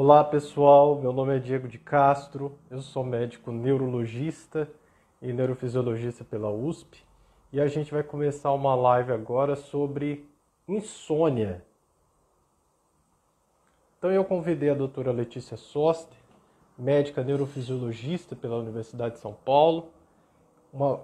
Olá 0.00 0.22
pessoal, 0.22 0.94
meu 1.00 1.12
nome 1.12 1.36
é 1.36 1.40
Diego 1.40 1.66
de 1.66 1.76
Castro, 1.76 2.56
eu 2.70 2.80
sou 2.80 3.02
médico 3.02 3.50
neurologista 3.50 4.70
e 5.20 5.32
neurofisiologista 5.32 6.24
pela 6.24 6.48
USP 6.52 7.04
e 7.52 7.60
a 7.60 7.66
gente 7.66 7.90
vai 7.90 8.04
começar 8.04 8.52
uma 8.52 8.76
live 8.76 9.10
agora 9.10 9.56
sobre 9.56 10.24
insônia. 10.68 11.64
Então 13.98 14.08
eu 14.12 14.24
convidei 14.24 14.70
a 14.70 14.74
doutora 14.74 15.10
Letícia 15.10 15.56
Soster, 15.56 16.16
médica 16.78 17.24
neurofisiologista 17.24 18.36
pela 18.36 18.54
Universidade 18.54 19.16
de 19.16 19.20
São 19.20 19.32
Paulo, 19.32 19.88
uma 20.72 21.00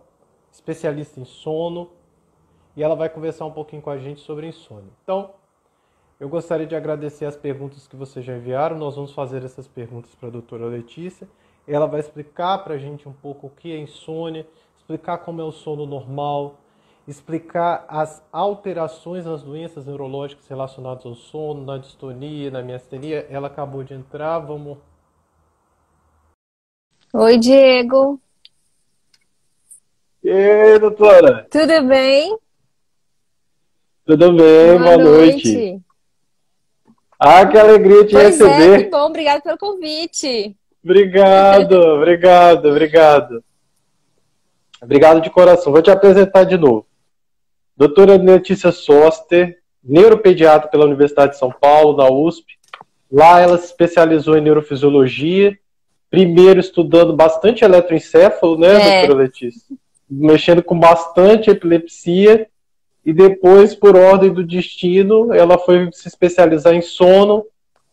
especialista 0.53 1.19
em 1.19 1.25
sono, 1.25 1.91
e 2.77 2.83
ela 2.85 2.95
vai 2.95 3.09
conversar 3.09 3.45
um 3.45 3.53
pouquinho 3.53 3.83
com 3.83 3.91
a 3.91 3.99
gente 3.99 4.21
sobre 4.21 4.47
insônia. 4.47 4.93
Então, 5.03 5.35
eu 6.25 6.29
gostaria 6.31 6.67
de 6.67 6.75
agradecer 6.75 7.27
as 7.27 7.37
perguntas 7.37 7.87
que 7.87 7.95
vocês 7.95 8.25
já 8.25 8.35
enviaram. 8.35 8.79
Nós 8.79 8.97
vamos 8.97 9.13
fazer 9.13 9.45
essas 9.45 9.69
perguntas 9.69 10.15
para 10.15 10.31
a 10.31 10.33
doutora 10.33 10.65
Letícia. 10.65 11.29
Ela 11.69 11.85
vai 11.85 12.01
explicar 12.01 12.65
para 12.65 12.77
a 12.77 12.79
gente 12.79 13.07
um 13.07 13.13
pouco 13.13 13.49
o 13.49 13.51
que 13.51 13.71
é 13.71 13.79
insônia, 13.79 14.47
explicar 14.75 15.19
como 15.19 15.43
é 15.43 15.45
o 15.45 15.53
sono 15.53 15.85
normal, 15.85 16.59
explicar 17.07 17.85
as 17.89 18.27
alterações 18.33 19.27
nas 19.27 19.43
doenças 19.43 19.85
neurológicas 19.85 20.49
relacionadas 20.49 21.05
ao 21.05 21.15
sono, 21.15 21.63
na 21.63 21.77
distonia, 21.77 22.51
na 22.51 22.63
miastenia. 22.63 23.27
Ela 23.29 23.49
acabou 23.49 23.85
de 23.85 23.93
entrar, 23.93 24.39
vamos. 24.39 24.79
Oi, 27.13 27.37
Diego. 27.37 28.19
E 30.23 30.31
aí, 30.31 30.79
doutora? 30.79 31.47
Tudo 31.51 31.87
bem? 31.87 32.39
Tudo 34.07 34.33
bem, 34.33 34.79
boa, 34.79 34.97
boa 34.97 34.97
noite. 34.97 35.53
noite. 35.53 35.84
Ah, 37.27 37.47
que 37.47 37.57
alegria 37.57 38.05
te 38.05 38.13
pois 38.13 38.39
receber. 38.39 38.81
É, 38.81 38.83
que 38.85 38.91
bom, 38.91 39.07
obrigado 39.07 39.41
pelo 39.41 39.57
convite. 39.57 40.55
Obrigado, 40.85 41.73
obrigado, 41.97 42.69
obrigado. 42.69 43.45
Obrigado 44.83 45.23
de 45.23 45.31
coração. 45.31 45.73
Vou 45.73 45.81
te 45.81 45.91
apresentar 45.91 46.45
de 46.45 46.59
novo. 46.59 46.87
Doutora 47.75 48.19
Letícia 48.19 48.71
Soster, 48.71 49.57
neuropediatra 49.83 50.69
pela 50.69 50.85
Universidade 50.85 51.33
de 51.33 51.39
São 51.39 51.51
Paulo, 51.51 51.97
da 51.97 52.13
USP. 52.13 52.59
Lá 53.11 53.41
ela 53.41 53.57
se 53.57 53.65
especializou 53.65 54.37
em 54.37 54.43
neurofisiologia, 54.43 55.59
primeiro 56.11 56.61
estudando 56.61 57.17
bastante 57.17 57.65
eletroencefalo, 57.65 58.59
né, 58.59 58.75
é. 58.75 58.99
doutora 58.99 59.23
Letícia? 59.23 59.75
Mexendo 60.11 60.63
com 60.63 60.79
bastante 60.79 61.49
epilepsia 61.49 62.47
e 63.05 63.13
depois, 63.13 63.75
por 63.75 63.97
ordem 63.97 64.33
do 64.33 64.45
destino, 64.45 65.33
ela 65.33 65.59
foi 65.59 65.91
se 65.93 66.09
especializar 66.09 66.75
em 66.75 66.81
sono, 66.81 67.45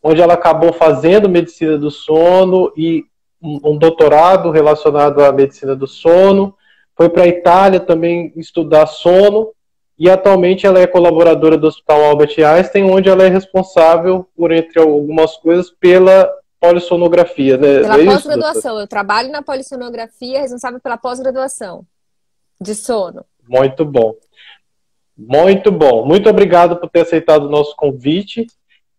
onde 0.02 0.22
ela 0.22 0.36
acabou 0.36 0.72
fazendo 0.72 1.28
medicina 1.30 1.78
do 1.78 1.92
sono 1.92 2.72
e 2.78 3.04
um 3.42 3.78
doutorado 3.78 4.52
relacionado 4.52 5.23
à 5.23 5.32
medicina 5.32 5.76
do 5.76 5.88
sono. 5.88 6.56
Foi 6.95 7.09
para 7.09 7.23
a 7.23 7.28
Itália 7.28 7.80
também 7.80 8.32
estudar 8.36 8.86
sono 8.86 9.52
e 9.98 10.09
atualmente 10.09 10.66
ela 10.66 10.80
é 10.80 10.88
colaboradora 10.88 11.58
do 11.58 11.67
Hospital 11.67 12.04
Albert 12.06 12.36
Einstein, 12.39 12.89
onde 12.89 13.09
ela 13.09 13.23
é 13.23 13.28
responsável 13.28 14.28
por, 14.36 14.52
entre 14.52 14.80
algumas 14.80 15.36
coisas, 15.38 15.70
pela 15.70 16.32
polissonografia. 16.59 17.58
Né? 17.58 17.82
Pela 17.82 18.02
é 18.02 18.06
pós-graduação. 18.06 18.80
Eu 18.80 18.88
trabalho 18.88 19.32
na 19.32 19.42
polissonografia, 19.42 20.42
responsável 20.42 20.80
pela 20.80 20.98
pós-graduação 20.98 21.86
de 22.59 22.76
sono. 22.76 23.26
Muito 23.48 23.84
bom. 23.84 24.16
Muito 25.27 25.72
bom. 25.72 26.05
Muito 26.05 26.30
obrigado 26.30 26.77
por 26.77 26.89
ter 26.89 27.02
aceitado 27.02 27.45
o 27.45 27.50
nosso 27.50 27.75
convite. 27.75 28.47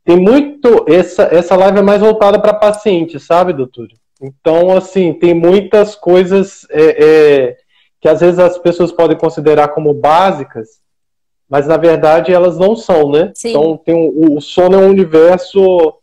Tem 0.04 0.16
muito. 0.16 0.84
Essa, 0.88 1.24
essa 1.24 1.56
live 1.56 1.78
é 1.78 1.82
mais 1.82 2.00
voltada 2.00 2.40
para 2.40 2.54
paciente, 2.54 3.18
sabe, 3.18 3.52
doutor? 3.52 3.88
Então, 4.20 4.76
assim, 4.76 5.12
tem 5.12 5.34
muitas 5.34 5.96
coisas 5.96 6.66
é, 6.70 7.04
é, 7.04 7.56
que 8.00 8.08
às 8.08 8.20
vezes 8.20 8.38
as 8.38 8.56
pessoas 8.58 8.92
podem 8.92 9.16
considerar 9.16 9.68
como 9.68 9.92
básicas, 9.92 10.80
mas 11.48 11.66
na 11.66 11.76
verdade 11.76 12.32
elas 12.32 12.56
não 12.56 12.76
são, 12.76 13.10
né? 13.10 13.32
Sim. 13.34 13.50
Então, 13.50 13.76
tem 13.76 13.94
um, 13.94 14.36
o 14.36 14.40
sono 14.40 14.76
é 14.76 14.78
um 14.78 14.90
universo 14.90 15.94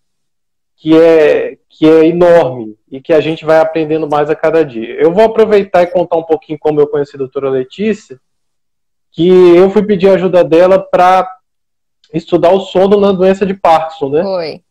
que 0.75 0.97
é, 0.97 1.57
que 1.69 1.85
é 1.87 2.05
enorme 2.05 2.75
e 2.91 3.01
que 3.01 3.13
a 3.13 3.21
gente 3.21 3.45
vai 3.45 3.59
aprendendo 3.59 4.07
mais 4.09 4.29
a 4.29 4.35
cada 4.35 4.63
dia. 4.65 4.95
Eu 4.95 5.13
vou 5.13 5.23
aproveitar 5.23 5.83
e 5.83 5.87
contar 5.87 6.17
um 6.17 6.23
pouquinho 6.23 6.59
como 6.59 6.79
eu 6.79 6.87
conheci 6.87 7.15
a 7.15 7.19
doutora 7.19 7.49
Letícia 7.49 8.19
que 9.19 9.27
eu 9.27 9.69
fui 9.69 9.83
pedir 9.83 10.07
ajuda 10.07 10.45
dela 10.45 10.79
para 10.79 11.29
estudar 12.13 12.53
o 12.53 12.61
sono 12.61 12.97
na 12.97 13.11
doença 13.11 13.45
de 13.45 13.53
Parkinson, 13.53 14.07
né? 14.11 14.23
Foi. 14.23 14.61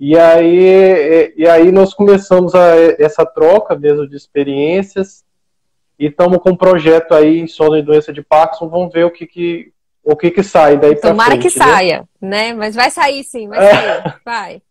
E 0.00 0.18
aí, 0.18 1.32
e 1.36 1.46
aí 1.46 1.70
nós 1.70 1.94
começamos 1.94 2.52
a, 2.56 2.74
essa 2.98 3.24
troca 3.24 3.76
mesmo 3.76 4.08
de 4.08 4.16
experiências 4.16 5.24
e 5.96 6.06
estamos 6.06 6.38
com 6.38 6.50
um 6.50 6.56
projeto 6.56 7.14
aí 7.14 7.38
em 7.38 7.46
sono 7.46 7.76
e 7.76 7.82
doença 7.82 8.12
de 8.12 8.22
Parkinson, 8.22 8.68
vamos 8.68 8.92
ver 8.92 9.04
o 9.04 9.10
que, 9.12 9.24
que 9.24 9.72
o 10.02 10.16
que, 10.16 10.32
que 10.32 10.42
sai 10.42 10.76
daí 10.76 10.96
para 10.96 11.10
Tomara 11.10 11.38
que 11.38 11.44
né? 11.44 11.50
saia, 11.50 12.08
né? 12.20 12.52
Mas 12.54 12.74
vai 12.74 12.90
sair 12.90 13.22
sim, 13.22 13.46
vai 13.46 13.60
sair, 13.60 14.14
vai. 14.26 14.62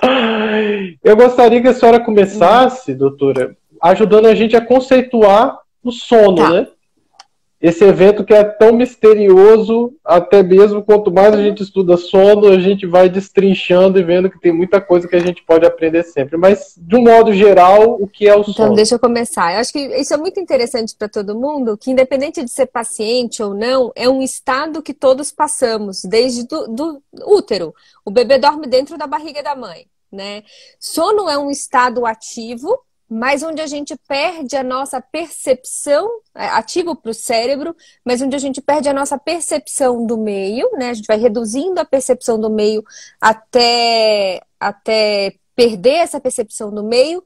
Eu 1.04 1.14
gostaria 1.16 1.60
que 1.60 1.68
a 1.68 1.74
senhora 1.74 2.00
começasse, 2.00 2.94
doutora, 2.94 3.54
ajudando 3.82 4.24
a 4.24 4.34
gente 4.34 4.56
a 4.56 4.64
conceituar 4.64 5.58
o 5.82 5.92
sono, 5.92 6.36
tá. 6.36 6.50
né? 6.50 6.66
Esse 7.64 7.82
evento 7.82 8.26
que 8.26 8.34
é 8.34 8.44
tão 8.44 8.74
misterioso, 8.74 9.96
até 10.04 10.42
mesmo 10.42 10.82
quanto 10.82 11.10
mais 11.10 11.32
a 11.32 11.42
gente 11.42 11.62
estuda 11.62 11.96
sono, 11.96 12.48
a 12.48 12.60
gente 12.60 12.84
vai 12.86 13.08
destrinchando 13.08 13.98
e 13.98 14.02
vendo 14.02 14.28
que 14.28 14.38
tem 14.38 14.52
muita 14.52 14.82
coisa 14.82 15.08
que 15.08 15.16
a 15.16 15.20
gente 15.20 15.42
pode 15.42 15.64
aprender 15.64 16.02
sempre. 16.02 16.36
Mas, 16.36 16.74
de 16.76 16.94
um 16.94 17.02
modo 17.02 17.32
geral, 17.32 17.96
o 17.98 18.06
que 18.06 18.28
é 18.28 18.36
o 18.36 18.40
então, 18.40 18.52
sono? 18.52 18.66
Então, 18.66 18.74
deixa 18.74 18.96
eu 18.96 18.98
começar. 18.98 19.54
Eu 19.54 19.60
acho 19.60 19.72
que 19.72 19.78
isso 19.78 20.12
é 20.12 20.16
muito 20.18 20.38
interessante 20.38 20.94
para 20.94 21.08
todo 21.08 21.34
mundo, 21.34 21.78
que 21.78 21.90
independente 21.90 22.44
de 22.44 22.50
ser 22.50 22.66
paciente 22.66 23.42
ou 23.42 23.54
não, 23.54 23.90
é 23.96 24.06
um 24.10 24.20
estado 24.20 24.82
que 24.82 24.92
todos 24.92 25.32
passamos, 25.32 26.02
desde 26.04 26.46
do, 26.46 26.68
do 26.68 27.02
útero. 27.26 27.74
O 28.04 28.10
bebê 28.10 28.36
dorme 28.36 28.66
dentro 28.66 28.98
da 28.98 29.06
barriga 29.06 29.42
da 29.42 29.56
mãe. 29.56 29.86
Né? 30.12 30.42
Sono 30.78 31.30
é 31.30 31.38
um 31.38 31.50
estado 31.50 32.04
ativo 32.04 32.78
mas 33.14 33.44
onde 33.44 33.62
a 33.62 33.66
gente 33.66 33.94
perde 34.08 34.56
a 34.56 34.64
nossa 34.64 35.00
percepção, 35.00 36.10
é, 36.34 36.46
ativo 36.46 36.96
para 36.96 37.12
o 37.12 37.14
cérebro, 37.14 37.76
mas 38.04 38.20
onde 38.20 38.34
a 38.34 38.40
gente 38.40 38.60
perde 38.60 38.88
a 38.88 38.92
nossa 38.92 39.16
percepção 39.16 40.04
do 40.04 40.18
meio, 40.18 40.68
né? 40.72 40.90
A 40.90 40.94
gente 40.94 41.06
vai 41.06 41.16
reduzindo 41.16 41.78
a 41.78 41.84
percepção 41.84 42.40
do 42.40 42.50
meio 42.50 42.82
até, 43.20 44.40
até 44.58 45.34
perder 45.54 45.98
essa 45.98 46.18
percepção 46.18 46.74
do 46.74 46.82
meio, 46.82 47.22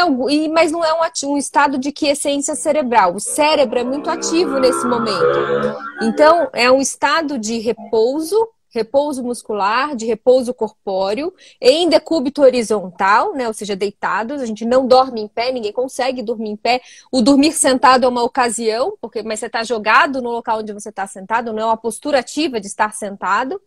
algum, 0.00 0.30
e, 0.30 0.48
mas 0.48 0.72
não 0.72 0.82
é 0.82 0.94
um, 0.94 1.32
um 1.32 1.36
estado 1.36 1.76
de 1.76 1.92
quiescência 1.92 2.54
cerebral. 2.54 3.14
O 3.14 3.20
cérebro 3.20 3.78
é 3.78 3.84
muito 3.84 4.08
ativo 4.08 4.58
nesse 4.58 4.86
momento. 4.86 5.76
Então, 6.02 6.48
é 6.54 6.70
um 6.70 6.80
estado 6.80 7.38
de 7.38 7.58
repouso 7.58 8.48
repouso 8.76 9.22
muscular, 9.22 9.96
de 9.96 10.06
repouso 10.06 10.52
corpóreo, 10.54 11.34
em 11.60 11.88
decúbito 11.88 12.42
horizontal, 12.42 13.34
né, 13.34 13.48
ou 13.48 13.54
seja, 13.54 13.74
deitados. 13.74 14.42
A 14.42 14.46
gente 14.46 14.64
não 14.64 14.86
dorme 14.86 15.22
em 15.22 15.28
pé, 15.28 15.50
ninguém 15.50 15.72
consegue 15.72 16.22
dormir 16.22 16.50
em 16.50 16.56
pé. 16.56 16.80
O 17.10 17.22
dormir 17.22 17.52
sentado 17.52 18.04
é 18.04 18.08
uma 18.08 18.22
ocasião, 18.22 18.96
porque 19.00 19.22
mas 19.22 19.40
você 19.40 19.46
está 19.46 19.64
jogado 19.64 20.20
no 20.20 20.30
local 20.30 20.58
onde 20.60 20.72
você 20.72 20.90
está 20.90 21.06
sentado, 21.06 21.52
não 21.52 21.62
é 21.62 21.66
uma 21.66 21.76
postura 21.76 22.20
ativa 22.20 22.60
de 22.60 22.66
estar 22.66 22.94
sentado. 22.94 23.60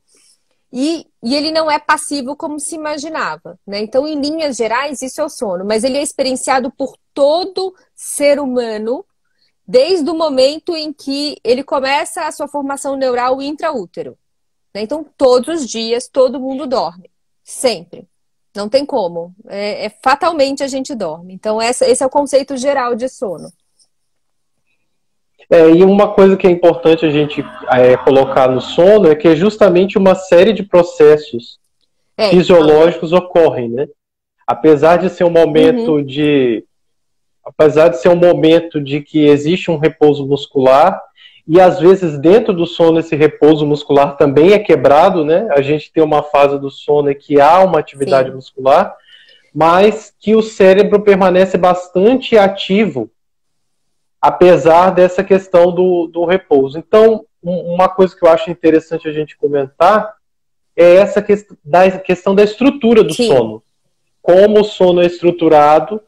E, 0.71 1.07
e, 1.23 1.35
ele 1.35 1.51
não 1.51 1.69
é 1.69 1.79
passivo 1.79 2.35
como 2.35 2.59
se 2.59 2.75
imaginava. 2.75 3.59
Né? 3.65 3.79
Então, 3.79 4.07
em 4.07 4.21
linhas 4.21 4.55
gerais, 4.55 5.01
isso 5.01 5.19
é 5.19 5.23
o 5.23 5.29
sono, 5.29 5.65
mas 5.65 5.83
ele 5.83 5.97
é 5.97 6.03
experienciado 6.03 6.71
por 6.71 6.95
todo 7.11 7.73
ser 7.95 8.39
humano 8.39 9.03
desde 9.69 10.09
o 10.09 10.15
momento 10.15 10.75
em 10.75 10.91
que 10.91 11.37
ele 11.43 11.63
começa 11.63 12.23
a 12.23 12.31
sua 12.31 12.47
formação 12.47 12.95
neural 12.95 13.39
intraútero. 13.39 14.17
Né? 14.73 14.81
Então, 14.81 15.05
todos 15.17 15.61
os 15.61 15.69
dias, 15.69 16.07
todo 16.07 16.39
mundo 16.39 16.67
dorme. 16.67 17.09
Sempre. 17.43 18.07
Não 18.55 18.67
tem 18.67 18.85
como. 18.85 19.33
É, 19.47 19.85
é 19.85 19.89
fatalmente 19.89 20.63
a 20.63 20.67
gente 20.67 20.95
dorme. 20.95 21.33
Então, 21.33 21.61
essa, 21.61 21.87
esse 21.87 22.03
é 22.03 22.05
o 22.05 22.09
conceito 22.09 22.57
geral 22.57 22.95
de 22.95 23.07
sono. 23.07 23.51
É, 25.49 25.67
e 25.71 25.83
uma 25.83 26.13
coisa 26.13 26.37
que 26.37 26.45
é 26.45 26.51
importante 26.51 27.05
a 27.05 27.09
gente 27.09 27.43
é, 27.71 27.97
colocar 27.97 28.47
no 28.49 28.61
sono 28.61 29.09
é 29.09 29.15
que 29.15 29.27
é 29.27 29.35
justamente 29.35 29.97
uma 29.97 30.13
série 30.13 30.53
de 30.53 30.61
processos 30.61 31.59
é, 32.15 32.29
fisiológicos 32.29 33.11
então... 33.11 33.25
ocorrem, 33.25 33.69
né? 33.69 33.87
Apesar 34.45 34.97
de 34.97 35.09
ser 35.09 35.23
um 35.23 35.29
momento 35.31 35.93
uhum. 35.93 36.03
de. 36.03 36.63
Apesar 37.43 37.89
de 37.89 37.99
ser 37.99 38.09
um 38.09 38.15
momento 38.15 38.79
de 38.79 39.01
que 39.01 39.25
existe 39.25 39.71
um 39.71 39.77
repouso 39.77 40.25
muscular, 40.25 41.01
e 41.51 41.59
às 41.59 41.79
vezes 41.79 42.19
dentro 42.19 42.53
do 42.53 42.67
sono 42.67 42.99
esse 42.99 43.15
repouso 43.15 43.65
muscular 43.65 44.15
também 44.17 44.53
é 44.53 44.59
quebrado, 44.59 45.25
né? 45.25 45.47
A 45.49 45.63
gente 45.63 45.91
tem 45.91 46.03
uma 46.03 46.21
fase 46.21 46.59
do 46.59 46.69
sono 46.69 47.13
que 47.15 47.41
há 47.41 47.63
uma 47.63 47.79
atividade 47.79 48.29
Sim. 48.29 48.35
muscular, 48.35 48.95
mas 49.51 50.13
que 50.19 50.35
o 50.35 50.43
cérebro 50.43 51.01
permanece 51.01 51.57
bastante 51.57 52.37
ativo, 52.37 53.09
apesar 54.21 54.91
dessa 54.91 55.23
questão 55.23 55.73
do, 55.73 56.05
do 56.05 56.23
repouso. 56.23 56.77
Então, 56.77 57.25
uma 57.41 57.89
coisa 57.89 58.15
que 58.15 58.23
eu 58.23 58.29
acho 58.29 58.51
interessante 58.51 59.07
a 59.07 59.11
gente 59.11 59.35
comentar 59.35 60.13
é 60.77 60.97
essa 60.97 61.19
questão 61.19 61.57
da, 61.65 61.89
questão 61.97 62.35
da 62.35 62.43
estrutura 62.43 63.03
do 63.03 63.15
Sim. 63.15 63.27
sono. 63.27 63.63
Como 64.21 64.59
o 64.59 64.63
sono 64.63 65.01
é 65.01 65.07
estruturado 65.07 65.99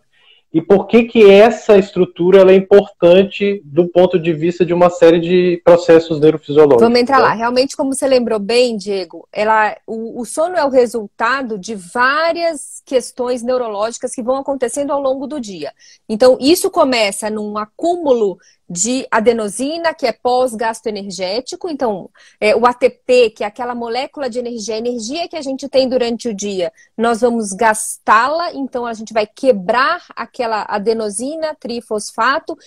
e 0.54 0.62
por 0.62 0.86
que 0.88 1.04
que 1.06 1.30
essa 1.30 1.78
estrutura 1.78 2.52
é 2.52 2.56
importante 2.56 3.62
do 3.64 3.88
ponto 3.88 4.20
de 4.20 4.34
vista 4.34 4.66
de 4.66 4.74
uma 4.74 4.90
série 4.90 5.20
de 5.20 5.62
processos 5.64 6.20
neurofisiológicos. 6.20 6.82
Vamos 6.82 7.00
entrar 7.00 7.20
né? 7.20 7.24
lá. 7.24 7.34
Realmente, 7.34 7.78
como 7.78 7.94
você 7.94 8.06
lembrou 8.06 8.38
bem, 8.38 8.76
Diego, 8.76 9.28
ela, 9.32 9.78
o, 9.88 10.20
o, 10.20 10.26
sono 10.26 10.58
é 10.58 10.66
o 10.66 10.70
resultado 10.70 11.58
de 11.58 11.74
várias 11.76 12.82
questões 12.86 13.42
neurológicas 13.42 14.14
que 14.14 14.22
vão 14.22 14.36
acontecendo 14.36 14.92
ao 14.92 15.02
longo 15.02 15.26
do 15.26 15.40
dia. 15.40 15.72
Então, 16.10 16.38
isso 16.42 16.70
começa 16.70 17.30
num 17.30 17.58
acúmulo 17.58 18.38
de 18.72 19.06
adenosina, 19.12 19.94
que 19.94 20.08
é 20.08 20.14
pós-gasto 20.14 20.88
energético. 20.88 21.68
Então, 21.68 22.10
é, 22.40 22.56
o 22.56 22.66
ATP, 22.66 23.32
que 23.32 23.44
é 23.44 23.48
aquela 23.48 23.76
molécula 23.76 24.30
de 24.30 24.40
energia, 24.40 24.76
a 24.76 24.78
energia 24.78 25.28
que 25.28 25.36
a 25.36 25.42
gente 25.42 25.68
tem 25.68 25.90
durante 25.90 26.30
o 26.30 26.34
dia, 26.34 26.72
nós 26.98 27.20
vamos 27.20 27.52
gastá-la, 27.52 28.54
então 28.54 28.86
a 28.86 28.94
gente 28.94 29.12
vai 29.12 29.28
quebrar 29.28 30.06
aquela 30.16 30.66
adenosina, 30.70 31.54
trifosfato, 31.60 32.58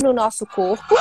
no 0.00 0.12
nosso 0.12 0.46
corpo 0.46 0.94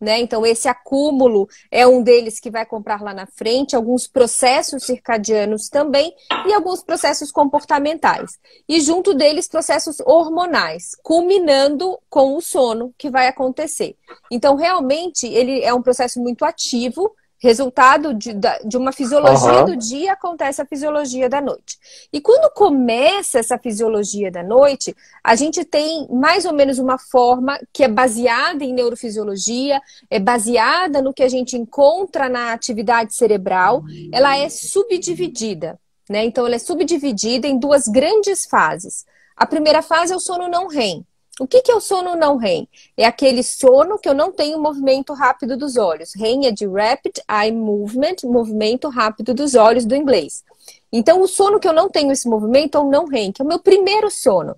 né? 0.00 0.18
Então, 0.20 0.44
esse 0.44 0.68
acúmulo 0.68 1.48
é 1.70 1.86
um 1.86 2.02
deles 2.02 2.38
que 2.38 2.50
vai 2.50 2.66
comprar 2.66 3.02
lá 3.02 3.14
na 3.14 3.26
frente, 3.26 3.74
alguns 3.74 4.06
processos 4.06 4.84
circadianos 4.84 5.68
também 5.68 6.14
e 6.46 6.52
alguns 6.52 6.82
processos 6.82 7.32
comportamentais. 7.32 8.38
E 8.68 8.80
junto 8.80 9.14
deles, 9.14 9.48
processos 9.48 10.00
hormonais, 10.00 10.96
culminando 11.02 11.98
com 12.08 12.36
o 12.36 12.40
sono 12.40 12.94
que 12.98 13.10
vai 13.10 13.26
acontecer. 13.28 13.96
Então, 14.30 14.54
realmente, 14.54 15.26
ele 15.26 15.62
é 15.62 15.72
um 15.72 15.82
processo 15.82 16.20
muito 16.20 16.44
ativo 16.44 17.14
Resultado 17.38 18.14
de, 18.14 18.32
de 18.64 18.76
uma 18.78 18.92
fisiologia 18.92 19.60
uhum. 19.60 19.64
do 19.66 19.76
dia 19.76 20.14
acontece 20.14 20.62
a 20.62 20.66
fisiologia 20.66 21.28
da 21.28 21.40
noite. 21.40 21.78
E 22.10 22.18
quando 22.18 22.50
começa 22.52 23.38
essa 23.38 23.58
fisiologia 23.58 24.30
da 24.30 24.42
noite, 24.42 24.96
a 25.22 25.36
gente 25.36 25.62
tem 25.64 26.08
mais 26.10 26.46
ou 26.46 26.54
menos 26.54 26.78
uma 26.78 26.98
forma 26.98 27.58
que 27.72 27.84
é 27.84 27.88
baseada 27.88 28.64
em 28.64 28.72
neurofisiologia, 28.72 29.80
é 30.08 30.18
baseada 30.18 31.02
no 31.02 31.12
que 31.12 31.22
a 31.22 31.28
gente 31.28 31.56
encontra 31.58 32.28
na 32.28 32.52
atividade 32.52 33.14
cerebral, 33.14 33.82
ela 34.10 34.36
é 34.38 34.48
subdividida. 34.48 35.78
Né? 36.08 36.24
Então, 36.24 36.46
ela 36.46 36.54
é 36.54 36.58
subdividida 36.58 37.46
em 37.46 37.58
duas 37.58 37.86
grandes 37.86 38.46
fases. 38.46 39.04
A 39.36 39.44
primeira 39.44 39.82
fase 39.82 40.12
é 40.12 40.16
o 40.16 40.20
sono 40.20 40.48
não 40.48 40.68
REM, 40.68 41.04
o 41.38 41.46
que, 41.46 41.60
que 41.60 41.70
é 41.70 41.74
o 41.74 41.80
sono 41.80 42.16
não 42.16 42.36
REM? 42.36 42.68
É 42.96 43.04
aquele 43.04 43.42
sono 43.42 43.98
que 43.98 44.08
eu 44.08 44.14
não 44.14 44.32
tenho 44.32 44.58
movimento 44.58 45.12
rápido 45.12 45.56
dos 45.56 45.76
olhos. 45.76 46.14
REM 46.14 46.46
é 46.46 46.50
de 46.50 46.66
Rapid 46.66 47.18
Eye 47.28 47.52
Movement, 47.52 48.16
movimento 48.24 48.88
rápido 48.88 49.34
dos 49.34 49.54
olhos 49.54 49.84
do 49.84 49.94
inglês. 49.94 50.42
Então, 50.90 51.20
o 51.20 51.28
sono 51.28 51.60
que 51.60 51.68
eu 51.68 51.74
não 51.74 51.90
tenho 51.90 52.10
esse 52.10 52.28
movimento 52.28 52.78
é 52.78 52.80
o 52.80 52.90
não 52.90 53.06
REM, 53.06 53.32
que 53.32 53.42
é 53.42 53.44
o 53.44 53.48
meu 53.48 53.58
primeiro 53.58 54.10
sono. 54.10 54.56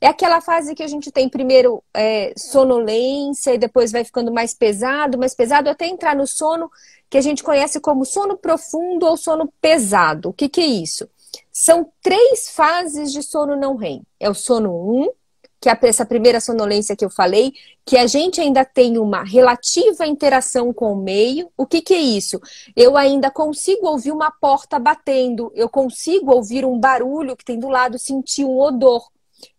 É 0.00 0.06
aquela 0.06 0.40
fase 0.40 0.74
que 0.74 0.82
a 0.82 0.88
gente 0.88 1.10
tem 1.10 1.28
primeiro 1.28 1.82
é, 1.94 2.32
sonolência 2.36 3.54
e 3.54 3.58
depois 3.58 3.90
vai 3.90 4.04
ficando 4.04 4.32
mais 4.32 4.54
pesado, 4.54 5.18
mais 5.18 5.34
pesado, 5.34 5.68
até 5.68 5.86
entrar 5.86 6.14
no 6.14 6.26
sono 6.26 6.70
que 7.08 7.18
a 7.18 7.20
gente 7.20 7.42
conhece 7.42 7.80
como 7.80 8.04
sono 8.04 8.36
profundo 8.36 9.06
ou 9.06 9.16
sono 9.16 9.52
pesado. 9.60 10.28
O 10.28 10.32
que, 10.32 10.48
que 10.48 10.60
é 10.60 10.66
isso? 10.66 11.08
São 11.52 11.90
três 12.02 12.50
fases 12.50 13.12
de 13.12 13.22
sono 13.22 13.56
não 13.56 13.76
REM. 13.76 14.02
É 14.18 14.30
o 14.30 14.34
sono 14.34 14.70
1, 14.70 15.02
um, 15.02 15.08
que 15.60 15.68
é 15.68 15.78
essa 15.82 16.06
primeira 16.06 16.40
sonolência 16.40 16.96
que 16.96 17.04
eu 17.04 17.10
falei, 17.10 17.52
que 17.84 17.98
a 17.98 18.06
gente 18.06 18.40
ainda 18.40 18.64
tem 18.64 18.96
uma 18.96 19.22
relativa 19.22 20.06
interação 20.06 20.72
com 20.72 20.92
o 20.92 20.96
meio. 20.96 21.50
O 21.56 21.66
que, 21.66 21.82
que 21.82 21.92
é 21.92 21.98
isso? 21.98 22.40
Eu 22.74 22.96
ainda 22.96 23.30
consigo 23.30 23.86
ouvir 23.86 24.10
uma 24.10 24.30
porta 24.30 24.78
batendo, 24.78 25.52
eu 25.54 25.68
consigo 25.68 26.32
ouvir 26.32 26.64
um 26.64 26.78
barulho 26.78 27.36
que 27.36 27.44
tem 27.44 27.58
do 27.58 27.68
lado, 27.68 27.98
sentir 27.98 28.44
um 28.44 28.58
odor. 28.58 29.06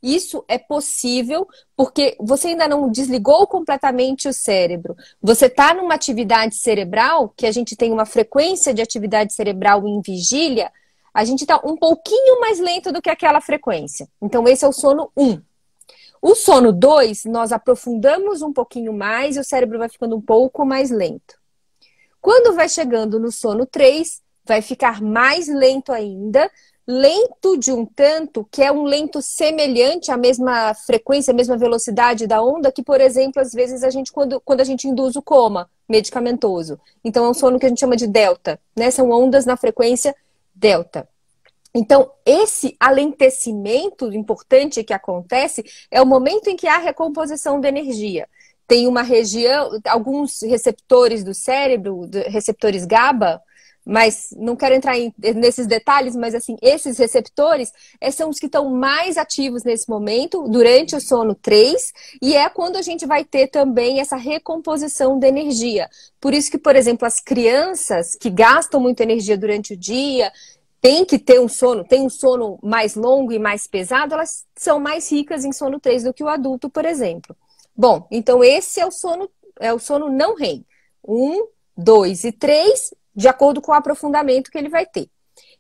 Isso 0.01 0.44
é 0.48 0.57
possível 0.57 1.48
porque 1.75 2.15
você 2.19 2.50
ainda 2.50 2.68
não 2.68 2.89
desligou 2.89 3.45
completamente 3.45 4.27
o 4.27 4.33
cérebro. 4.33 4.95
Você 5.21 5.45
está 5.45 5.74
numa 5.74 5.94
atividade 5.94 6.56
cerebral, 6.56 7.30
que 7.36 7.45
a 7.45 7.51
gente 7.51 7.75
tem 7.75 7.92
uma 7.92 8.06
frequência 8.06 8.74
de 8.74 8.81
atividade 8.81 9.33
cerebral 9.33 9.88
em 9.88 10.01
vigília, 10.01 10.71
a 11.13 11.24
gente 11.25 11.42
está 11.42 11.59
um 11.63 11.75
pouquinho 11.75 12.39
mais 12.39 12.59
lento 12.59 12.92
do 12.92 13.01
que 13.01 13.09
aquela 13.09 13.42
frequência. 13.42 14.07
Então, 14.21 14.47
esse 14.47 14.63
é 14.63 14.68
o 14.68 14.71
sono 14.71 15.12
1. 15.15 15.42
O 16.21 16.35
sono 16.35 16.71
2, 16.71 17.25
nós 17.25 17.51
aprofundamos 17.51 18.44
um 18.44 18.53
pouquinho 18.53 18.94
mais 18.94 19.35
e 19.35 19.39
o 19.39 19.44
cérebro 19.44 19.79
vai 19.79 19.89
ficando 19.89 20.15
um 20.15 20.21
pouco 20.21 20.63
mais 20.63 20.91
lento. 20.91 21.35
Quando 22.21 22.56
vai 22.56 22.69
chegando 22.69 23.19
no 23.19 23.31
sono 23.31 23.65
3, 23.65 24.21
vai 24.45 24.62
ficar 24.62 25.01
mais 25.01 25.47
lento 25.47 25.91
ainda, 25.91 26.50
lento 26.88 27.57
de 27.57 27.71
um 27.71 27.85
tanto 27.85 28.47
que 28.51 28.62
é 28.62 28.71
um 28.71 28.83
lento 28.83 29.19
semelhante 29.19 30.12
à 30.12 30.18
mesma 30.18 30.75
frequência, 30.75 31.31
à 31.31 31.35
mesma 31.35 31.57
velocidade 31.57 32.27
da 32.27 32.44
onda, 32.44 32.71
que, 32.71 32.83
por 32.83 33.01
exemplo, 33.01 33.41
às 33.41 33.51
vezes 33.51 33.83
a 33.83 33.89
gente, 33.89 34.12
quando, 34.12 34.39
quando 34.41 34.62
a 34.62 34.65
gente 34.65 34.88
induz 34.88 35.15
o 35.15 35.21
coma 35.23 35.68
medicamentoso. 35.89 36.79
Então, 37.03 37.25
é 37.25 37.29
um 37.29 37.33
sono 37.33 37.57
que 37.57 37.65
a 37.65 37.69
gente 37.69 37.79
chama 37.79 37.95
de 37.95 38.06
delta, 38.06 38.59
né? 38.75 38.91
São 38.91 39.09
ondas 39.09 39.45
na 39.45 39.57
frequência 39.57 40.15
delta. 40.53 41.07
Então, 41.73 42.12
esse 42.25 42.75
alentecimento 42.79 44.12
importante 44.13 44.83
que 44.83 44.94
acontece 44.94 45.63
é 45.89 46.01
o 46.01 46.06
momento 46.06 46.50
em 46.50 46.56
que 46.56 46.68
há 46.68 46.77
recomposição 46.77 47.62
da 47.62 47.69
energia. 47.69 48.27
Tem 48.68 48.88
uma 48.88 49.01
região, 49.01 49.79
alguns 49.85 50.41
receptores 50.41 51.23
do 51.23 51.33
cérebro, 51.33 52.09
receptores 52.27 52.85
GABA, 52.85 53.41
mas 53.85 54.29
não 54.38 54.56
quero 54.56 54.75
entrar 54.75 54.97
em, 54.97 55.13
nesses 55.35 55.65
detalhes, 55.65 56.15
mas 56.15 56.35
assim, 56.35 56.56
esses 56.62 56.97
receptores 56.97 57.71
eh, 58.00 58.12
são 58.12 58.29
os 58.29 58.39
que 58.39 58.45
estão 58.45 58.69
mais 58.69 59.18
ativos 59.18 59.63
nesse 59.63 59.89
momento, 59.89 60.47
durante 60.47 60.95
o 60.95 61.01
sono 61.01 61.33
3, 61.33 61.91
e 62.21 62.35
é 62.35 62.47
quando 62.47 62.75
a 62.75 62.81
gente 62.81 63.06
vai 63.06 63.25
ter 63.25 63.47
também 63.47 64.00
essa 64.00 64.15
recomposição 64.15 65.18
da 65.18 65.27
energia. 65.27 65.89
Por 66.19 66.33
isso 66.33 66.51
que, 66.51 66.57
por 66.57 66.75
exemplo, 66.75 67.07
as 67.07 67.19
crianças 67.19 68.15
que 68.15 68.29
gastam 68.29 68.79
muita 68.79 69.03
energia 69.03 69.38
durante 69.38 69.73
o 69.73 69.77
dia, 69.77 70.31
tem 70.81 71.06
que 71.06 71.19
ter 71.19 71.39
um 71.39 71.48
sono, 71.48 71.83
tem 71.83 72.01
um 72.01 72.10
sono 72.10 72.57
mais 72.63 72.95
longo 72.95 73.31
e 73.31 73.38
mais 73.38 73.68
pesado, 73.68 74.16
elas 74.16 74.45
são 74.57 74.80
mais 74.80 75.10
ricas 75.12 75.45
em 75.45 75.54
sono 75.54 75.80
3 75.80 76.04
do 76.04 76.13
que 76.13 76.24
o 76.24 76.28
adulto, 76.28 76.69
por 76.69 76.86
exemplo. 76.86 77.38
Bom, 77.75 78.07
então 78.10 78.44
esse 78.44 78.80
é 78.80 78.86
o 78.86 78.92
sono, 78.92 79.30
é 79.60 79.72
o 79.72 79.78
sono 79.78 80.10
não 80.10 80.36
REM. 80.36 80.66
Um, 81.07 81.48
dois 81.78 82.24
e 82.24 82.31
três, 82.31 82.94
de 83.16 83.28
acordo 83.28 83.61
com 83.61 83.71
o 83.71 83.76
aprofundamento 83.76 84.50
que 84.50 84.57
ele 84.57 84.69
vai 84.69 84.85
ter. 84.85 85.07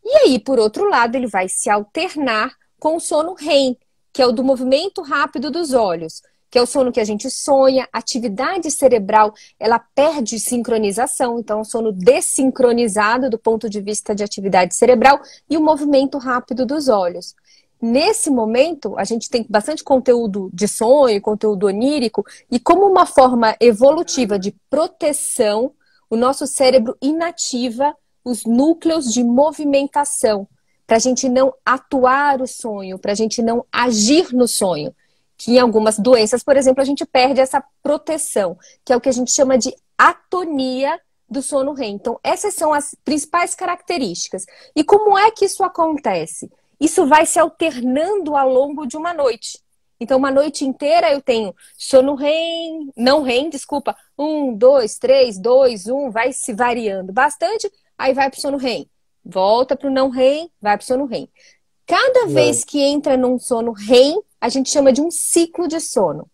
E 0.03 0.09
aí, 0.17 0.39
por 0.39 0.57
outro 0.57 0.89
lado, 0.89 1.15
ele 1.15 1.27
vai 1.27 1.47
se 1.47 1.69
alternar 1.69 2.55
com 2.79 2.95
o 2.95 2.99
sono 2.99 3.35
REM, 3.35 3.77
que 4.11 4.21
é 4.21 4.25
o 4.25 4.31
do 4.31 4.43
movimento 4.43 5.03
rápido 5.03 5.51
dos 5.51 5.71
olhos 5.71 6.21
que 6.51 6.59
é 6.59 6.61
o 6.61 6.65
sono 6.65 6.91
que 6.91 6.99
a 6.99 7.05
gente 7.05 7.31
sonha, 7.31 7.87
atividade 7.93 8.69
cerebral, 8.69 9.33
ela 9.57 9.79
perde 9.79 10.37
sincronização, 10.37 11.39
então 11.39 11.59
é 11.59 11.61
um 11.61 11.63
sono 11.63 11.93
desincronizado 11.93 13.29
do 13.29 13.39
ponto 13.39 13.69
de 13.69 13.79
vista 13.79 14.13
de 14.13 14.21
atividade 14.21 14.75
cerebral 14.75 15.21
e 15.49 15.55
o 15.55 15.61
movimento 15.61 16.17
rápido 16.17 16.65
dos 16.65 16.89
olhos. 16.89 17.33
Nesse 17.81 18.29
momento, 18.29 18.99
a 18.99 19.05
gente 19.05 19.29
tem 19.29 19.45
bastante 19.49 19.81
conteúdo 19.81 20.49
de 20.53 20.67
sonho, 20.67 21.21
conteúdo 21.21 21.67
onírico, 21.67 22.23
e 22.51 22.59
como 22.59 22.85
uma 22.85 23.05
forma 23.05 23.55
evolutiva 23.59 24.37
de 24.37 24.53
proteção, 24.69 25.71
o 26.09 26.17
nosso 26.17 26.45
cérebro 26.45 26.97
inativa 27.01 27.95
os 28.25 28.43
núcleos 28.45 29.11
de 29.11 29.23
movimentação, 29.23 30.45
para 30.85 30.97
a 30.97 30.99
gente 30.99 31.29
não 31.29 31.53
atuar 31.65 32.41
o 32.41 32.45
sonho, 32.45 32.99
para 32.99 33.13
a 33.13 33.15
gente 33.15 33.41
não 33.41 33.65
agir 33.71 34.33
no 34.33 34.47
sonho 34.49 34.93
que 35.43 35.53
em 35.53 35.59
algumas 35.59 35.97
doenças, 35.97 36.43
por 36.43 36.55
exemplo, 36.55 36.83
a 36.83 36.85
gente 36.85 37.03
perde 37.03 37.41
essa 37.41 37.63
proteção, 37.81 38.57
que 38.85 38.93
é 38.93 38.95
o 38.95 39.01
que 39.01 39.09
a 39.09 39.11
gente 39.11 39.31
chama 39.31 39.57
de 39.57 39.75
atonia 39.97 40.99
do 41.27 41.41
sono 41.41 41.73
REM. 41.73 41.95
Então, 41.95 42.19
essas 42.23 42.53
são 42.53 42.71
as 42.71 42.95
principais 43.03 43.55
características. 43.55 44.45
E 44.75 44.83
como 44.83 45.17
é 45.17 45.31
que 45.31 45.45
isso 45.45 45.63
acontece? 45.63 46.51
Isso 46.79 47.07
vai 47.07 47.25
se 47.25 47.39
alternando 47.39 48.35
ao 48.35 48.49
longo 48.49 48.85
de 48.85 48.95
uma 48.95 49.15
noite. 49.15 49.59
Então, 49.99 50.19
uma 50.19 50.29
noite 50.29 50.63
inteira 50.63 51.11
eu 51.11 51.21
tenho 51.21 51.55
sono 51.75 52.13
REM, 52.13 52.91
não 52.95 53.23
REM, 53.23 53.49
desculpa, 53.49 53.95
um, 54.17 54.55
dois, 54.55 54.99
três, 54.99 55.39
dois, 55.39 55.87
um, 55.87 56.11
vai 56.11 56.33
se 56.33 56.53
variando 56.53 57.11
bastante, 57.11 57.71
aí 57.97 58.13
vai 58.13 58.29
para 58.29 58.37
o 58.37 58.41
sono 58.41 58.57
REM. 58.57 58.87
Volta 59.25 59.75
para 59.75 59.87
o 59.87 59.91
não 59.91 60.09
REM, 60.09 60.51
vai 60.61 60.77
para 60.77 60.83
o 60.83 60.87
sono 60.87 61.05
REM. 61.05 61.27
Cada 61.91 62.21
não. 62.21 62.29
vez 62.29 62.63
que 62.63 62.79
entra 62.79 63.17
num 63.17 63.37
sono 63.37 63.73
REM, 63.73 64.17
a 64.39 64.47
gente 64.47 64.69
chama 64.69 64.93
de 64.93 65.01
um 65.01 65.11
ciclo 65.11 65.67
de 65.67 65.81
sono. 65.81 66.25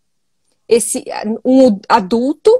Esse 0.69 1.03
um 1.43 1.79
adulto 1.89 2.51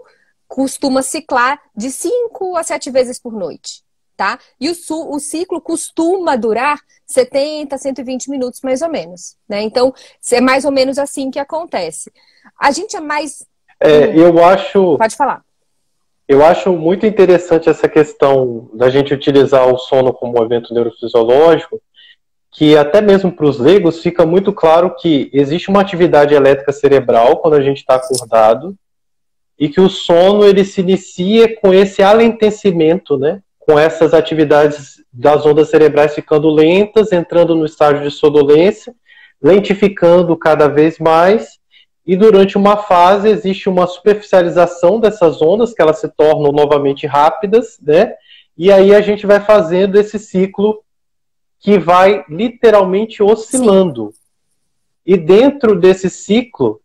costuma 0.47 1.03
ciclar 1.03 1.61
de 1.75 1.91
5 1.91 2.55
a 2.55 2.63
7 2.63 2.89
vezes 2.89 3.19
por 3.19 3.33
noite, 3.33 3.83
tá? 4.15 4.39
E 4.59 4.67
o, 4.67 4.73
o 5.13 5.19
ciclo 5.19 5.61
costuma 5.61 6.35
durar 6.35 6.79
70, 7.05 7.77
120 7.77 8.31
minutos 8.31 8.61
mais 8.61 8.81
ou 8.81 8.89
menos, 8.89 9.37
né? 9.47 9.61
Então, 9.61 9.93
é 10.31 10.41
mais 10.41 10.65
ou 10.65 10.71
menos 10.71 10.97
assim 10.97 11.29
que 11.29 11.37
acontece. 11.37 12.11
A 12.59 12.71
gente 12.71 12.95
é 12.95 12.99
mais 12.99 13.45
é, 13.79 14.17
eu 14.17 14.43
acho 14.43 14.97
Pode 14.97 15.15
falar. 15.15 15.45
Eu 16.27 16.43
acho 16.43 16.73
muito 16.73 17.05
interessante 17.05 17.69
essa 17.69 17.87
questão 17.87 18.71
da 18.73 18.89
gente 18.89 19.13
utilizar 19.13 19.71
o 19.71 19.77
sono 19.77 20.11
como 20.11 20.39
um 20.39 20.43
evento 20.43 20.73
neurofisiológico, 20.73 21.79
que 22.57 22.75
até 22.75 23.01
mesmo 23.01 23.31
para 23.31 23.45
os 23.45 23.59
leigos 23.59 24.01
fica 24.01 24.25
muito 24.25 24.51
claro 24.51 24.95
que 24.95 25.29
existe 25.31 25.69
uma 25.69 25.79
atividade 25.79 26.33
elétrica 26.33 26.71
cerebral 26.71 27.37
quando 27.37 27.53
a 27.53 27.61
gente 27.61 27.77
está 27.77 27.93
acordado 27.93 28.75
e 29.59 29.69
que 29.69 29.79
o 29.79 29.87
sono 29.87 30.43
ele 30.43 30.65
se 30.65 30.81
inicia 30.81 31.55
com 31.55 31.71
esse 31.71 32.01
alentecimento, 32.01 33.15
né? 33.15 33.41
Com 33.59 33.77
essas 33.77 34.11
atividades 34.11 34.95
das 35.13 35.45
ondas 35.45 35.69
cerebrais 35.69 36.15
ficando 36.15 36.49
lentas, 36.49 37.11
entrando 37.11 37.53
no 37.53 37.63
estágio 37.63 38.01
de 38.01 38.09
sonolência, 38.09 38.91
lentificando 39.39 40.35
cada 40.35 40.67
vez 40.67 40.97
mais 40.97 41.59
e 42.07 42.15
durante 42.15 42.57
uma 42.57 42.77
fase 42.77 43.29
existe 43.29 43.69
uma 43.69 43.85
superficialização 43.85 44.99
dessas 44.99 45.43
ondas, 45.43 45.75
que 45.75 45.81
elas 45.81 45.99
se 45.99 46.09
tornam 46.09 46.51
novamente 46.51 47.05
rápidas, 47.05 47.77
né? 47.79 48.15
E 48.57 48.71
aí 48.71 48.95
a 48.95 49.01
gente 49.01 49.27
vai 49.27 49.39
fazendo 49.39 49.95
esse 49.95 50.17
ciclo 50.17 50.81
que 51.59 51.77
vai 51.77 52.23
literalmente 52.29 53.21
oscilando. 53.21 54.11
Sim. 54.11 54.19
E 55.05 55.17
dentro 55.17 55.79
desse 55.79 56.09
ciclo, 56.09 56.81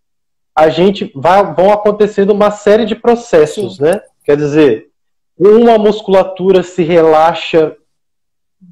a 0.54 0.68
gente 0.68 1.10
vai, 1.14 1.54
vão 1.54 1.72
acontecendo 1.72 2.30
uma 2.30 2.50
série 2.50 2.84
de 2.84 2.94
processos, 2.94 3.76
Sim. 3.76 3.84
né? 3.84 4.00
Quer 4.24 4.36
dizer, 4.36 4.88
uma 5.36 5.78
musculatura 5.78 6.62
se 6.62 6.82
relaxa 6.82 7.76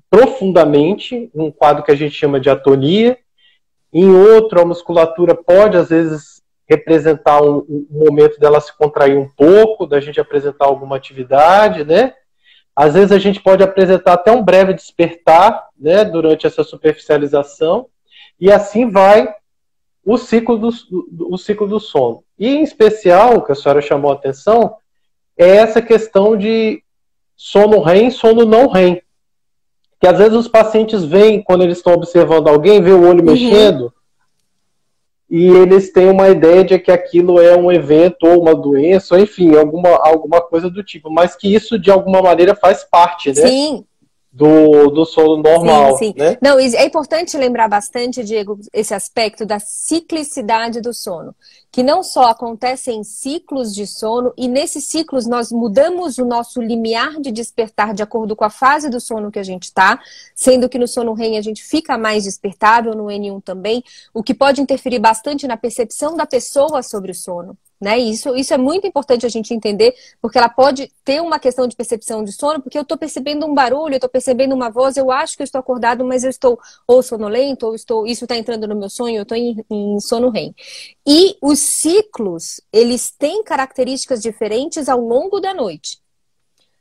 profundamente, 0.08 1.30
um 1.34 1.50
quadro 1.50 1.82
que 1.82 1.90
a 1.90 1.96
gente 1.96 2.14
chama 2.14 2.38
de 2.38 2.48
atonia, 2.48 3.18
em 3.92 4.08
outro 4.08 4.60
a 4.60 4.64
musculatura 4.64 5.34
pode 5.34 5.76
às 5.76 5.88
vezes 5.88 6.40
representar 6.68 7.42
um, 7.42 7.58
um, 7.68 7.86
momento 7.90 8.38
dela 8.38 8.60
se 8.60 8.76
contrair 8.76 9.18
um 9.18 9.28
pouco, 9.28 9.86
da 9.86 10.00
gente 10.00 10.20
apresentar 10.20 10.66
alguma 10.66 10.96
atividade, 10.96 11.84
né? 11.84 12.14
Às 12.82 12.94
vezes 12.94 13.12
a 13.12 13.18
gente 13.18 13.42
pode 13.42 13.62
apresentar 13.62 14.14
até 14.14 14.32
um 14.32 14.42
breve 14.42 14.72
despertar, 14.72 15.68
né, 15.78 16.02
durante 16.02 16.46
essa 16.46 16.64
superficialização, 16.64 17.88
e 18.40 18.50
assim 18.50 18.88
vai 18.88 19.28
o 20.02 20.16
ciclo 20.16 20.56
do, 20.56 20.70
o 21.28 21.36
ciclo 21.36 21.68
do 21.68 21.78
sono. 21.78 22.24
E 22.38 22.48
em 22.48 22.62
especial, 22.62 23.36
o 23.36 23.42
que 23.42 23.52
a 23.52 23.54
senhora 23.54 23.82
chamou 23.82 24.10
a 24.10 24.14
atenção, 24.14 24.76
é 25.36 25.56
essa 25.56 25.82
questão 25.82 26.34
de 26.34 26.82
sono 27.36 27.82
REM, 27.82 28.10
sono 28.10 28.46
não 28.46 28.66
REM. 28.66 29.02
Que 30.00 30.06
às 30.06 30.16
vezes 30.16 30.32
os 30.32 30.48
pacientes 30.48 31.04
vêm, 31.04 31.42
quando 31.42 31.64
eles 31.64 31.76
estão 31.76 31.92
observando 31.92 32.48
alguém, 32.48 32.80
vê 32.80 32.92
o 32.92 33.06
olho 33.06 33.22
uhum. 33.22 33.30
mexendo, 33.30 33.92
e 35.30 35.48
eles 35.48 35.92
têm 35.92 36.10
uma 36.10 36.28
ideia 36.28 36.64
de 36.64 36.76
que 36.78 36.90
aquilo 36.90 37.40
é 37.40 37.56
um 37.56 37.70
evento 37.70 38.24
ou 38.26 38.42
uma 38.42 38.54
doença, 38.54 39.14
ou 39.14 39.20
enfim, 39.20 39.54
alguma, 39.54 39.90
alguma 40.02 40.40
coisa 40.40 40.68
do 40.68 40.82
tipo, 40.82 41.08
mas 41.08 41.36
que 41.36 41.54
isso 41.54 41.78
de 41.78 41.90
alguma 41.90 42.20
maneira 42.20 42.54
faz 42.54 42.82
parte, 42.82 43.28
né? 43.28 43.46
Sim, 43.46 43.84
do, 44.32 44.90
do 44.90 45.04
sono 45.04 45.42
normal. 45.42 45.96
Sim, 45.98 46.12
sim. 46.12 46.14
Né? 46.16 46.38
Não, 46.40 46.58
é 46.58 46.84
importante 46.84 47.36
lembrar 47.36 47.68
bastante, 47.68 48.22
Diego, 48.22 48.58
esse 48.72 48.94
aspecto 48.94 49.44
da 49.44 49.58
ciclicidade 49.58 50.80
do 50.80 50.94
sono. 50.94 51.34
Que 51.72 51.82
não 51.82 52.02
só 52.02 52.24
acontece 52.24 52.92
em 52.92 53.02
ciclos 53.02 53.74
de 53.74 53.86
sono, 53.86 54.32
e 54.36 54.46
nesses 54.46 54.84
ciclos 54.86 55.26
nós 55.26 55.50
mudamos 55.50 56.18
o 56.18 56.24
nosso 56.24 56.60
limiar 56.60 57.20
de 57.20 57.32
despertar 57.32 57.92
de 57.92 58.02
acordo 58.02 58.36
com 58.36 58.44
a 58.44 58.50
fase 58.50 58.88
do 58.88 59.00
sono 59.00 59.30
que 59.30 59.38
a 59.38 59.44
gente 59.44 59.64
está, 59.64 60.00
sendo 60.34 60.68
que 60.68 60.78
no 60.78 60.86
sono 60.86 61.12
REM 61.12 61.36
a 61.36 61.42
gente 61.42 61.62
fica 61.62 61.98
mais 61.98 62.24
despertável, 62.24 62.94
no 62.94 63.06
N1 63.06 63.42
também, 63.42 63.82
o 64.14 64.22
que 64.22 64.34
pode 64.34 64.60
interferir 64.60 65.00
bastante 65.00 65.46
na 65.46 65.56
percepção 65.56 66.16
da 66.16 66.26
pessoa 66.26 66.82
sobre 66.82 67.10
o 67.10 67.14
sono. 67.14 67.56
Né? 67.80 67.98
Isso, 67.98 68.36
isso 68.36 68.52
é 68.52 68.58
muito 68.58 68.86
importante 68.86 69.24
a 69.24 69.28
gente 69.28 69.54
entender, 69.54 69.94
porque 70.20 70.36
ela 70.36 70.50
pode 70.50 70.92
ter 71.02 71.22
uma 71.22 71.38
questão 71.38 71.66
de 71.66 71.74
percepção 71.74 72.22
de 72.22 72.30
sono, 72.30 72.60
porque 72.60 72.76
eu 72.76 72.82
estou 72.82 72.98
percebendo 72.98 73.46
um 73.46 73.54
barulho, 73.54 73.94
eu 73.94 73.96
estou 73.96 74.10
percebendo 74.10 74.54
uma 74.54 74.68
voz, 74.68 74.98
eu 74.98 75.10
acho 75.10 75.34
que 75.34 75.42
eu 75.42 75.44
estou 75.44 75.58
acordado, 75.58 76.04
mas 76.04 76.22
eu 76.22 76.28
estou 76.28 76.60
ou 76.86 77.02
sonolento, 77.02 77.66
ou 77.66 77.74
estou, 77.74 78.06
isso 78.06 78.26
está 78.26 78.36
entrando 78.36 78.68
no 78.68 78.76
meu 78.76 78.90
sonho, 78.90 79.16
eu 79.16 79.22
estou 79.22 79.36
em, 79.36 79.64
em 79.70 79.98
sono 79.98 80.28
REM. 80.28 80.54
E 81.06 81.38
os 81.40 81.58
ciclos, 81.58 82.60
eles 82.70 83.10
têm 83.10 83.42
características 83.42 84.20
diferentes 84.20 84.86
ao 84.86 85.00
longo 85.00 85.40
da 85.40 85.54
noite. 85.54 85.98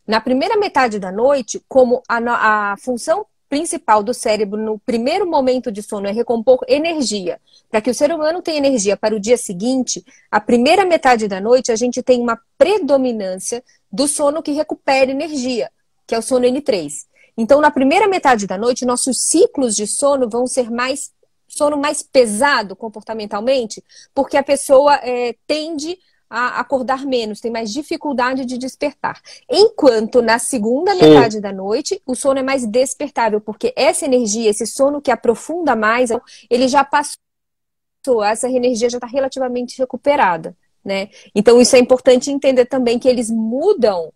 Na 0.06 0.20
primeira 0.20 0.58
metade 0.58 1.00
da 1.00 1.14
noite, 1.14 1.64
como 1.70 2.04
a, 2.10 2.74
a 2.74 2.78
função 2.78 3.26
principal 3.50 4.04
do 4.04 4.14
cérebro 4.14 4.62
no 4.62 4.78
primeiro 4.80 5.28
momento 5.28 5.72
de 5.72 5.82
sono 5.82 6.08
é 6.08 6.12
recompor 6.12 6.60
energia. 6.68 7.42
Para 7.70 7.82
que 7.82 7.90
o 7.90 7.94
ser 7.94 8.14
humano 8.14 8.42
tenha 8.42 8.60
energia 8.60 8.96
para 8.96 9.16
o 9.16 9.20
dia 9.20 9.38
seguinte, 9.38 10.06
a 10.30 10.40
primeira 10.40 10.86
metade 10.86 11.28
da 11.28 11.42
noite 11.42 11.72
a 11.72 11.76
gente 11.76 12.04
tem 12.04 12.22
uma 12.22 12.40
predominância 12.58 13.64
do 13.92 14.08
sono 14.08 14.44
que 14.44 14.52
recupera 14.52 15.10
energia, 15.10 15.72
que 16.06 16.14
é 16.14 16.20
o 16.20 16.22
sono 16.22 16.46
N3. 16.46 17.08
Então, 17.36 17.60
na 17.60 17.72
primeira 17.72 18.08
metade 18.08 18.46
da 18.46 18.58
noite, 18.58 18.86
nossos 18.86 19.22
ciclos 19.22 19.76
de 19.76 19.88
sono 19.88 20.30
vão 20.30 20.46
ser 20.46 20.70
mais 20.70 21.12
sono 21.48 21.78
mais 21.78 22.04
pesado 22.04 22.76
comportamentalmente, 22.76 23.84
porque 24.14 24.38
a 24.38 24.44
pessoa 24.44 25.00
é, 25.02 25.36
tende 25.48 25.98
a 26.30 26.60
acordar 26.60 27.06
menos, 27.06 27.42
tem 27.42 27.52
mais 27.52 27.74
dificuldade 27.74 28.46
de 28.46 28.58
despertar. 28.58 29.20
Enquanto 29.50 30.22
na 30.22 30.38
segunda 30.38 30.94
Sim. 30.94 31.02
metade 31.02 31.42
da 31.42 31.52
noite, 31.52 32.00
o 32.06 32.16
sono 32.16 32.40
é 32.40 32.44
mais 32.44 32.66
despertável, 32.66 33.42
porque 33.42 33.74
essa 33.76 34.06
energia, 34.06 34.50
esse 34.50 34.68
sono 34.68 35.02
que 35.02 35.10
aprofunda 35.10 35.76
mais, 35.76 36.12
ele 36.50 36.68
já 36.68 36.84
passou, 36.84 38.24
essa 38.24 38.48
energia 38.48 38.90
já 38.90 38.98
está 38.98 39.08
relativamente 39.08 39.78
recuperada. 39.80 40.56
Né? 40.86 41.10
Então, 41.34 41.60
isso 41.60 41.76
é 41.76 41.80
importante 41.80 42.32
entender 42.32 42.66
também 42.66 43.00
que 43.00 43.08
eles 43.08 43.30
mudam 43.30 44.14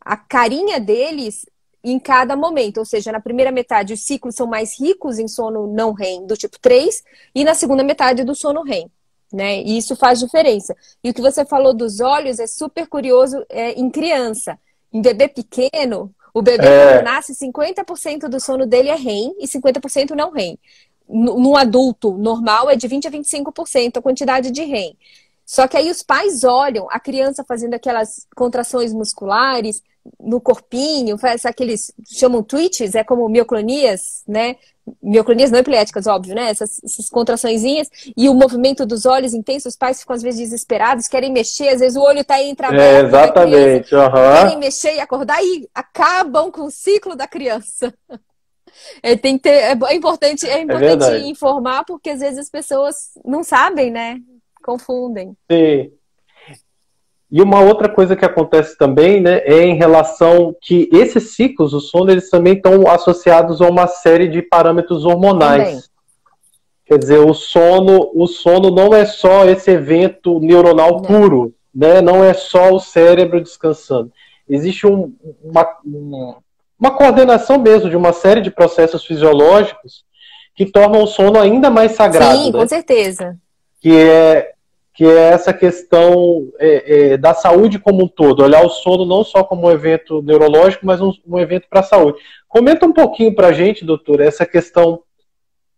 a 0.00 0.16
carinha 0.16 0.78
deles 0.78 1.44
em 1.82 1.98
cada 1.98 2.36
momento. 2.36 2.78
Ou 2.78 2.84
seja, 2.84 3.10
na 3.10 3.20
primeira 3.20 3.50
metade, 3.50 3.92
os 3.92 4.04
ciclos 4.04 4.36
são 4.36 4.46
mais 4.46 4.78
ricos 4.78 5.18
em 5.18 5.26
sono 5.26 5.66
não 5.66 5.92
REM, 5.92 6.26
do 6.26 6.36
tipo 6.36 6.58
3, 6.60 7.02
e 7.34 7.44
na 7.44 7.54
segunda 7.54 7.82
metade, 7.82 8.24
do 8.24 8.34
sono 8.34 8.62
REM 8.62 8.90
né? 9.32 9.60
E 9.62 9.76
isso 9.78 9.96
faz 9.96 10.18
diferença. 10.18 10.76
E 11.02 11.10
o 11.10 11.14
que 11.14 11.20
você 11.20 11.44
falou 11.44 11.74
dos 11.74 12.00
olhos 12.00 12.38
é 12.38 12.46
super 12.46 12.86
curioso 12.86 13.44
é, 13.48 13.72
em 13.72 13.90
criança. 13.90 14.58
Em 14.92 15.00
bebê 15.00 15.28
pequeno, 15.28 16.14
o 16.32 16.42
bebê 16.42 16.66
é... 16.66 16.92
quando 16.92 17.04
nasce, 17.04 17.34
50% 17.34 18.28
do 18.28 18.38
sono 18.38 18.66
dele 18.66 18.88
é 18.88 18.94
REM 18.94 19.34
e 19.38 19.46
50% 19.46 20.10
não 20.10 20.30
REM. 20.30 20.58
Num 21.08 21.56
adulto 21.56 22.12
normal 22.18 22.68
é 22.68 22.76
de 22.76 22.86
20 22.86 23.08
a 23.08 23.10
25% 23.10 23.96
a 23.96 24.02
quantidade 24.02 24.50
de 24.50 24.62
REM. 24.62 24.96
Só 25.46 25.68
que 25.68 25.76
aí 25.76 25.88
os 25.90 26.02
pais 26.02 26.42
olham 26.42 26.88
a 26.90 26.98
criança 26.98 27.44
fazendo 27.44 27.74
aquelas 27.74 28.26
contrações 28.34 28.92
musculares 28.92 29.82
no 30.20 30.40
corpinho, 30.40 31.16
faz 31.16 31.44
aqueles 31.46 31.92
chamam 32.04 32.42
twitches, 32.42 32.94
é 32.94 33.04
como 33.04 33.28
mioclonias, 33.28 34.22
né? 34.26 34.56
Mioclonias 35.02 35.50
não 35.50 35.58
epiléticas, 35.58 36.06
óbvio, 36.06 36.34
né? 36.34 36.50
Essas, 36.50 36.80
essas 36.84 37.08
contraçõezinhas 37.08 37.88
e 38.16 38.28
o 38.28 38.34
movimento 38.34 38.86
dos 38.86 39.06
olhos 39.06 39.34
intensos, 39.34 39.72
os 39.72 39.76
pais 39.76 40.00
ficam 40.00 40.14
às 40.14 40.22
vezes 40.22 40.40
desesperados, 40.40 41.08
querem 41.08 41.32
mexer, 41.32 41.68
às 41.68 41.80
vezes 41.80 41.96
o 41.96 42.02
olho 42.02 42.24
tá 42.24 42.42
entreaberto. 42.42 42.82
É, 42.82 43.00
exatamente, 43.00 43.94
uhum. 43.94 44.10
querem 44.10 44.58
mexer 44.58 44.94
e 44.94 45.00
acordar 45.00 45.42
e 45.42 45.68
acabam 45.74 46.50
com 46.50 46.62
o 46.62 46.70
ciclo 46.70 47.16
da 47.16 47.26
criança. 47.26 47.92
É, 49.02 49.16
tem 49.16 49.38
ter, 49.38 49.76
é 49.84 49.94
importante, 49.94 50.46
é, 50.46 50.58
é 50.58 50.60
importante 50.60 51.04
é 51.04 51.18
informar 51.20 51.84
porque 51.84 52.10
às 52.10 52.20
vezes 52.20 52.38
as 52.38 52.50
pessoas 52.50 52.94
não 53.24 53.42
sabem, 53.42 53.90
né? 53.90 54.20
Confundem. 54.62 55.36
Sim. 55.50 55.90
E 57.30 57.42
uma 57.42 57.60
outra 57.60 57.88
coisa 57.88 58.14
que 58.14 58.24
acontece 58.24 58.78
também, 58.78 59.20
né, 59.20 59.38
é 59.44 59.64
em 59.64 59.74
relação 59.74 60.54
que 60.60 60.88
esses 60.92 61.34
ciclos, 61.34 61.74
o 61.74 61.80
sono, 61.80 62.10
eles 62.10 62.30
também 62.30 62.54
estão 62.54 62.88
associados 62.88 63.60
a 63.60 63.68
uma 63.68 63.86
série 63.88 64.28
de 64.28 64.42
parâmetros 64.42 65.04
hormonais. 65.04 65.68
Também. 65.68 65.82
Quer 66.86 66.98
dizer, 66.98 67.18
o 67.18 67.34
sono, 67.34 68.12
o 68.14 68.28
sono 68.28 68.70
não 68.70 68.94
é 68.94 69.04
só 69.04 69.44
esse 69.44 69.72
evento 69.72 70.38
neuronal 70.38 70.92
não. 70.92 71.02
puro, 71.02 71.52
né? 71.74 72.00
Não 72.00 72.22
é 72.22 72.32
só 72.32 72.72
o 72.72 72.78
cérebro 72.78 73.42
descansando. 73.42 74.12
Existe 74.48 74.86
um, 74.86 75.12
uma, 75.42 75.66
uma, 75.84 76.36
uma 76.78 76.90
coordenação 76.92 77.58
mesmo 77.58 77.90
de 77.90 77.96
uma 77.96 78.12
série 78.12 78.40
de 78.40 78.52
processos 78.52 79.04
fisiológicos 79.04 80.04
que 80.54 80.64
tornam 80.64 81.02
o 81.02 81.08
sono 81.08 81.40
ainda 81.40 81.68
mais 81.68 81.92
sagrado. 81.92 82.38
Sim, 82.38 82.52
né? 82.52 82.58
com 82.60 82.68
certeza. 82.68 83.36
Que 83.80 83.92
é 83.98 84.52
que 84.96 85.04
é 85.04 85.28
essa 85.28 85.52
questão 85.52 86.48
é, 86.58 87.12
é, 87.12 87.16
da 87.18 87.34
saúde 87.34 87.78
como 87.78 88.04
um 88.04 88.08
todo, 88.08 88.42
olhar 88.42 88.64
o 88.64 88.70
sono 88.70 89.04
não 89.04 89.22
só 89.22 89.44
como 89.44 89.66
um 89.66 89.70
evento 89.70 90.22
neurológico, 90.22 90.86
mas 90.86 91.02
um, 91.02 91.12
um 91.26 91.38
evento 91.38 91.66
para 91.68 91.80
a 91.80 91.84
saúde. 91.84 92.18
Comenta 92.48 92.86
um 92.86 92.92
pouquinho 92.94 93.34
para 93.34 93.48
a 93.48 93.52
gente, 93.52 93.84
doutor, 93.84 94.20
essa 94.20 94.46
questão 94.46 95.02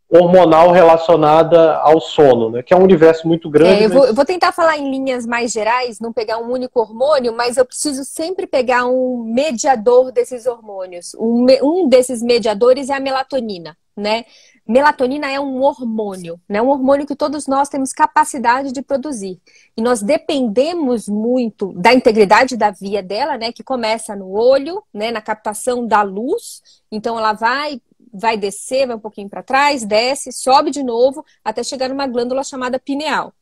hormonal 0.09 0.71
relacionada 0.71 1.77
ao 1.79 2.01
sono, 2.01 2.51
né? 2.51 2.63
Que 2.63 2.73
é 2.73 2.77
um 2.77 2.85
universo 2.85 3.27
muito 3.27 3.51
grande. 3.51 3.83
É, 3.83 3.87
eu, 3.87 3.91
vou, 3.91 4.07
eu, 4.07 4.15
vou, 4.15 4.25
tentar 4.25 4.53
falar 4.53 4.79
em 4.79 4.91
linhas 4.91 5.27
mais 5.27 5.53
gerais, 5.53 5.99
não 6.01 6.13
pegar 6.13 6.39
um 6.39 6.51
único 6.51 6.81
hormônio, 6.81 7.35
mas 7.35 7.57
eu 7.57 7.65
preciso 7.65 8.05
sempre 8.05 8.47
pegar 8.47 8.87
um 8.87 9.23
mediador 9.25 10.13
desses 10.13 10.47
hormônios. 10.47 11.15
Um, 11.19 11.45
um 11.63 11.89
desses 11.89 12.23
mediadores 12.23 12.89
é 12.89 12.95
a 12.95 13.01
melatonina, 13.01 13.77
né? 13.97 14.25
Melatonina 14.69 15.31
é 15.31 15.41
um 15.41 15.63
hormônio, 15.63 16.39
né? 16.47 16.61
Um 16.61 16.69
hormônio 16.69 17.07
que 17.07 17.17
todos 17.17 17.47
nós 17.47 17.71
temos 17.71 17.93
capacidade 17.93 18.71
de 18.71 18.83
produzir. 18.83 19.41
E 19.75 19.81
nós 19.81 20.03
dependemos 20.03 21.09
muito 21.09 21.73
da 21.73 21.95
integridade 21.95 22.57
da 22.57 22.71
via 22.71 23.03
dela, 23.03 23.39
né? 23.39 23.51
Que 23.51 23.65
começa 23.65 24.15
no 24.15 24.31
olho, 24.31 24.83
né? 24.93 25.11
Na 25.11 25.23
captação 25.23 25.87
da 25.87 26.03
luz. 26.03 26.63
Então 26.93 27.19
ela 27.19 27.33
vai 27.33 27.81
vai 28.13 28.37
descer, 28.37 28.87
vai 28.87 28.97
um 28.97 29.01
pouquinho 29.01 29.29
para 29.29 29.43
trás, 29.43 29.85
desce, 29.85 30.33
sobe 30.33 30.71
de 30.71 30.83
novo, 30.83 31.25
até 31.45 31.63
chegar 31.63 31.89
numa 31.91 32.07
glândula 32.07 32.43
chamada 32.43 32.79
pineal. 32.79 33.35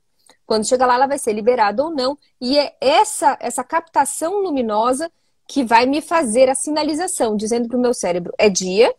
Quando 0.45 0.66
chega 0.66 0.87
lá, 0.87 0.95
ela 0.95 1.06
vai 1.06 1.18
ser 1.18 1.33
liberada 1.33 1.85
ou 1.85 1.90
não. 1.90 2.16
E 2.40 2.59
é 2.59 2.75
essa, 2.80 3.37
essa 3.40 3.64
captação 3.64 4.40
luminosa 4.40 5.11
que 5.47 5.64
vai 5.64 5.87
me 5.87 6.00
fazer 6.00 6.49
a 6.49 6.54
sinalização, 6.54 7.37
dizendo 7.37 7.68
para 7.68 7.76
o 7.76 7.80
meu 7.80 7.95
cérebro 7.95 8.33
é 8.38 8.49
dia 8.49 8.95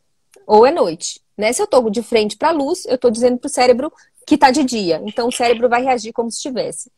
ou 0.45 0.65
é 0.65 0.71
noite. 0.71 1.21
Né? 1.37 1.53
Se 1.53 1.61
eu 1.61 1.65
estou 1.65 1.89
de 1.89 2.01
frente 2.01 2.35
para 2.35 2.49
a 2.49 2.53
luz, 2.53 2.85
eu 2.85 2.95
estou 2.95 3.11
dizendo 3.11 3.37
para 3.37 3.47
o 3.47 3.51
cérebro 3.51 3.93
que 4.25 4.35
está 4.35 4.51
de 4.51 4.63
dia. 4.63 5.01
Então 5.05 5.27
o 5.27 5.31
cérebro 5.31 5.69
vai 5.69 5.83
reagir 5.83 6.11
como 6.11 6.31
se 6.31 6.37
estivesse. 6.37 6.91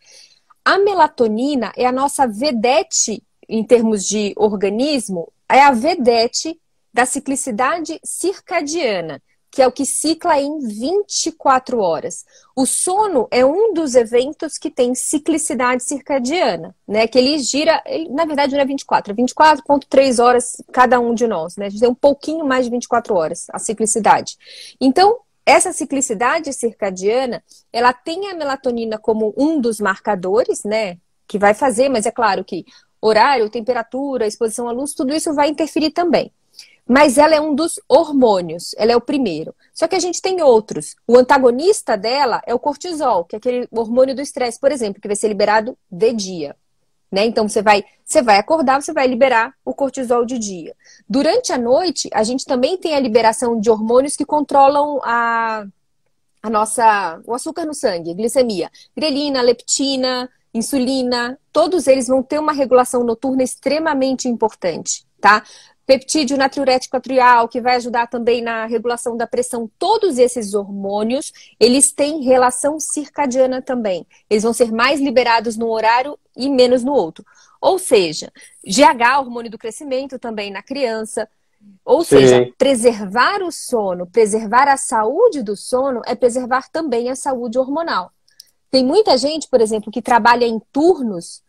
A 0.63 0.77
melatonina 0.77 1.71
é 1.75 1.85
a 1.85 1.91
nossa 1.91 2.27
vedete 2.27 3.23
em 3.47 3.63
termos 3.63 4.05
de 4.05 4.33
organismo, 4.37 5.31
é 5.49 5.61
a 5.61 5.71
vedete 5.71 6.59
da 6.93 7.05
ciclicidade 7.05 7.99
circadiana, 8.03 9.21
que 9.51 9.61
é 9.61 9.67
o 9.67 9.71
que 9.71 9.85
cicla 9.85 10.39
em 10.39 10.59
24 10.59 11.79
horas. 11.79 12.25
O 12.55 12.65
sono 12.65 13.27
é 13.31 13.43
um 13.43 13.73
dos 13.73 13.95
eventos 13.95 14.57
que 14.57 14.69
tem 14.69 14.93
ciclicidade 14.93 15.83
circadiana, 15.83 16.75
né? 16.87 17.07
Que 17.07 17.17
ele 17.17 17.39
gira, 17.39 17.81
ele, 17.85 18.09
na 18.09 18.25
verdade 18.25 18.53
não 18.53 18.61
é 18.61 18.65
24, 18.65 19.11
é 19.11 19.15
24,3 19.15 20.23
horas 20.23 20.61
cada 20.71 20.99
um 20.99 21.13
de 21.13 21.27
nós, 21.27 21.55
né? 21.57 21.65
A 21.65 21.69
gente 21.69 21.79
tem 21.79 21.89
um 21.89 21.95
pouquinho 21.95 22.45
mais 22.45 22.65
de 22.65 22.71
24 22.71 23.15
horas 23.15 23.47
a 23.51 23.57
ciclicidade. 23.57 24.37
Então, 24.79 25.17
essa 25.45 25.73
ciclicidade 25.73 26.53
circadiana, 26.53 27.43
ela 27.73 27.91
tem 27.91 28.29
a 28.29 28.35
melatonina 28.35 28.99
como 28.99 29.33
um 29.35 29.59
dos 29.59 29.79
marcadores, 29.79 30.63
né? 30.63 30.97
Que 31.27 31.39
vai 31.39 31.55
fazer, 31.55 31.89
mas 31.89 32.05
é 32.05 32.11
claro 32.11 32.43
que 32.43 32.65
horário, 33.01 33.49
temperatura, 33.49 34.27
exposição 34.27 34.67
à 34.67 34.71
luz, 34.71 34.93
tudo 34.93 35.13
isso 35.13 35.33
vai 35.33 35.49
interferir 35.49 35.91
também. 35.91 36.31
Mas 36.89 37.19
ela 37.19 37.35
é 37.35 37.39
um 37.39 37.53
dos 37.53 37.79
hormônios, 37.87 38.73
ela 38.75 38.91
é 38.91 38.95
o 38.95 39.01
primeiro. 39.01 39.53
Só 39.71 39.87
que 39.87 39.95
a 39.95 39.99
gente 39.99 40.19
tem 40.19 40.41
outros. 40.41 40.95
O 41.07 41.19
antagonista 41.19 41.95
dela 41.95 42.41
é 42.47 42.53
o 42.55 42.57
cortisol, 42.57 43.25
que 43.25 43.35
é 43.35 43.37
aquele 43.37 43.67
hormônio 43.69 44.15
do 44.15 44.23
estresse, 44.23 44.59
por 44.59 44.71
exemplo, 44.71 44.99
que 44.99 45.07
vai 45.07 45.15
ser 45.15 45.27
liberado 45.27 45.77
de 45.91 46.11
dia. 46.11 46.55
Né? 47.11 47.27
Então 47.27 47.47
você 47.47 47.61
vai, 47.61 47.83
você 48.03 48.23
vai 48.23 48.39
acordar, 48.39 48.81
você 48.81 48.91
vai 48.91 49.05
liberar 49.05 49.53
o 49.63 49.71
cortisol 49.71 50.25
de 50.25 50.39
dia. 50.39 50.75
Durante 51.07 51.53
a 51.53 51.59
noite, 51.59 52.09
a 52.11 52.23
gente 52.23 52.43
também 52.43 52.75
tem 52.75 52.95
a 52.95 52.99
liberação 52.99 53.59
de 53.59 53.69
hormônios 53.69 54.15
que 54.15 54.25
controlam 54.25 54.99
a, 55.03 55.67
a 56.41 56.49
nossa, 56.49 57.21
o 57.23 57.35
açúcar 57.35 57.65
no 57.65 57.73
sangue, 57.75 58.15
glicemia, 58.15 58.71
grelina, 58.97 59.43
leptina, 59.43 60.27
insulina, 60.51 61.37
todos 61.53 61.85
eles 61.85 62.07
vão 62.07 62.23
ter 62.23 62.39
uma 62.39 62.51
regulação 62.51 63.03
noturna 63.03 63.43
extremamente 63.43 64.27
importante, 64.27 65.05
tá? 65.21 65.43
Peptídeo 65.89 66.37
natriurético 66.37 66.97
atrial, 66.97 67.47
que 67.47 67.59
vai 67.59 67.77
ajudar 67.77 68.05
também 68.05 68.43
na 68.43 68.67
regulação 68.67 69.17
da 69.17 69.25
pressão. 69.25 69.67
Todos 69.79 70.19
esses 70.19 70.53
hormônios, 70.53 71.33
eles 71.59 71.91
têm 71.91 72.21
relação 72.21 72.79
circadiana 72.79 73.59
também. 73.59 74.05
Eles 74.29 74.43
vão 74.43 74.53
ser 74.53 74.71
mais 74.71 75.01
liberados 75.01 75.57
no 75.57 75.67
horário 75.67 76.15
e 76.37 76.47
menos 76.47 76.83
no 76.83 76.93
outro. 76.93 77.25
Ou 77.59 77.79
seja, 77.79 78.31
GH, 78.63 79.17
hormônio 79.17 79.49
do 79.49 79.57
crescimento 79.57 80.19
também 80.19 80.51
na 80.51 80.61
criança. 80.61 81.27
Ou 81.83 82.03
Sim. 82.03 82.19
seja, 82.19 82.53
preservar 82.55 83.41
o 83.41 83.51
sono, 83.51 84.05
preservar 84.05 84.67
a 84.67 84.77
saúde 84.77 85.41
do 85.41 85.57
sono 85.57 86.03
é 86.05 86.13
preservar 86.13 86.69
também 86.69 87.09
a 87.09 87.15
saúde 87.15 87.57
hormonal. 87.57 88.11
Tem 88.69 88.85
muita 88.85 89.17
gente, 89.17 89.47
por 89.49 89.59
exemplo, 89.59 89.91
que 89.91 90.03
trabalha 90.03 90.45
em 90.45 90.61
turnos 90.71 91.41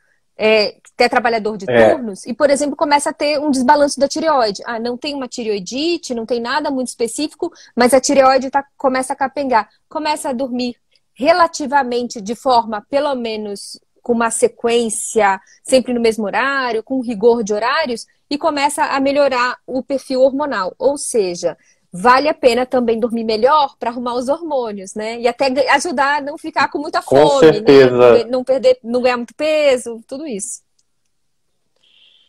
é, 0.42 0.76
que 0.96 1.04
é 1.04 1.08
trabalhador 1.08 1.58
de 1.58 1.66
é. 1.68 1.90
turnos, 1.90 2.24
e, 2.24 2.32
por 2.32 2.48
exemplo, 2.48 2.74
começa 2.74 3.10
a 3.10 3.12
ter 3.12 3.38
um 3.38 3.50
desbalanço 3.50 4.00
da 4.00 4.08
tireoide. 4.08 4.62
Ah, 4.64 4.78
não 4.78 4.96
tem 4.96 5.14
uma 5.14 5.28
tireoidite, 5.28 6.14
não 6.14 6.24
tem 6.24 6.40
nada 6.40 6.70
muito 6.70 6.88
específico, 6.88 7.52
mas 7.76 7.92
a 7.92 8.00
tireoide 8.00 8.48
tá, 8.48 8.64
começa 8.78 9.12
a 9.12 9.16
capengar. 9.16 9.68
Começa 9.86 10.30
a 10.30 10.32
dormir 10.32 10.76
relativamente 11.12 12.22
de 12.22 12.34
forma, 12.34 12.80
pelo 12.88 13.14
menos, 13.14 13.78
com 14.02 14.14
uma 14.14 14.30
sequência, 14.30 15.38
sempre 15.62 15.92
no 15.92 16.00
mesmo 16.00 16.24
horário, 16.24 16.82
com 16.82 17.02
rigor 17.02 17.44
de 17.44 17.52
horários, 17.52 18.06
e 18.30 18.38
começa 18.38 18.82
a 18.82 18.98
melhorar 18.98 19.58
o 19.66 19.82
perfil 19.82 20.22
hormonal. 20.22 20.74
Ou 20.78 20.96
seja, 20.96 21.54
vale 21.92 22.28
a 22.28 22.34
pena 22.34 22.64
também 22.64 23.00
dormir 23.00 23.24
melhor 23.24 23.76
para 23.78 23.90
arrumar 23.90 24.14
os 24.14 24.28
hormônios, 24.28 24.94
né? 24.94 25.20
E 25.20 25.26
até 25.26 25.46
ajudar 25.72 26.18
a 26.18 26.20
não 26.20 26.38
ficar 26.38 26.68
com 26.70 26.78
muita 26.78 27.02
fome, 27.02 27.30
com 27.30 27.40
né? 27.46 27.52
certeza. 27.52 28.12
Né? 28.12 28.24
Não 28.24 28.44
perder, 28.44 28.78
não 28.82 29.02
ganhar 29.02 29.16
muito 29.16 29.34
peso, 29.34 30.00
tudo 30.06 30.26
isso. 30.26 30.62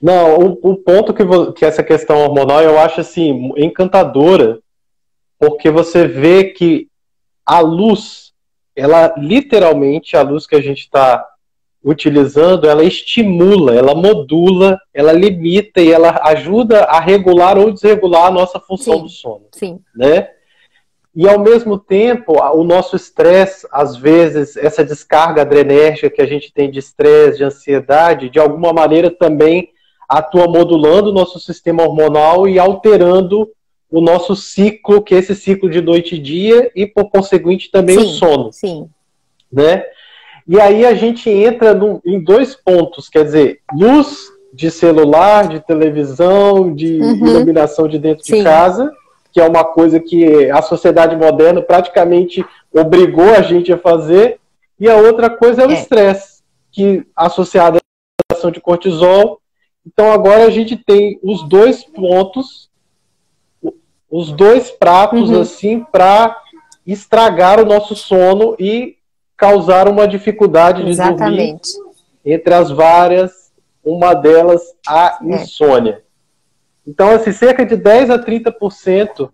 Não, 0.02 0.36
o, 0.40 0.72
o 0.72 0.78
ponto 0.78 1.14
que, 1.14 1.24
que 1.54 1.64
essa 1.64 1.84
questão 1.84 2.18
hormonal 2.18 2.62
eu 2.62 2.80
acho 2.80 3.02
assim 3.02 3.52
encantadora, 3.56 4.60
porque 5.38 5.70
você 5.70 6.08
vê 6.08 6.46
que 6.46 6.88
a 7.46 7.60
luz, 7.60 8.34
ela 8.76 9.14
literalmente 9.16 10.18
a 10.18 10.24
luz 10.24 10.48
que 10.48 10.56
a 10.56 10.62
gente 10.62 10.80
está 10.80 11.24
utilizando, 11.84 12.70
ela 12.70 12.84
estimula, 12.84 13.74
ela 13.74 13.96
modula, 13.96 14.80
ela 14.94 15.12
limita 15.12 15.82
e 15.82 15.92
ela 15.92 16.20
ajuda 16.24 16.84
a 16.84 17.00
regular 17.00 17.58
ou 17.58 17.72
desregular 17.72 18.28
a 18.28 18.32
nossa 18.32 18.60
função 18.60 18.98
sim, 18.98 19.04
do 19.04 19.10
sono. 19.10 19.46
Sim. 19.52 19.80
Né? 19.96 20.30
E 21.14 21.28
ao 21.28 21.40
mesmo 21.40 21.78
tempo, 21.78 22.40
o 22.40 22.64
nosso 22.64 22.96
estresse, 22.96 23.68
às 23.72 23.98
vezes, 23.98 24.56
essa 24.56 24.84
descarga 24.84 25.42
adrenérgica 25.42 26.10
que 26.10 26.22
a 26.22 26.26
gente 26.26 26.54
tem 26.54 26.70
de 26.70 26.80
estresse, 26.80 27.40
de 27.40 27.44
ansiedade, 27.44 28.30
de 28.30 28.40
alguma 28.40 28.72
maneira 28.72 29.12
também 29.12 29.70
atua 30.08 30.48
modulando 30.48 31.10
o 31.10 31.14
nosso 31.14 31.40
sistema 31.40 31.84
hormonal 31.84 32.48
e 32.48 32.60
alterando 32.60 33.50
o 33.90 34.00
nosso 34.00 34.36
ciclo, 34.36 35.02
que 35.02 35.14
é 35.14 35.18
esse 35.18 35.36
ciclo 35.36 35.70
de 35.70 35.82
noite 35.82 36.16
e 36.16 36.20
dia, 36.20 36.72
e 36.74 36.86
por 36.86 37.10
conseguinte 37.10 37.70
também 37.70 38.00
sim, 38.00 38.06
o 38.06 38.08
sono. 38.08 38.54
Sim. 38.54 38.90
Né? 39.52 39.84
E 40.52 40.60
aí 40.60 40.86
a 40.86 40.94
gente 40.94 41.30
entra 41.30 41.74
no, 41.74 42.02
em 42.06 42.22
dois 42.22 42.58
pontos, 42.58 43.08
quer 43.08 43.24
dizer, 43.24 43.62
luz 43.74 44.18
de 44.54 44.70
celular, 44.70 45.48
de 45.48 45.62
televisão, 45.62 46.76
de 46.76 47.00
uhum. 47.00 47.26
iluminação 47.26 47.88
de 47.88 47.98
dentro 47.98 48.26
Sim. 48.26 48.40
de 48.40 48.44
casa, 48.44 48.92
que 49.32 49.40
é 49.40 49.48
uma 49.48 49.64
coisa 49.64 49.98
que 49.98 50.52
a 50.52 50.62
sociedade 50.62 51.16
moderna 51.16 51.62
praticamente 51.62 52.44
obrigou 52.70 53.34
a 53.34 53.42
gente 53.42 53.72
a 53.72 53.78
fazer, 53.78 54.42
e 54.78 54.90
a 54.90 54.98
outra 54.98 55.30
coisa 55.30 55.62
é 55.62 55.68
o 55.68 55.72
é. 55.72 55.74
estresse, 55.74 56.42
que 56.70 57.08
associado 57.16 57.78
à 58.30 58.34
ação 58.36 58.52
de 58.52 58.60
cortisol. 58.60 59.40
Então 59.88 60.12
agora 60.12 60.44
a 60.44 60.50
gente 60.50 60.76
tem 60.76 61.18
os 61.24 61.48
dois 61.48 61.86
pontos, 61.86 62.70
os 64.10 64.34
dois 64.34 64.70
pratos 64.70 65.30
uhum. 65.30 65.40
assim 65.40 65.86
para 65.94 66.38
estragar 66.86 67.58
o 67.58 67.66
nosso 67.66 67.96
sono 67.96 68.54
e 68.60 68.98
causar 69.42 69.88
uma 69.88 70.08
dificuldade 70.08 70.84
de 70.84 70.92
Exatamente. 70.92 71.74
dormir, 71.74 71.96
entre 72.24 72.54
as 72.54 72.70
várias, 72.70 73.52
uma 73.84 74.14
delas 74.14 74.62
a 74.88 75.18
é. 75.20 75.26
insônia. 75.26 76.04
Então, 76.86 77.10
assim, 77.10 77.32
cerca 77.32 77.66
de 77.66 77.76
10 77.76 78.12
a 78.12 78.20
30% 78.20 79.32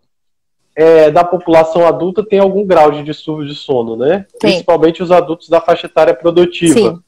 é, 0.73 1.11
da 1.11 1.25
população 1.25 1.85
adulta 1.85 2.25
tem 2.25 2.39
algum 2.39 2.65
grau 2.65 2.89
de 2.89 3.03
distúrbio 3.03 3.45
de 3.45 3.53
sono, 3.53 3.97
né? 3.97 4.25
Sim. 4.29 4.37
Principalmente 4.39 5.03
os 5.03 5.11
adultos 5.11 5.49
da 5.49 5.59
faixa 5.59 5.87
etária 5.87 6.13
produtiva. 6.13 6.73
Sim. 6.73 7.03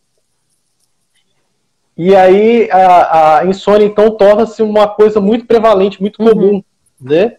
E 1.96 2.14
aí 2.14 2.70
a, 2.70 3.38
a 3.38 3.46
insônia, 3.46 3.86
então, 3.86 4.12
torna-se 4.12 4.62
uma 4.62 4.90
coisa 4.90 5.22
muito 5.22 5.46
prevalente, 5.46 6.02
muito 6.02 6.22
uhum. 6.22 6.30
comum, 6.30 6.64
né? 7.00 7.38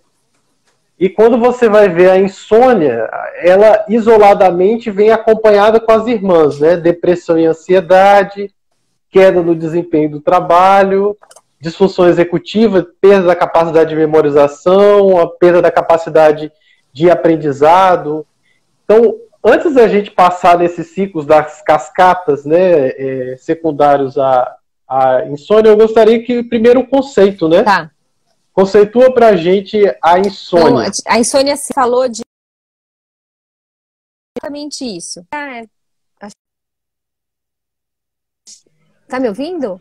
E 1.01 1.09
quando 1.09 1.39
você 1.39 1.67
vai 1.67 1.89
ver 1.89 2.11
a 2.11 2.19
insônia, 2.19 3.09
ela 3.39 3.87
isoladamente 3.89 4.91
vem 4.91 5.11
acompanhada 5.11 5.81
com 5.81 5.91
as 5.91 6.07
irmãs, 6.07 6.61
né? 6.61 6.77
Depressão 6.77 7.39
e 7.39 7.47
ansiedade, 7.47 8.53
queda 9.09 9.41
no 9.41 9.55
desempenho 9.55 10.11
do 10.11 10.21
trabalho, 10.21 11.17
disfunção 11.59 12.07
executiva, 12.07 12.87
perda 13.01 13.29
da 13.29 13.35
capacidade 13.35 13.89
de 13.89 13.97
memorização, 13.97 15.19
a 15.19 15.27
perda 15.27 15.63
da 15.63 15.71
capacidade 15.71 16.53
de 16.93 17.11
aprendizado. 17.11 18.27
Então, 18.85 19.17
antes 19.43 19.75
da 19.75 19.89
gente 19.89 20.11
passar 20.11 20.59
nesses 20.59 20.89
ciclos 20.89 21.25
das 21.25 21.63
cascatas, 21.63 22.45
né, 22.45 22.89
é, 22.89 23.37
secundários 23.39 24.19
à, 24.19 24.55
à 24.87 25.25
insônia, 25.29 25.71
eu 25.71 25.79
gostaria 25.79 26.23
que 26.23 26.43
primeiro 26.43 26.81
o 26.81 26.87
conceito, 26.87 27.49
né? 27.49 27.63
Tá. 27.63 27.91
Conceitua 28.53 29.13
pra 29.13 29.37
gente 29.37 29.79
a 30.03 30.19
insônia. 30.19 30.89
Então, 30.89 31.05
a 31.07 31.19
insônia 31.19 31.57
se 31.57 31.73
falou 31.73 32.09
de 32.09 32.23
exatamente 34.37 34.85
isso. 34.85 35.25
Ah, 35.31 35.59
é... 35.59 35.67
Tá 39.09 39.19
me 39.19 39.29
ouvindo? 39.29 39.81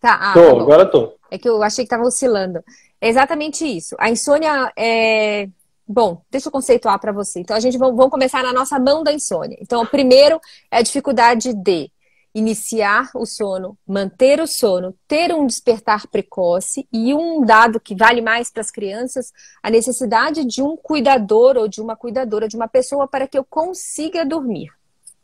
Tá, 0.00 0.14
ah, 0.14 0.32
tô, 0.32 0.56
tá 0.56 0.62
agora 0.62 0.90
tô. 0.90 1.16
É 1.30 1.38
que 1.38 1.48
eu 1.48 1.62
achei 1.62 1.84
que 1.84 1.90
tava 1.90 2.04
oscilando. 2.04 2.62
É 3.00 3.08
exatamente 3.08 3.64
isso. 3.64 3.96
A 3.98 4.10
insônia 4.10 4.72
é, 4.76 5.48
Bom, 5.86 6.22
deixa 6.30 6.48
eu 6.48 6.52
conceituar 6.52 6.98
para 6.98 7.12
você. 7.12 7.40
Então, 7.40 7.54
a 7.54 7.60
gente 7.60 7.76
vamos 7.76 8.08
começar 8.08 8.42
na 8.42 8.52
nossa 8.52 8.78
mão 8.78 9.04
da 9.04 9.12
insônia. 9.12 9.58
Então, 9.60 9.82
o 9.82 9.86
primeiro 9.86 10.40
é 10.70 10.78
a 10.78 10.82
dificuldade 10.82 11.52
de 11.52 11.90
iniciar 12.34 13.10
o 13.14 13.24
sono, 13.24 13.78
manter 13.86 14.40
o 14.40 14.46
sono, 14.46 14.94
ter 15.06 15.32
um 15.32 15.46
despertar 15.46 16.08
precoce 16.08 16.86
e 16.92 17.14
um 17.14 17.44
dado 17.44 17.78
que 17.78 17.94
vale 17.94 18.20
mais 18.20 18.50
para 18.50 18.60
as 18.60 18.70
crianças, 18.70 19.32
a 19.62 19.70
necessidade 19.70 20.44
de 20.44 20.60
um 20.60 20.76
cuidador 20.76 21.56
ou 21.56 21.68
de 21.68 21.80
uma 21.80 21.94
cuidadora, 21.94 22.48
de 22.48 22.56
uma 22.56 22.66
pessoa 22.66 23.06
para 23.06 23.28
que 23.28 23.38
eu 23.38 23.44
consiga 23.44 24.26
dormir, 24.26 24.70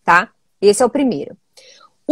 tá? 0.04 0.30
Esse 0.60 0.82
é 0.82 0.86
o 0.86 0.90
primeiro. 0.90 1.36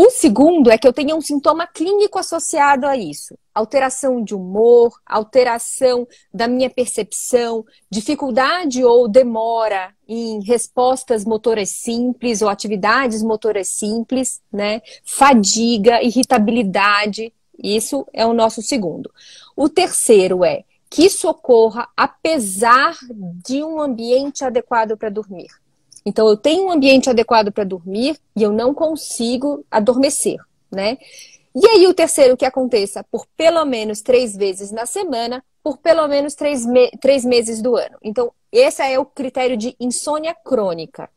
O 0.00 0.10
segundo 0.10 0.70
é 0.70 0.78
que 0.78 0.86
eu 0.86 0.92
tenha 0.92 1.16
um 1.16 1.20
sintoma 1.20 1.66
clínico 1.66 2.20
associado 2.20 2.86
a 2.86 2.96
isso. 2.96 3.36
Alteração 3.52 4.22
de 4.22 4.32
humor, 4.32 4.92
alteração 5.04 6.06
da 6.32 6.46
minha 6.46 6.70
percepção, 6.70 7.64
dificuldade 7.90 8.84
ou 8.84 9.08
demora 9.08 9.92
em 10.06 10.40
respostas 10.44 11.24
motoras 11.24 11.70
simples 11.70 12.42
ou 12.42 12.48
atividades 12.48 13.24
motoras 13.24 13.66
simples, 13.70 14.40
né? 14.52 14.82
Fadiga, 15.04 16.00
irritabilidade. 16.00 17.34
Isso 17.60 18.06
é 18.12 18.24
o 18.24 18.32
nosso 18.32 18.62
segundo. 18.62 19.10
O 19.56 19.68
terceiro 19.68 20.44
é 20.44 20.62
que 20.88 21.06
isso 21.06 21.28
ocorra 21.28 21.88
apesar 21.96 22.96
de 23.44 23.64
um 23.64 23.80
ambiente 23.80 24.44
adequado 24.44 24.96
para 24.96 25.10
dormir. 25.10 25.48
Então, 26.08 26.26
eu 26.26 26.38
tenho 26.38 26.64
um 26.64 26.70
ambiente 26.70 27.10
adequado 27.10 27.52
para 27.52 27.64
dormir 27.64 28.18
e 28.34 28.42
eu 28.42 28.50
não 28.50 28.72
consigo 28.72 29.62
adormecer, 29.70 30.38
né? 30.72 30.96
E 31.54 31.66
aí, 31.66 31.86
o 31.86 31.92
terceiro 31.92 32.34
que 32.34 32.46
aconteça 32.46 33.04
por 33.10 33.26
pelo 33.36 33.62
menos 33.66 34.00
três 34.00 34.34
vezes 34.34 34.70
na 34.70 34.86
semana, 34.86 35.44
por 35.62 35.76
pelo 35.76 36.08
menos 36.08 36.34
três, 36.34 36.64
me 36.64 36.90
três 36.92 37.26
meses 37.26 37.60
do 37.60 37.76
ano. 37.76 37.98
Então, 38.02 38.32
esse 38.50 38.82
é 38.82 38.98
o 38.98 39.04
critério 39.04 39.54
de 39.54 39.76
insônia 39.78 40.34
crônica. 40.34 41.10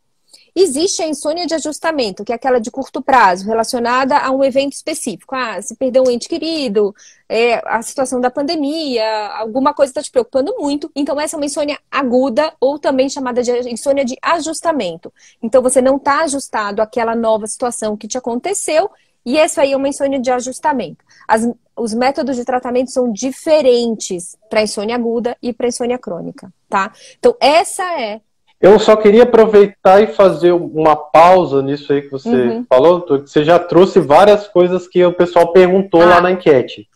Existe 0.53 1.01
a 1.01 1.07
insônia 1.07 1.47
de 1.47 1.53
ajustamento, 1.53 2.25
que 2.25 2.31
é 2.31 2.35
aquela 2.35 2.59
de 2.59 2.69
curto 2.69 3.01
prazo, 3.01 3.45
relacionada 3.45 4.17
a 4.17 4.31
um 4.31 4.43
evento 4.43 4.73
específico. 4.73 5.33
Ah, 5.33 5.61
se 5.61 5.75
perdeu 5.75 6.03
um 6.03 6.11
ente 6.11 6.27
querido, 6.27 6.93
é, 7.29 7.61
a 7.65 7.81
situação 7.81 8.19
da 8.19 8.29
pandemia, 8.29 9.05
alguma 9.37 9.73
coisa 9.73 9.91
está 9.91 10.01
te 10.01 10.11
preocupando 10.11 10.53
muito. 10.59 10.91
Então, 10.93 11.19
essa 11.19 11.35
é 11.35 11.37
uma 11.37 11.45
insônia 11.45 11.79
aguda, 11.89 12.53
ou 12.59 12.77
também 12.77 13.09
chamada 13.09 13.41
de 13.41 13.51
insônia 13.69 14.03
de 14.03 14.17
ajustamento. 14.21 15.13
Então, 15.41 15.61
você 15.61 15.81
não 15.81 15.95
está 15.95 16.23
ajustado 16.23 16.81
àquela 16.81 17.15
nova 17.15 17.47
situação 17.47 17.95
que 17.95 18.07
te 18.07 18.17
aconteceu, 18.17 18.89
e 19.25 19.37
essa 19.37 19.61
aí 19.61 19.71
é 19.71 19.77
uma 19.77 19.87
insônia 19.87 20.19
de 20.19 20.31
ajustamento. 20.31 21.05
As, 21.27 21.47
os 21.77 21.93
métodos 21.93 22.35
de 22.35 22.43
tratamento 22.43 22.91
são 22.91 23.11
diferentes 23.11 24.35
para 24.49 24.63
insônia 24.63 24.95
aguda 24.95 25.37
e 25.41 25.53
para 25.53 25.67
insônia 25.67 25.97
crônica, 25.97 26.51
tá? 26.67 26.91
Então, 27.17 27.37
essa 27.39 27.83
é 28.01 28.19
eu 28.61 28.77
só 28.77 28.95
queria 28.95 29.23
aproveitar 29.23 30.01
e 30.01 30.07
fazer 30.07 30.51
uma 30.51 30.95
pausa 30.95 31.61
nisso 31.63 31.91
aí 31.91 32.03
que 32.03 32.11
você 32.11 32.29
uhum. 32.29 32.65
falou, 32.69 33.03
você 33.07 33.43
já 33.43 33.57
trouxe 33.57 33.99
várias 33.99 34.47
coisas 34.47 34.87
que 34.87 35.03
o 35.03 35.13
pessoal 35.13 35.51
perguntou 35.51 36.01
ah. 36.03 36.05
lá 36.05 36.21
na 36.21 36.31
enquete. 36.31 36.87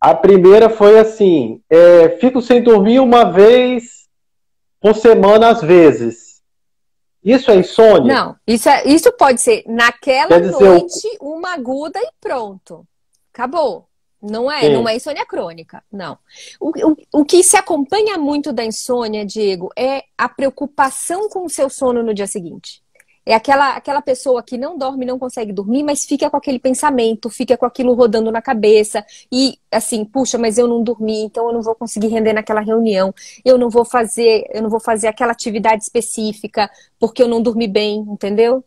A 0.00 0.14
primeira 0.14 0.70
foi 0.70 0.96
assim: 0.96 1.60
é, 1.68 2.10
fico 2.20 2.40
sem 2.40 2.62
dormir 2.62 3.00
uma 3.00 3.24
vez 3.24 4.06
por 4.80 4.94
semana, 4.94 5.48
às 5.48 5.60
vezes. 5.60 6.40
Isso 7.24 7.50
é 7.50 7.56
insônia? 7.56 8.14
Não, 8.14 8.36
isso, 8.46 8.68
é, 8.68 8.86
isso 8.86 9.10
pode 9.12 9.40
ser 9.40 9.64
naquela 9.66 10.40
dizer, 10.40 10.64
noite, 10.64 11.18
uma 11.20 11.54
aguda 11.54 11.98
e 11.98 12.08
pronto. 12.20 12.86
Acabou. 13.34 13.87
Não 14.20 14.50
é, 14.50 14.62
Sim. 14.62 14.72
não 14.72 14.88
é 14.88 14.96
insônia 14.96 15.24
crônica, 15.24 15.82
não. 15.92 16.18
O, 16.60 16.70
o, 16.90 16.96
o 17.20 17.24
que 17.24 17.42
se 17.42 17.56
acompanha 17.56 18.18
muito 18.18 18.52
da 18.52 18.64
insônia, 18.64 19.24
Diego, 19.24 19.70
é 19.76 20.02
a 20.16 20.28
preocupação 20.28 21.28
com 21.28 21.44
o 21.44 21.48
seu 21.48 21.70
sono 21.70 22.02
no 22.02 22.12
dia 22.12 22.26
seguinte. 22.26 22.82
É 23.28 23.34
aquela, 23.34 23.76
aquela 23.76 24.00
pessoa 24.00 24.42
que 24.42 24.56
não 24.56 24.78
dorme, 24.78 25.04
não 25.04 25.18
consegue 25.18 25.52
dormir, 25.52 25.82
mas 25.82 26.06
fica 26.06 26.30
com 26.30 26.36
aquele 26.38 26.58
pensamento, 26.58 27.28
fica 27.28 27.58
com 27.58 27.66
aquilo 27.66 27.92
rodando 27.92 28.32
na 28.32 28.40
cabeça. 28.40 29.04
E 29.30 29.58
assim, 29.70 30.02
puxa, 30.02 30.38
mas 30.38 30.56
eu 30.56 30.66
não 30.66 30.82
dormi, 30.82 31.24
então 31.24 31.46
eu 31.46 31.52
não 31.52 31.60
vou 31.60 31.74
conseguir 31.74 32.08
render 32.08 32.32
naquela 32.32 32.62
reunião. 32.62 33.14
Eu 33.44 33.58
não 33.58 33.68
vou 33.68 33.84
fazer, 33.84 34.46
eu 34.50 34.62
não 34.62 34.70
vou 34.70 34.80
fazer 34.80 35.08
aquela 35.08 35.32
atividade 35.32 35.82
específica 35.82 36.70
porque 36.98 37.22
eu 37.22 37.28
não 37.28 37.42
dormi 37.42 37.68
bem, 37.68 37.98
entendeu? 37.98 38.64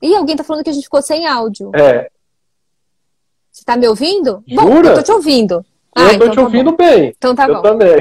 E 0.00 0.14
alguém 0.14 0.36
tá 0.36 0.44
falando 0.44 0.62
que 0.62 0.70
a 0.70 0.72
gente 0.72 0.84
ficou 0.84 1.02
sem 1.02 1.26
áudio. 1.26 1.72
É, 1.74 2.08
está 3.64 3.76
me 3.76 3.88
ouvindo? 3.88 4.44
Jura? 4.46 4.62
Bom, 4.62 4.76
eu 4.76 4.94
tô 4.94 5.02
te 5.02 5.12
ouvindo. 5.12 5.54
Eu 5.54 6.06
ah, 6.06 6.14
então 6.14 6.28
te 6.28 6.36
tá 6.36 6.42
ouvindo 6.42 6.70
bom. 6.70 6.76
bem. 6.76 7.14
Então 7.16 7.34
tá 7.34 7.48
eu 7.48 7.54
bom. 7.54 7.62
também. 7.62 7.96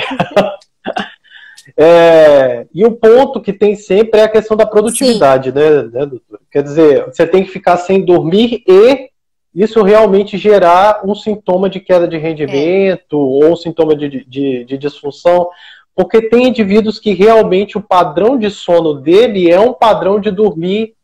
é, 1.77 2.67
e 2.73 2.85
o 2.85 2.91
ponto 2.91 3.41
que 3.41 3.53
tem 3.53 3.75
sempre 3.75 4.19
é 4.19 4.23
a 4.23 4.29
questão 4.29 4.57
da 4.57 4.65
produtividade, 4.65 5.51
né, 5.53 5.83
né, 5.83 6.05
doutor? 6.05 6.41
Quer 6.51 6.63
dizer, 6.63 7.05
você 7.05 7.25
tem 7.25 7.43
que 7.43 7.51
ficar 7.51 7.77
sem 7.77 8.03
dormir 8.03 8.63
e 8.67 9.09
isso 9.55 9.81
realmente 9.83 10.37
gerar 10.37 11.01
um 11.05 11.15
sintoma 11.15 11.69
de 11.69 11.79
queda 11.79 12.07
de 12.07 12.17
rendimento 12.17 13.15
é. 13.15 13.45
ou 13.45 13.53
um 13.53 13.55
sintoma 13.55 13.95
de, 13.95 14.25
de, 14.25 14.65
de 14.65 14.77
disfunção, 14.77 15.49
porque 15.95 16.23
tem 16.23 16.47
indivíduos 16.47 16.99
que 16.99 17.13
realmente 17.13 17.77
o 17.77 17.81
padrão 17.81 18.37
de 18.37 18.49
sono 18.49 18.95
dele 18.95 19.49
é 19.49 19.59
um 19.59 19.73
padrão 19.73 20.19
de 20.19 20.31
dormir 20.31 20.95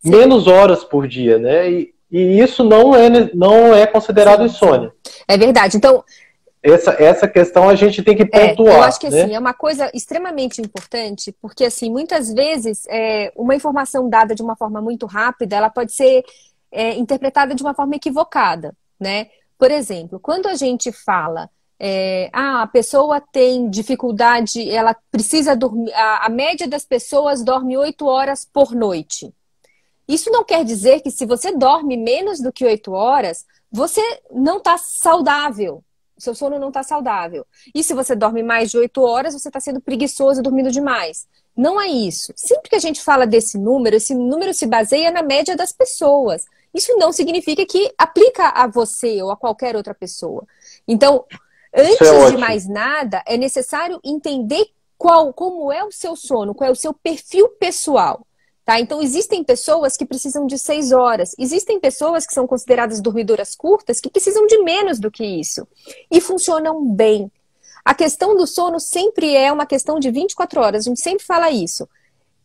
Sim. 0.00 0.10
menos 0.10 0.46
horas 0.46 0.82
por 0.82 1.06
dia, 1.06 1.38
né? 1.38 1.70
E, 1.70 1.94
e 2.10 2.40
isso 2.40 2.64
não 2.64 2.94
é, 2.94 3.30
não 3.34 3.74
é 3.74 3.86
considerado 3.86 4.40
sim, 4.40 4.54
insônia. 4.54 4.92
É 5.28 5.36
verdade. 5.36 5.76
Então. 5.76 6.04
Essa, 6.62 6.90
essa 7.02 7.26
questão 7.26 7.70
a 7.70 7.74
gente 7.74 8.02
tem 8.02 8.14
que 8.14 8.26
pontuar. 8.26 8.74
É, 8.74 8.78
eu 8.78 8.82
acho 8.82 9.00
que 9.00 9.08
né? 9.08 9.22
assim, 9.22 9.34
é 9.34 9.38
uma 9.38 9.54
coisa 9.54 9.90
extremamente 9.94 10.60
importante, 10.60 11.34
porque 11.40 11.64
assim, 11.64 11.90
muitas 11.90 12.30
vezes 12.30 12.84
é, 12.90 13.32
uma 13.34 13.54
informação 13.54 14.10
dada 14.10 14.34
de 14.34 14.42
uma 14.42 14.54
forma 14.54 14.80
muito 14.82 15.06
rápida, 15.06 15.56
ela 15.56 15.70
pode 15.70 15.92
ser 15.92 16.22
é, 16.70 16.94
interpretada 16.96 17.54
de 17.54 17.62
uma 17.62 17.72
forma 17.72 17.96
equivocada, 17.96 18.74
né? 19.00 19.28
Por 19.58 19.70
exemplo, 19.70 20.20
quando 20.20 20.48
a 20.48 20.54
gente 20.54 20.92
fala 20.92 21.48
é, 21.82 22.28
ah, 22.30 22.60
a 22.60 22.66
pessoa 22.66 23.22
tem 23.22 23.70
dificuldade, 23.70 24.70
ela 24.70 24.94
precisa 25.10 25.56
dormir. 25.56 25.90
A, 25.94 26.26
a 26.26 26.28
média 26.28 26.68
das 26.68 26.84
pessoas 26.84 27.42
dorme 27.42 27.74
oito 27.78 28.06
horas 28.06 28.44
por 28.44 28.74
noite. 28.74 29.32
Isso 30.10 30.28
não 30.28 30.42
quer 30.42 30.64
dizer 30.64 31.02
que 31.02 31.10
se 31.10 31.24
você 31.24 31.52
dorme 31.52 31.96
menos 31.96 32.40
do 32.40 32.52
que 32.52 32.64
oito 32.64 32.92
horas, 32.92 33.46
você 33.70 34.02
não 34.28 34.58
está 34.58 34.76
saudável. 34.76 35.84
Seu 36.18 36.34
sono 36.34 36.58
não 36.58 36.68
está 36.68 36.82
saudável. 36.82 37.46
E 37.72 37.84
se 37.84 37.94
você 37.94 38.16
dorme 38.16 38.42
mais 38.42 38.72
de 38.72 38.76
oito 38.76 39.02
horas, 39.02 39.34
você 39.34 39.48
está 39.48 39.60
sendo 39.60 39.80
preguiçoso 39.80 40.40
e 40.40 40.42
dormindo 40.42 40.70
demais. 40.72 41.28
Não 41.56 41.80
é 41.80 41.86
isso. 41.86 42.32
Sempre 42.34 42.70
que 42.70 42.74
a 42.74 42.80
gente 42.80 43.00
fala 43.00 43.24
desse 43.24 43.56
número, 43.56 43.94
esse 43.94 44.12
número 44.12 44.52
se 44.52 44.66
baseia 44.66 45.12
na 45.12 45.22
média 45.22 45.56
das 45.56 45.70
pessoas. 45.70 46.44
Isso 46.74 46.96
não 46.96 47.12
significa 47.12 47.64
que 47.64 47.92
aplica 47.96 48.48
a 48.48 48.66
você 48.66 49.22
ou 49.22 49.30
a 49.30 49.36
qualquer 49.36 49.76
outra 49.76 49.94
pessoa. 49.94 50.44
Então, 50.88 51.24
é 51.72 51.82
antes 51.82 52.00
é 52.00 52.30
de 52.32 52.36
mais 52.36 52.68
nada, 52.68 53.22
é 53.26 53.36
necessário 53.36 54.00
entender 54.02 54.72
qual, 54.98 55.32
como 55.32 55.70
é 55.70 55.84
o 55.84 55.92
seu 55.92 56.16
sono, 56.16 56.52
qual 56.52 56.68
é 56.68 56.72
o 56.72 56.76
seu 56.76 56.92
perfil 56.92 57.48
pessoal. 57.50 58.26
Tá? 58.70 58.78
Então, 58.78 59.02
existem 59.02 59.42
pessoas 59.42 59.96
que 59.96 60.06
precisam 60.06 60.46
de 60.46 60.56
seis 60.56 60.92
horas, 60.92 61.34
existem 61.36 61.80
pessoas 61.80 62.24
que 62.24 62.32
são 62.32 62.46
consideradas 62.46 63.00
dormidoras 63.00 63.56
curtas 63.56 64.00
que 64.00 64.08
precisam 64.08 64.46
de 64.46 64.62
menos 64.62 65.00
do 65.00 65.10
que 65.10 65.24
isso 65.24 65.66
e 66.08 66.20
funcionam 66.20 66.86
bem. 66.86 67.28
A 67.84 67.94
questão 67.94 68.36
do 68.36 68.46
sono 68.46 68.78
sempre 68.78 69.34
é 69.34 69.50
uma 69.50 69.66
questão 69.66 69.98
de 69.98 70.08
24 70.12 70.60
horas, 70.60 70.86
a 70.86 70.88
gente 70.88 71.00
sempre 71.00 71.26
fala 71.26 71.50
isso. 71.50 71.88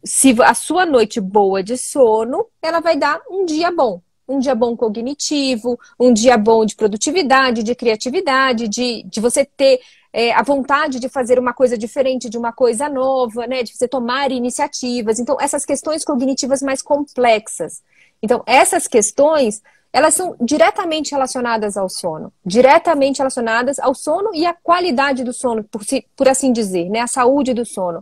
Se 0.03 0.35
a 0.41 0.55
sua 0.55 0.83
noite 0.83 1.21
boa 1.21 1.61
de 1.61 1.77
sono, 1.77 2.47
ela 2.59 2.79
vai 2.79 2.97
dar 2.97 3.21
um 3.29 3.45
dia 3.45 3.69
bom. 3.69 4.01
Um 4.27 4.39
dia 4.39 4.55
bom 4.55 4.75
cognitivo, 4.75 5.79
um 5.99 6.11
dia 6.11 6.39
bom 6.39 6.65
de 6.65 6.75
produtividade, 6.75 7.61
de 7.61 7.75
criatividade, 7.75 8.67
de, 8.67 9.03
de 9.03 9.19
você 9.19 9.45
ter 9.45 9.79
é, 10.17 10.31
a 10.31 10.41
vontade 10.43 10.97
de 10.97 11.09
fazer 11.09 11.37
uma 11.37 11.53
coisa 11.53 11.77
diferente, 11.77 12.29
de 12.29 12.37
uma 12.37 12.53
coisa 12.53 12.87
nova, 12.87 13.45
né? 13.45 13.63
De 13.63 13.75
você 13.75 13.85
tomar 13.85 14.31
iniciativas. 14.31 15.19
Então, 15.19 15.35
essas 15.41 15.65
questões 15.65 16.05
cognitivas 16.05 16.61
mais 16.61 16.81
complexas. 16.81 17.83
Então, 18.23 18.41
essas 18.45 18.87
questões, 18.87 19.61
elas 19.91 20.13
são 20.13 20.33
diretamente 20.39 21.11
relacionadas 21.11 21.75
ao 21.75 21.89
sono. 21.89 22.31
Diretamente 22.45 23.17
relacionadas 23.17 23.77
ao 23.77 23.93
sono 23.93 24.29
e 24.33 24.45
à 24.45 24.53
qualidade 24.53 25.21
do 25.21 25.33
sono, 25.33 25.65
por, 25.65 25.83
si, 25.83 26.07
por 26.15 26.29
assim 26.29 26.53
dizer, 26.53 26.89
né? 26.89 27.01
A 27.01 27.07
saúde 27.07 27.53
do 27.53 27.65
sono. 27.65 28.01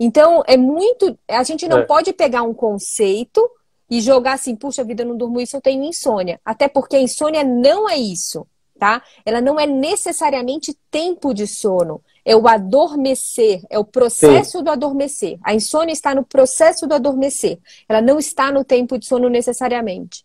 Então, 0.00 0.42
é 0.48 0.56
muito. 0.56 1.16
A 1.28 1.44
gente 1.44 1.68
não 1.68 1.78
é. 1.78 1.82
pode 1.84 2.12
pegar 2.12 2.42
um 2.42 2.52
conceito 2.52 3.40
e 3.88 4.00
jogar 4.00 4.32
assim, 4.32 4.56
puxa 4.56 4.82
vida, 4.82 5.04
eu 5.04 5.06
não 5.06 5.16
durmo 5.16 5.40
isso, 5.40 5.56
eu 5.56 5.60
tenho 5.60 5.84
insônia. 5.84 6.40
Até 6.44 6.66
porque 6.66 6.96
a 6.96 7.00
insônia 7.00 7.44
não 7.44 7.88
é 7.88 7.96
isso 7.96 8.44
tá? 8.82 9.00
Ela 9.24 9.40
não 9.40 9.60
é 9.60 9.64
necessariamente 9.64 10.76
tempo 10.90 11.32
de 11.32 11.46
sono, 11.46 12.00
é 12.24 12.34
o 12.34 12.48
adormecer, 12.48 13.62
é 13.70 13.78
o 13.78 13.84
processo 13.84 14.58
Sim. 14.58 14.64
do 14.64 14.70
adormecer. 14.70 15.38
A 15.44 15.54
insônia 15.54 15.92
está 15.92 16.12
no 16.12 16.24
processo 16.24 16.84
do 16.84 16.92
adormecer, 16.92 17.60
ela 17.88 18.02
não 18.02 18.18
está 18.18 18.50
no 18.50 18.64
tempo 18.64 18.98
de 18.98 19.06
sono 19.06 19.28
necessariamente. 19.28 20.24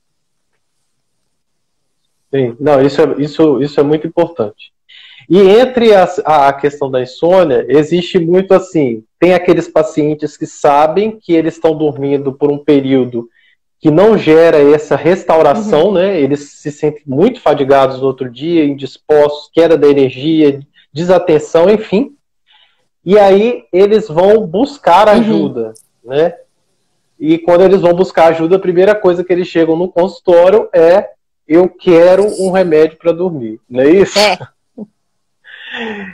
Sim, 2.33 2.57
não, 2.59 2.81
isso 2.81 2.99
é, 2.99 3.21
isso, 3.21 3.61
isso 3.61 3.79
é 3.79 3.83
muito 3.83 4.07
importante. 4.07 4.73
E 5.29 5.39
entre 5.39 5.93
a, 5.93 6.05
a 6.25 6.53
questão 6.53 6.89
da 6.89 7.03
insônia, 7.03 7.63
existe 7.69 8.17
muito 8.17 8.55
assim, 8.55 9.03
tem 9.19 9.35
aqueles 9.35 9.67
pacientes 9.67 10.35
que 10.35 10.47
sabem 10.47 11.11
que 11.11 11.31
eles 11.31 11.53
estão 11.53 11.77
dormindo 11.77 12.33
por 12.33 12.51
um 12.51 12.57
período 12.57 13.29
que 13.79 13.91
não 13.91 14.17
gera 14.17 14.57
essa 14.57 14.95
restauração, 14.95 15.87
uhum. 15.87 15.93
né? 15.93 16.19
Eles 16.19 16.53
se 16.53 16.71
sentem 16.71 17.03
muito 17.05 17.39
fadigados 17.39 17.99
no 17.99 18.07
outro 18.07 18.29
dia, 18.29 18.65
indispostos, 18.65 19.49
queda 19.53 19.77
da 19.77 19.87
energia, 19.87 20.59
desatenção, 20.91 21.69
enfim. 21.69 22.15
E 23.05 23.17
aí 23.17 23.65
eles 23.71 24.07
vão 24.07 24.45
buscar 24.47 25.07
uhum. 25.07 25.13
ajuda, 25.13 25.73
uhum. 26.03 26.11
né? 26.11 26.33
E 27.19 27.37
quando 27.37 27.61
eles 27.61 27.81
vão 27.81 27.93
buscar 27.93 28.27
ajuda, 28.27 28.57
a 28.57 28.59
primeira 28.59 28.93
coisa 28.93 29.23
que 29.23 29.33
eles 29.33 29.47
chegam 29.47 29.75
no 29.75 29.89
consultório 29.89 30.69
é 30.73 31.09
eu 31.47 31.69
quero 31.69 32.25
um 32.41 32.51
remédio 32.51 32.97
para 32.97 33.11
dormir, 33.11 33.59
não 33.69 33.81
é 33.81 33.89
isso? 33.89 34.19
É. 34.19 34.37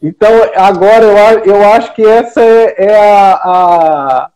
Então, 0.00 0.30
agora 0.54 1.04
eu, 1.04 1.44
eu 1.44 1.72
acho 1.72 1.92
que 1.92 2.06
essa 2.06 2.40
é, 2.40 2.84
é 2.84 2.96
a, 2.96 3.32
a 3.32 4.30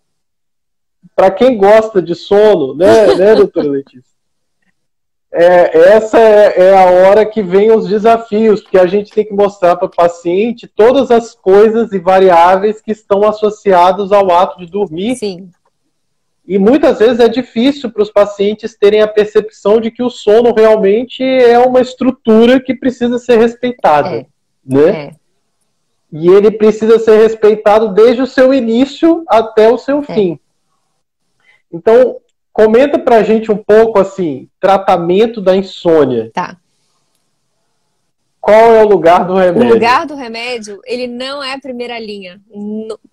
para 1.15 1.31
quem 1.31 1.57
gosta 1.57 2.01
de 2.01 2.15
sono, 2.15 2.75
né, 2.75 3.15
né 3.17 3.35
doutora 3.35 3.69
Letícia? 3.69 4.13
É, 5.35 5.95
essa 5.95 6.19
é, 6.19 6.61
é, 6.61 6.77
a 6.77 6.91
hora 6.91 7.25
que 7.25 7.43
vem 7.43 7.73
os 7.73 7.89
desafios, 7.89 8.61
porque 8.61 8.79
a 8.79 8.87
gente 8.87 9.11
tem 9.11 9.25
que 9.25 9.33
mostrar 9.33 9.77
para 9.77 9.87
o 9.87 9.91
paciente 9.91 10.67
todas 10.67 11.11
as 11.11 11.35
coisas 11.35 11.91
e 11.93 11.99
variáveis 11.99 12.83
que 12.83 12.93
estão 12.93 13.27
associadas 13.27 14.13
ao 14.13 14.31
ato 14.31 14.59
de 14.59 14.67
dormir. 14.67 15.17
Sim. 15.17 15.49
E 16.47 16.59
muitas 16.59 16.99
vezes 16.99 17.19
é 17.19 17.29
difícil 17.29 17.91
para 17.91 18.03
os 18.03 18.11
pacientes 18.11 18.77
terem 18.77 19.01
a 19.01 19.09
percepção 19.09 19.81
de 19.81 19.91
que 19.91 20.03
o 20.03 20.11
sono 20.11 20.53
realmente 20.53 21.23
é 21.23 21.59
uma 21.59 21.81
estrutura 21.81 22.61
que 22.61 22.75
precisa 22.75 23.19
ser 23.19 23.39
respeitada. 23.39 24.11
É. 24.11 24.27
Né? 24.67 24.91
É. 24.91 25.11
E 26.13 26.29
ele 26.29 26.51
precisa 26.51 26.99
ser 26.99 27.17
respeitado 27.17 27.95
desde 27.95 28.21
o 28.21 28.27
seu 28.27 28.53
início 28.53 29.25
até 29.27 29.71
o 29.71 29.79
seu 29.79 30.01
é. 30.01 30.15
fim. 30.15 30.39
Então, 31.73 32.21
comenta 32.53 32.99
pra 32.99 33.23
gente 33.23 33.51
um 33.51 33.57
pouco 33.57 33.99
assim, 33.99 34.49
tratamento 34.61 35.41
da 35.41 35.57
insônia. 35.57 36.31
Tá. 36.33 36.57
Qual 38.41 38.75
é 38.75 38.83
o 38.83 38.89
lugar 38.89 39.25
do 39.25 39.35
remédio? 39.35 39.71
O 39.71 39.75
lugar 39.75 40.07
do 40.07 40.17
remédio, 40.17 40.81
ele 40.85 41.07
não 41.07 41.43
é 41.43 41.55
a 41.55 41.61
primeira 41.61 41.99
linha, 41.99 42.41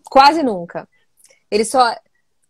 quase 0.05 0.41
nunca. 0.41 0.87
Ele 1.51 1.63
só 1.63 1.95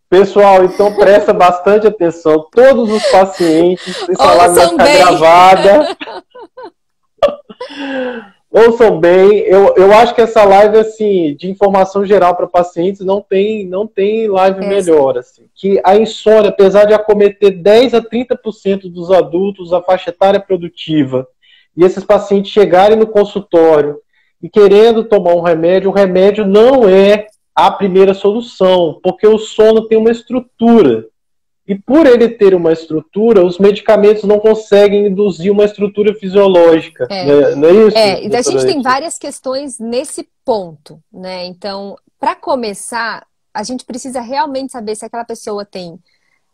Pessoal, 0.08 0.64
então 0.64 0.92
presta 0.96 1.32
bastante 1.32 1.86
atenção. 1.86 2.44
Todos 2.50 2.90
os 2.90 3.06
pacientes, 3.12 3.96
essa 4.08 4.34
live 4.34 4.54
vai 4.56 4.68
ficar 4.68 4.88
gravada. 4.88 5.96
Ouçam 8.50 8.98
bem, 8.98 9.38
eu, 9.40 9.74
eu 9.76 9.92
acho 9.92 10.12
que 10.12 10.20
essa 10.20 10.42
live 10.42 10.76
assim 10.76 11.36
de 11.36 11.48
informação 11.48 12.04
geral 12.04 12.34
para 12.34 12.48
pacientes 12.48 13.00
não 13.00 13.20
tem 13.20 13.64
não 13.64 13.86
tem 13.86 14.26
live 14.26 14.64
é 14.64 14.68
melhor 14.68 15.16
assim. 15.16 15.44
Que 15.54 15.80
a 15.84 15.96
insônia, 15.96 16.50
apesar 16.50 16.84
de 16.84 16.92
acometer 16.92 17.62
10 17.62 17.94
a 17.94 18.02
30% 18.02 18.90
dos 18.90 19.12
adultos 19.12 19.72
a 19.72 19.80
faixa 19.80 20.10
etária 20.10 20.40
produtiva, 20.40 21.28
e 21.76 21.84
esses 21.84 22.02
pacientes 22.02 22.50
chegarem 22.50 22.96
no 22.96 23.06
consultório 23.06 24.00
e 24.42 24.48
querendo 24.48 25.04
tomar 25.04 25.34
um 25.34 25.42
remédio, 25.42 25.90
o 25.90 25.94
remédio 25.94 26.44
não 26.44 26.88
é 26.88 27.26
a 27.54 27.70
primeira 27.70 28.14
solução, 28.14 28.98
porque 29.02 29.26
o 29.26 29.38
sono 29.38 29.86
tem 29.86 29.98
uma 29.98 30.10
estrutura. 30.10 31.06
E 31.70 31.78
por 31.78 32.04
ele 32.04 32.28
ter 32.28 32.52
uma 32.52 32.72
estrutura, 32.72 33.46
os 33.46 33.56
medicamentos 33.56 34.24
não 34.24 34.40
conseguem 34.40 35.06
induzir 35.06 35.52
uma 35.52 35.64
estrutura 35.64 36.12
fisiológica. 36.12 37.06
É. 37.08 37.24
Né? 37.24 37.54
Não 37.54 37.68
é 37.68 37.72
isso? 37.86 37.96
É, 37.96 38.26
e 38.26 38.34
a 38.34 38.42
gente 38.42 38.66
tem 38.66 38.82
várias 38.82 39.16
questões 39.16 39.78
nesse 39.78 40.28
ponto, 40.44 41.00
né? 41.12 41.44
Então, 41.46 41.96
para 42.18 42.34
começar, 42.34 43.24
a 43.54 43.62
gente 43.62 43.84
precisa 43.84 44.20
realmente 44.20 44.72
saber 44.72 44.96
se 44.96 45.04
aquela 45.04 45.24
pessoa 45.24 45.64
tem 45.64 45.96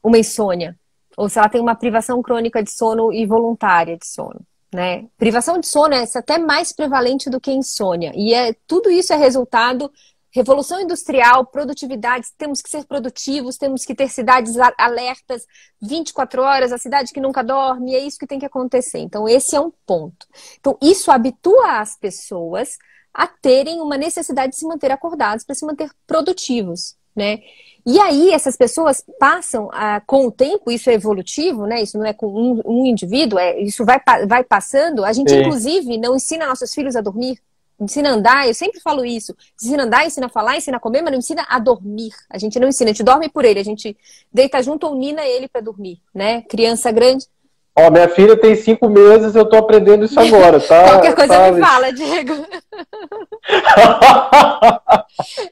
uma 0.05 0.19
insônia, 0.19 0.77
ou 1.17 1.31
se 1.31 1.39
ela 1.39 1.49
tem 1.49 1.63
uma 1.63 1.75
privação 1.75 2.21
crônica 2.21 2.63
de 2.63 2.71
sono 2.71 3.11
e 3.11 3.25
voluntária 3.25 3.97
de 3.97 4.07
sono. 4.07 4.43
Né? 4.71 5.07
Privação 5.17 5.59
de 5.59 5.67
sono 5.67 5.95
é 5.95 6.05
até 6.15 6.37
mais 6.37 6.75
prevalente 6.75 7.31
do 7.31 7.41
que 7.41 7.51
insônia. 7.51 8.13
E 8.15 8.35
é, 8.35 8.55
tudo 8.67 8.91
isso 8.91 9.15
é 9.15 9.17
resultado 9.17 9.91
Revolução 10.37 10.79
industrial, 10.79 11.47
produtividade, 11.47 12.27
temos 12.37 12.61
que 12.61 12.69
ser 12.69 12.85
produtivos, 12.85 13.57
temos 13.57 13.87
que 13.87 13.95
ter 13.95 14.11
cidades 14.11 14.55
alertas 14.77 15.47
24 15.81 16.43
horas, 16.43 16.73
a 16.73 16.77
cidade 16.77 17.11
que 17.11 17.23
nunca 17.23 17.43
dorme, 17.43 17.95
é 17.95 18.01
isso 18.01 18.19
que 18.19 18.27
tem 18.27 18.39
que 18.39 18.45
acontecer. 18.45 18.99
Então, 18.99 19.27
esse 19.27 19.57
é 19.57 19.61
um 19.61 19.73
ponto. 19.87 20.27
Então, 20.61 20.77
isso 20.83 21.11
habitua 21.11 21.81
as 21.81 21.97
pessoas 21.97 22.77
a 23.15 23.27
terem 23.27 23.81
uma 23.81 23.97
necessidade 23.97 24.53
de 24.53 24.59
se 24.59 24.67
manter 24.67 24.93
acordados 24.93 25.43
para 25.43 25.55
se 25.55 25.65
manter 25.65 25.91
produtivos, 26.07 26.97
né? 27.17 27.39
E 27.87 27.99
aí, 27.99 28.31
essas 28.31 28.59
pessoas 28.59 29.03
passam 29.19 29.71
ah, 29.73 30.03
com 30.07 30.27
o 30.27 30.31
tempo, 30.31 30.71
isso 30.71 30.91
é 30.91 30.93
evolutivo, 30.93 31.67
né? 31.67 31.81
Isso 31.81 31.97
não 31.97 32.05
é 32.05 32.13
com 32.13 32.27
um, 32.27 32.61
um 32.63 32.85
indivíduo, 32.85 33.39
é, 33.39 33.59
isso 33.59 33.87
vai, 33.87 33.99
vai 34.29 34.45
passando. 34.45 35.03
A 35.03 35.15
gente, 35.15 35.31
Sim. 35.31 35.41
inclusive, 35.41 35.97
não 35.97 36.15
ensina 36.15 36.47
nossos 36.47 36.75
filhos 36.75 36.95
a 36.95 37.01
dormir 37.01 37.41
ensina 37.81 38.11
a 38.11 38.13
andar, 38.13 38.49
eu 38.49 38.55
sempre 38.55 38.81
falo 38.81 39.05
isso. 39.05 39.35
Ensina 39.61 39.83
a 39.83 39.87
andar, 39.87 40.07
ensina 40.07 40.27
a 40.27 40.31
falar, 40.31 40.57
ensina 40.57 40.77
a 40.77 40.81
comer, 40.81 41.03
mas 41.03 41.13
não 41.13 41.19
ensina 41.19 41.45
a 41.49 41.59
dormir. 41.59 42.13
A 42.31 42.39
gente 42.39 42.59
não 42.59 42.69
ensina, 42.69 42.91
a 42.91 42.93
gente 42.93 43.03
dorme 43.05 43.29
por 43.29 43.45
ele, 43.45 43.61
a 43.61 43.65
gente 43.65 43.97
deita 44.33 44.63
junto 44.63 44.87
ou 44.87 44.95
nina 44.95 45.25
ele 45.25 45.49
para 45.49 45.61
dormir, 45.61 46.01
né? 46.15 46.43
Criança 46.43 46.91
grande. 46.91 47.27
Ó, 47.79 47.91
minha 47.91 48.09
filha 48.09 48.41
tem 48.41 48.57
cinco 48.57 48.89
meses, 48.89 49.35
eu 49.35 49.45
tô 49.47 49.57
aprendendo 49.57 50.07
isso 50.07 50.19
agora, 50.19 50.59
tá? 50.59 50.83
Qualquer 50.97 51.15
coisa 51.15 51.35
tá... 51.35 51.53
me 51.53 51.61
fala, 51.61 51.93
Diego. 51.93 52.33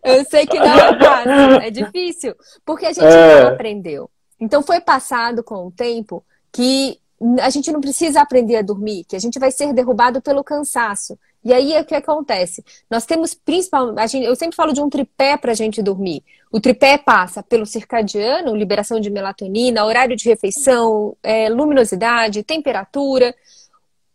eu 0.02 0.24
sei 0.24 0.46
que 0.46 0.58
não 0.58 0.66
é 0.66 0.98
fácil, 0.98 1.60
é 1.60 1.70
difícil, 1.70 2.34
porque 2.64 2.86
a 2.86 2.92
gente 2.94 3.04
é... 3.04 3.42
não 3.42 3.48
aprendeu. 3.50 4.10
Então 4.40 4.62
foi 4.62 4.80
passado 4.80 5.44
com 5.44 5.66
o 5.66 5.70
tempo 5.70 6.24
que 6.50 6.98
a 7.40 7.50
gente 7.50 7.70
não 7.70 7.80
precisa 7.80 8.22
aprender 8.22 8.56
a 8.56 8.62
dormir, 8.62 9.04
que 9.04 9.16
a 9.16 9.18
gente 9.18 9.38
vai 9.38 9.50
ser 9.50 9.72
derrubado 9.74 10.22
pelo 10.22 10.42
cansaço. 10.42 11.18
E 11.44 11.52
aí 11.52 11.78
o 11.78 11.84
que 11.84 11.94
acontece? 11.94 12.64
Nós 12.90 13.04
temos 13.04 13.34
principalmente, 13.34 14.16
eu 14.16 14.34
sempre 14.34 14.56
falo 14.56 14.72
de 14.72 14.80
um 14.80 14.88
tripé 14.88 15.36
para 15.36 15.52
a 15.52 15.54
gente 15.54 15.82
dormir. 15.82 16.24
O 16.50 16.58
tripé 16.58 16.96
passa 16.96 17.42
pelo 17.42 17.66
circadiano, 17.66 18.56
liberação 18.56 18.98
de 18.98 19.10
melatonina, 19.10 19.84
horário 19.84 20.16
de 20.16 20.26
refeição, 20.26 21.14
é, 21.22 21.50
luminosidade, 21.50 22.42
temperatura. 22.42 23.34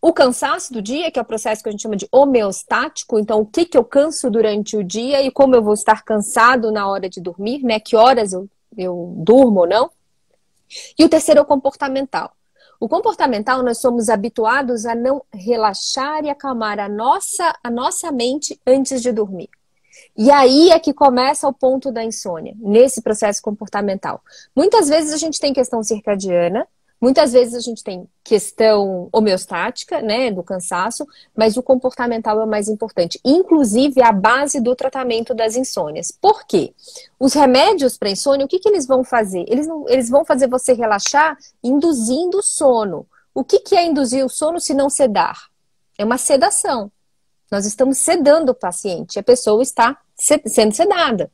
O 0.01 0.11
cansaço 0.11 0.73
do 0.73 0.81
dia, 0.81 1.11
que 1.11 1.19
é 1.19 1.21
o 1.21 1.25
processo 1.25 1.61
que 1.61 1.69
a 1.69 1.71
gente 1.71 1.81
chama 1.81 1.97
de 1.97 2.07
homeostático, 2.11 3.19
então 3.19 3.41
o 3.41 3.45
que, 3.45 3.65
que 3.65 3.77
eu 3.77 3.83
canso 3.83 4.29
durante 4.31 4.75
o 4.77 4.83
dia 4.83 5.21
e 5.21 5.29
como 5.29 5.55
eu 5.55 5.61
vou 5.61 5.73
estar 5.73 6.03
cansado 6.03 6.71
na 6.71 6.87
hora 6.87 7.09
de 7.09 7.21
dormir, 7.21 7.61
né? 7.63 7.79
Que 7.79 7.95
horas 7.95 8.33
eu, 8.33 8.49
eu 8.77 9.13
durmo 9.17 9.59
ou 9.59 9.67
não. 9.67 9.91
E 10.97 11.03
o 11.03 11.09
terceiro 11.09 11.39
é 11.39 11.43
o 11.43 11.45
comportamental. 11.45 12.31
O 12.79 12.87
comportamental, 12.87 13.61
nós 13.61 13.79
somos 13.79 14.09
habituados 14.09 14.85
a 14.85 14.95
não 14.95 15.21
relaxar 15.33 16.23
e 16.23 16.29
acalmar 16.29 16.79
a 16.79 16.87
nossa, 16.87 17.53
a 17.61 17.69
nossa 17.69 18.11
mente 18.11 18.59
antes 18.65 19.01
de 19.01 19.11
dormir. 19.11 19.49
E 20.17 20.31
aí 20.31 20.69
é 20.69 20.79
que 20.79 20.93
começa 20.93 21.47
o 21.47 21.53
ponto 21.53 21.91
da 21.91 22.03
insônia, 22.03 22.55
nesse 22.57 23.01
processo 23.01 23.41
comportamental. 23.41 24.21
Muitas 24.55 24.87
vezes 24.87 25.13
a 25.13 25.17
gente 25.17 25.39
tem 25.39 25.53
questão 25.53 25.83
circadiana, 25.83 26.65
Muitas 27.01 27.31
vezes 27.31 27.53
a 27.53 27.61
gente 27.61 27.81
tem 27.81 28.05
questão 28.25 29.07
homeostática, 29.13 30.01
né, 30.01 30.29
do 30.31 30.43
cansaço, 30.43 31.07
mas 31.35 31.55
o 31.55 31.63
comportamental 31.63 32.41
é 32.41 32.43
o 32.43 32.47
mais 32.47 32.67
importante. 32.67 33.19
Inclusive 33.23 34.01
a 34.01 34.11
base 34.11 34.59
do 34.59 34.75
tratamento 34.75 35.33
das 35.33 35.55
insônias. 35.55 36.11
Por 36.11 36.45
quê? 36.45 36.73
Os 37.17 37.33
remédios 37.33 37.97
para 37.97 38.09
insônia, 38.09 38.45
o 38.45 38.49
que, 38.49 38.59
que 38.59 38.67
eles 38.67 38.85
vão 38.85 39.03
fazer? 39.03 39.45
Eles, 39.47 39.65
não, 39.65 39.87
eles 39.87 40.09
vão 40.09 40.25
fazer 40.25 40.47
você 40.47 40.73
relaxar 40.73 41.37
induzindo 41.63 42.43
sono. 42.43 43.07
O 43.33 43.45
que, 43.45 43.59
que 43.59 43.75
é 43.77 43.85
induzir 43.85 44.25
o 44.25 44.29
sono 44.29 44.59
se 44.59 44.73
não 44.73 44.89
sedar? 44.89 45.47
É 45.97 46.03
uma 46.03 46.17
sedação. 46.17 46.91
Nós 47.49 47.65
estamos 47.65 47.97
sedando 47.97 48.51
o 48.51 48.55
paciente, 48.55 49.17
a 49.17 49.23
pessoa 49.23 49.63
está 49.63 49.97
sendo 50.15 50.75
sedada. 50.75 51.31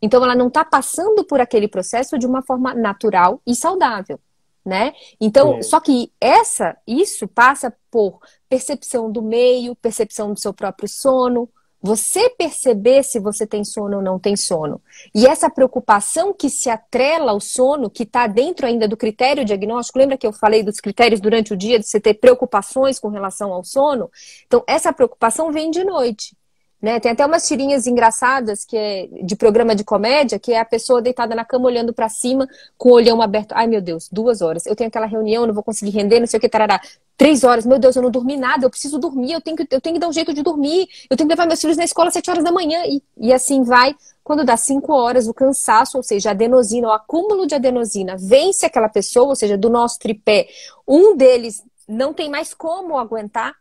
Então, 0.00 0.24
ela 0.24 0.34
não 0.34 0.48
está 0.48 0.64
passando 0.64 1.22
por 1.22 1.40
aquele 1.40 1.68
processo 1.68 2.18
de 2.18 2.26
uma 2.26 2.42
forma 2.42 2.74
natural 2.74 3.40
e 3.46 3.54
saudável 3.54 4.18
né? 4.64 4.92
Então, 5.20 5.58
é. 5.58 5.62
só 5.62 5.80
que 5.80 6.12
essa, 6.20 6.76
isso 6.86 7.26
passa 7.26 7.74
por 7.90 8.20
percepção 8.48 9.10
do 9.10 9.22
meio, 9.22 9.74
percepção 9.76 10.32
do 10.32 10.38
seu 10.38 10.52
próprio 10.52 10.88
sono, 10.88 11.48
você 11.82 12.30
perceber 12.30 13.02
se 13.02 13.18
você 13.18 13.44
tem 13.44 13.64
sono 13.64 13.96
ou 13.96 14.02
não 14.02 14.16
tem 14.16 14.36
sono. 14.36 14.80
E 15.12 15.26
essa 15.26 15.50
preocupação 15.50 16.32
que 16.32 16.48
se 16.48 16.70
atrela 16.70 17.32
ao 17.32 17.40
sono, 17.40 17.90
que 17.90 18.04
está 18.04 18.28
dentro 18.28 18.66
ainda 18.66 18.86
do 18.86 18.96
critério 18.96 19.44
diagnóstico, 19.44 19.98
lembra 19.98 20.16
que 20.16 20.26
eu 20.26 20.32
falei 20.32 20.62
dos 20.62 20.78
critérios 20.78 21.20
durante 21.20 21.52
o 21.52 21.56
dia, 21.56 21.80
de 21.80 21.86
você 21.86 21.98
ter 21.98 22.14
preocupações 22.14 23.00
com 23.00 23.08
relação 23.08 23.52
ao 23.52 23.64
sono? 23.64 24.08
Então, 24.46 24.62
essa 24.68 24.92
preocupação 24.92 25.50
vem 25.50 25.72
de 25.72 25.82
noite. 25.82 26.36
Né? 26.82 26.98
Tem 26.98 27.12
até 27.12 27.24
umas 27.24 27.46
tirinhas 27.46 27.86
engraçadas 27.86 28.64
que 28.64 28.76
é 28.76 29.08
de 29.22 29.36
programa 29.36 29.72
de 29.72 29.84
comédia, 29.84 30.36
que 30.36 30.52
é 30.52 30.58
a 30.58 30.64
pessoa 30.64 31.00
deitada 31.00 31.32
na 31.32 31.44
cama 31.44 31.66
olhando 31.66 31.92
para 31.92 32.08
cima 32.08 32.48
com 32.76 32.88
o 32.88 32.92
olhão 32.94 33.22
aberto. 33.22 33.52
Ai, 33.52 33.68
meu 33.68 33.80
Deus, 33.80 34.08
duas 34.10 34.42
horas. 34.42 34.66
Eu 34.66 34.74
tenho 34.74 34.88
aquela 34.88 35.06
reunião, 35.06 35.46
não 35.46 35.54
vou 35.54 35.62
conseguir 35.62 35.92
render, 35.92 36.18
não 36.18 36.26
sei 36.26 36.38
o 36.38 36.40
que, 36.40 36.48
tarará. 36.48 36.80
Três 37.16 37.44
horas, 37.44 37.64
meu 37.64 37.78
Deus, 37.78 37.94
eu 37.94 38.02
não 38.02 38.10
dormi 38.10 38.36
nada, 38.36 38.66
eu 38.66 38.70
preciso 38.70 38.98
dormir, 38.98 39.32
eu 39.32 39.40
tenho 39.40 39.56
que, 39.56 39.62
eu 39.70 39.80
tenho 39.80 39.94
que 39.94 40.00
dar 40.00 40.08
um 40.08 40.12
jeito 40.12 40.34
de 40.34 40.42
dormir, 40.42 40.88
eu 41.08 41.16
tenho 41.16 41.28
que 41.28 41.34
levar 41.34 41.46
meus 41.46 41.60
filhos 41.60 41.76
na 41.76 41.84
escola 41.84 42.08
às 42.08 42.14
sete 42.14 42.28
horas 42.28 42.42
da 42.42 42.50
manhã. 42.50 42.82
E, 42.84 43.00
e 43.16 43.32
assim 43.32 43.62
vai, 43.62 43.94
Quando 44.24 44.44
dá 44.44 44.56
5 44.56 44.92
horas, 44.92 45.28
o 45.28 45.34
cansaço, 45.34 45.96
ou 45.96 46.02
seja, 46.02 46.30
a 46.30 46.32
adenosina, 46.32 46.88
o 46.88 46.92
acúmulo 46.92 47.46
de 47.46 47.54
adenosina, 47.54 48.16
vence 48.18 48.66
aquela 48.66 48.88
pessoa, 48.88 49.28
ou 49.28 49.36
seja, 49.36 49.56
do 49.56 49.70
nosso 49.70 50.00
tripé, 50.00 50.48
um 50.86 51.16
deles 51.16 51.62
não 51.88 52.12
tem 52.12 52.28
mais 52.28 52.54
como 52.54 52.98
aguentar, 52.98 53.54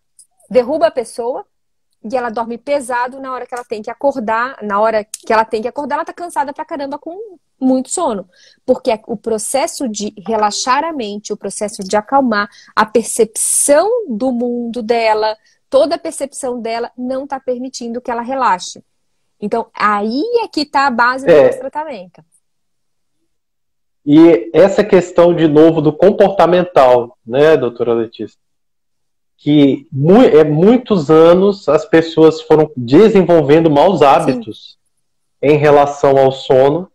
derruba 0.49 0.87
a 0.87 0.91
pessoa 0.91 1.45
e 2.03 2.17
ela 2.17 2.29
dorme 2.29 2.57
pesado 2.57 3.19
na 3.19 3.31
hora 3.31 3.45
que 3.45 3.53
ela 3.53 3.63
tem 3.63 3.81
que 3.81 3.91
acordar, 3.91 4.57
na 4.63 4.79
hora 4.79 5.03
que 5.03 5.31
ela 5.31 5.45
tem 5.45 5.61
que 5.61 5.67
acordar, 5.67 5.95
ela 5.95 6.05
tá 6.05 6.13
cansada 6.13 6.51
pra 6.51 6.65
caramba 6.65 6.97
com 6.97 7.37
muito 7.59 7.89
sono. 7.89 8.27
Porque 8.65 8.91
o 9.07 9.15
processo 9.15 9.87
de 9.87 10.13
relaxar 10.27 10.83
a 10.83 10.91
mente, 10.91 11.31
o 11.31 11.37
processo 11.37 11.83
de 11.83 11.95
acalmar, 11.95 12.49
a 12.75 12.85
percepção 12.85 13.87
do 14.09 14.31
mundo 14.31 14.81
dela, 14.81 15.37
toda 15.69 15.95
a 15.95 15.99
percepção 15.99 16.59
dela 16.59 16.91
não 16.97 17.25
está 17.25 17.39
permitindo 17.39 18.01
que 18.01 18.09
ela 18.09 18.23
relaxe. 18.23 18.83
Então, 19.39 19.67
aí 19.73 20.23
é 20.43 20.47
que 20.47 20.61
está 20.61 20.87
a 20.87 20.91
base 20.91 21.25
do 21.25 21.31
é. 21.31 21.45
nosso 21.45 21.59
tratamento. 21.59 22.23
E 24.03 24.49
essa 24.53 24.83
questão, 24.83 25.35
de 25.35 25.47
novo, 25.47 25.81
do 25.81 25.93
comportamental, 25.93 27.15
né, 27.25 27.55
doutora 27.55 27.93
Letícia? 27.93 28.39
Que 29.43 29.87
é 30.33 30.43
muitos 30.43 31.09
anos 31.09 31.67
as 31.67 31.83
pessoas 31.85 32.41
foram 32.41 32.71
desenvolvendo 32.77 33.71
maus 33.71 34.01
hábitos 34.01 34.77
Sim. 35.43 35.53
em 35.53 35.57
relação 35.57 36.17
ao 36.17 36.31
sono. 36.31 36.91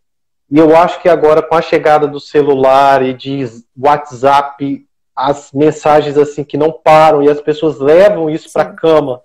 E 0.50 0.58
eu 0.58 0.76
acho 0.76 1.02
que 1.02 1.08
agora, 1.08 1.42
com 1.42 1.56
a 1.56 1.62
chegada 1.62 2.06
do 2.06 2.20
celular 2.20 3.04
e 3.04 3.12
de 3.12 3.44
WhatsApp, 3.76 4.86
as 5.14 5.50
mensagens 5.52 6.16
assim 6.16 6.44
que 6.44 6.56
não 6.56 6.70
param 6.70 7.22
e 7.22 7.28
as 7.28 7.40
pessoas 7.40 7.80
levam 7.80 8.30
isso 8.30 8.52
para 8.52 8.62
a 8.62 8.72
cama. 8.72 9.22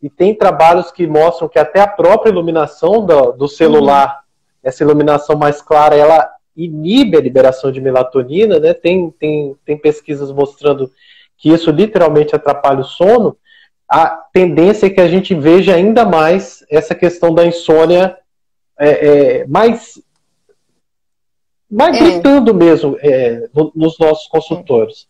E 0.00 0.10
tem 0.10 0.34
trabalhos 0.34 0.92
que 0.92 1.06
mostram 1.06 1.48
que 1.48 1.58
até 1.58 1.80
a 1.80 1.86
própria 1.86 2.30
iluminação 2.30 3.06
do, 3.06 3.32
do 3.32 3.48
celular, 3.48 4.08
uhum. 4.08 4.60
essa 4.62 4.82
iluminação 4.84 5.36
mais 5.36 5.62
clara, 5.62 5.96
ela 5.96 6.28
inibe 6.56 7.16
a 7.16 7.20
liberação 7.20 7.72
de 7.72 7.80
melatonina, 7.80 8.58
né? 8.58 8.74
Tem, 8.74 9.10
tem, 9.12 9.56
tem 9.64 9.76
pesquisas 9.76 10.30
mostrando 10.30 10.90
que 11.42 11.50
isso 11.50 11.72
literalmente 11.72 12.36
atrapalha 12.36 12.80
o 12.80 12.84
sono. 12.84 13.36
A 13.90 14.06
tendência 14.32 14.86
é 14.86 14.90
que 14.90 15.00
a 15.00 15.08
gente 15.08 15.34
veja 15.34 15.74
ainda 15.74 16.04
mais 16.06 16.64
essa 16.70 16.94
questão 16.94 17.34
da 17.34 17.44
insônia 17.44 18.16
é, 18.78 19.40
é, 19.40 19.46
mais, 19.48 20.00
mais 21.68 21.96
é. 21.96 21.98
gritando 21.98 22.54
mesmo 22.54 22.96
é, 23.00 23.48
no, 23.52 23.72
nos 23.74 23.98
nossos 23.98 24.28
consultórios. 24.28 25.08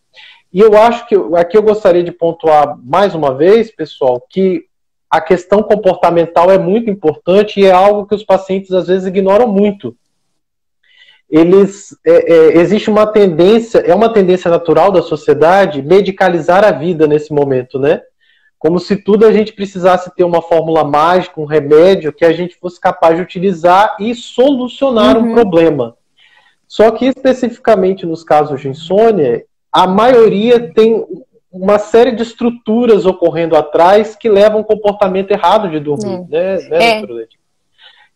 E 0.51 0.59
eu 0.59 0.75
acho 0.75 1.07
que 1.07 1.15
aqui 1.35 1.55
eu 1.55 1.63
gostaria 1.63 2.03
de 2.03 2.11
pontuar 2.11 2.77
mais 2.83 3.13
uma 3.13 3.33
vez, 3.35 3.71
pessoal, 3.71 4.19
que 4.27 4.65
a 5.09 5.21
questão 5.21 5.61
comportamental 5.61 6.49
é 6.49 6.57
muito 6.57 6.89
importante 6.89 7.59
e 7.59 7.65
é 7.65 7.71
algo 7.71 8.07
que 8.07 8.15
os 8.15 8.23
pacientes 8.23 8.71
às 8.71 8.87
vezes 8.87 9.05
ignoram 9.05 9.47
muito 9.47 9.95
eles 11.33 11.97
é, 12.05 12.31
é, 12.31 12.57
existe 12.59 12.91
uma 12.91 13.07
tendência, 13.07 13.79
é 13.79 13.95
uma 13.95 14.13
tendência 14.13 14.51
natural 14.51 14.91
da 14.91 15.01
sociedade 15.01 15.81
medicalizar 15.81 16.63
a 16.63 16.71
vida 16.71 17.07
nesse 17.07 17.33
momento, 17.33 17.79
né? 17.79 18.03
Como 18.59 18.79
se 18.79 18.95
tudo 18.97 19.25
a 19.25 19.33
gente 19.33 19.51
precisasse 19.51 20.13
ter 20.15 20.23
uma 20.23 20.43
fórmula 20.43 20.83
mágica, 20.83 21.41
um 21.41 21.45
remédio 21.45 22.13
que 22.13 22.23
a 22.23 22.31
gente 22.31 22.55
fosse 22.55 22.79
capaz 22.79 23.15
de 23.15 23.23
utilizar 23.23 23.97
e 23.99 24.13
solucionar 24.13 25.17
uhum. 25.17 25.31
um 25.31 25.33
problema. 25.33 25.97
Só 26.67 26.91
que 26.91 27.07
especificamente 27.07 28.05
nos 28.05 28.23
casos 28.23 28.61
de 28.61 28.69
insônia, 28.69 29.43
a 29.71 29.87
maioria 29.87 30.71
tem 30.71 31.03
uma 31.51 31.79
série 31.79 32.11
de 32.11 32.21
estruturas 32.21 33.07
ocorrendo 33.07 33.55
atrás 33.55 34.15
que 34.15 34.29
levam 34.29 34.61
um 34.61 34.63
comportamento 34.63 35.31
errado 35.31 35.67
de 35.71 35.79
dormir, 35.79 36.27
é. 36.31 36.57
né, 36.57 36.69
né 36.69 36.99
é. 36.99 37.27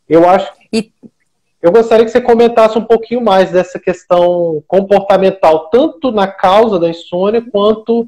Eu 0.07 0.29
acho. 0.29 0.51
E 0.71 0.91
eu 1.61 1.71
gostaria 1.71 2.05
que 2.05 2.11
você 2.11 2.21
comentasse 2.21 2.77
um 2.77 2.83
pouquinho 2.83 3.21
mais 3.21 3.51
dessa 3.51 3.79
questão 3.79 4.63
comportamental, 4.67 5.69
tanto 5.69 6.11
na 6.11 6.27
causa 6.27 6.79
da 6.79 6.89
insônia 6.89 7.43
quanto 7.51 8.07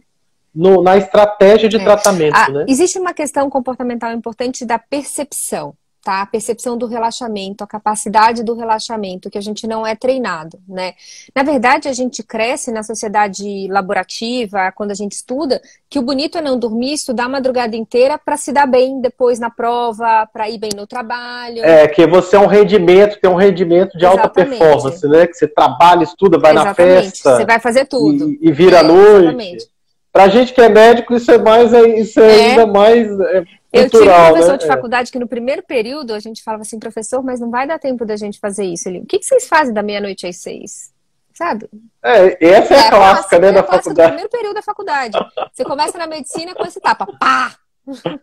no, 0.53 0.81
na 0.81 0.97
estratégia 0.97 1.69
de 1.69 1.77
é. 1.77 1.83
tratamento. 1.83 2.35
Ah, 2.35 2.49
né? 2.49 2.65
Existe 2.67 2.99
uma 2.99 3.13
questão 3.13 3.49
comportamental 3.49 4.11
importante 4.11 4.65
da 4.65 4.77
percepção 4.77 5.73
tá? 6.09 6.21
A 6.21 6.25
percepção 6.25 6.75
do 6.75 6.87
relaxamento, 6.87 7.63
a 7.63 7.67
capacidade 7.67 8.43
do 8.43 8.55
relaxamento, 8.55 9.29
que 9.29 9.37
a 9.37 9.41
gente 9.41 9.67
não 9.67 9.85
é 9.85 9.95
treinado, 9.95 10.59
né? 10.67 10.93
Na 11.35 11.43
verdade, 11.43 11.87
a 11.87 11.93
gente 11.93 12.23
cresce 12.23 12.71
na 12.71 12.81
sociedade 12.81 13.67
laborativa, 13.69 14.71
quando 14.75 14.89
a 14.89 14.95
gente 14.95 15.11
estuda, 15.11 15.61
que 15.87 15.99
o 15.99 16.01
bonito 16.01 16.39
é 16.39 16.41
não 16.41 16.57
dormir, 16.57 16.93
estudar 16.93 17.25
a 17.25 17.29
madrugada 17.29 17.75
inteira 17.75 18.17
para 18.17 18.37
se 18.37 18.51
dar 18.51 18.65
bem 18.65 18.99
depois 18.99 19.39
na 19.39 19.51
prova, 19.51 20.27
para 20.33 20.49
ir 20.49 20.57
bem 20.57 20.71
no 20.75 20.87
trabalho. 20.87 21.63
É, 21.63 21.87
que 21.87 22.07
você 22.07 22.35
é 22.35 22.39
um 22.39 22.47
rendimento, 22.47 23.19
tem 23.21 23.29
um 23.29 23.35
rendimento 23.35 23.95
de 23.95 24.03
alta 24.03 24.27
performance, 24.27 25.07
né? 25.07 25.27
Que 25.27 25.35
você 25.35 25.47
trabalha, 25.47 26.03
estuda, 26.03 26.39
vai 26.39 26.53
exatamente. 26.53 26.95
na 26.95 27.01
festa. 27.03 27.37
Você 27.37 27.45
vai 27.45 27.59
fazer 27.59 27.85
tudo. 27.85 28.31
E, 28.31 28.49
e 28.49 28.51
vira 28.51 28.77
é, 28.77 28.83
noite. 28.83 29.25
Exatamente. 29.25 29.79
Pra 30.11 30.27
gente 30.27 30.53
que 30.53 30.61
é 30.61 30.69
médico, 30.69 31.13
isso 31.13 31.29
é 31.31 31.37
mais, 31.37 31.71
isso 31.71 32.19
é, 32.19 32.23
é. 32.23 32.49
ainda 32.49 32.65
mais 32.65 33.07
é, 33.07 33.43
eu 33.71 33.89
tive 33.89 34.09
um 34.09 34.27
professor 34.27 34.51
né? 34.51 34.57
de 34.57 34.63
é. 34.65 34.67
faculdade 34.67 35.11
que 35.11 35.19
no 35.19 35.27
primeiro 35.27 35.63
período 35.63 36.13
a 36.13 36.19
gente 36.19 36.43
falava 36.43 36.63
assim, 36.63 36.79
professor, 36.79 37.23
mas 37.23 37.39
não 37.39 37.49
vai 37.49 37.67
dar 37.67 37.79
tempo 37.79 38.05
da 38.05 38.15
gente 38.15 38.39
fazer 38.39 38.65
isso. 38.65 38.89
Ele, 38.89 38.99
o 38.99 39.05
que, 39.05 39.19
que 39.19 39.25
vocês 39.25 39.47
fazem 39.47 39.73
da 39.73 39.83
meia-noite 39.83 40.25
às 40.25 40.37
seis? 40.37 40.91
Sabe? 41.33 41.69
É, 42.03 42.45
essa 42.45 42.73
é, 42.73 42.77
é 42.77 42.87
a 42.87 42.89
clássica, 42.89 43.39
né, 43.39 43.47
é 43.47 43.51
da 43.51 43.63
faculdade. 43.63 43.95
do 43.95 44.07
primeiro 44.07 44.29
período 44.29 44.55
da 44.55 44.61
faculdade. 44.61 45.17
Você 45.53 45.63
começa 45.63 45.97
na 45.97 46.07
medicina 46.07 46.53
com 46.53 46.65
esse 46.65 46.79
tapa, 46.79 47.07
pá! 47.19 47.55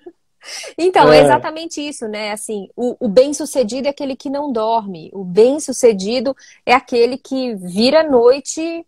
Então, 0.79 1.13
é. 1.13 1.19
é. 1.19 1.25
exatamente 1.25 1.81
isso, 1.81 2.07
né? 2.07 2.31
Assim, 2.31 2.69
o, 2.77 2.97
o 3.01 3.09
bem-sucedido 3.09 3.89
é 3.89 3.91
aquele 3.91 4.15
que 4.15 4.31
não 4.31 4.53
dorme. 4.53 5.11
O 5.13 5.25
bem-sucedido 5.25 6.37
é 6.65 6.73
aquele 6.73 7.19
que 7.19 7.55
vira 7.57 8.09
noite 8.09 8.87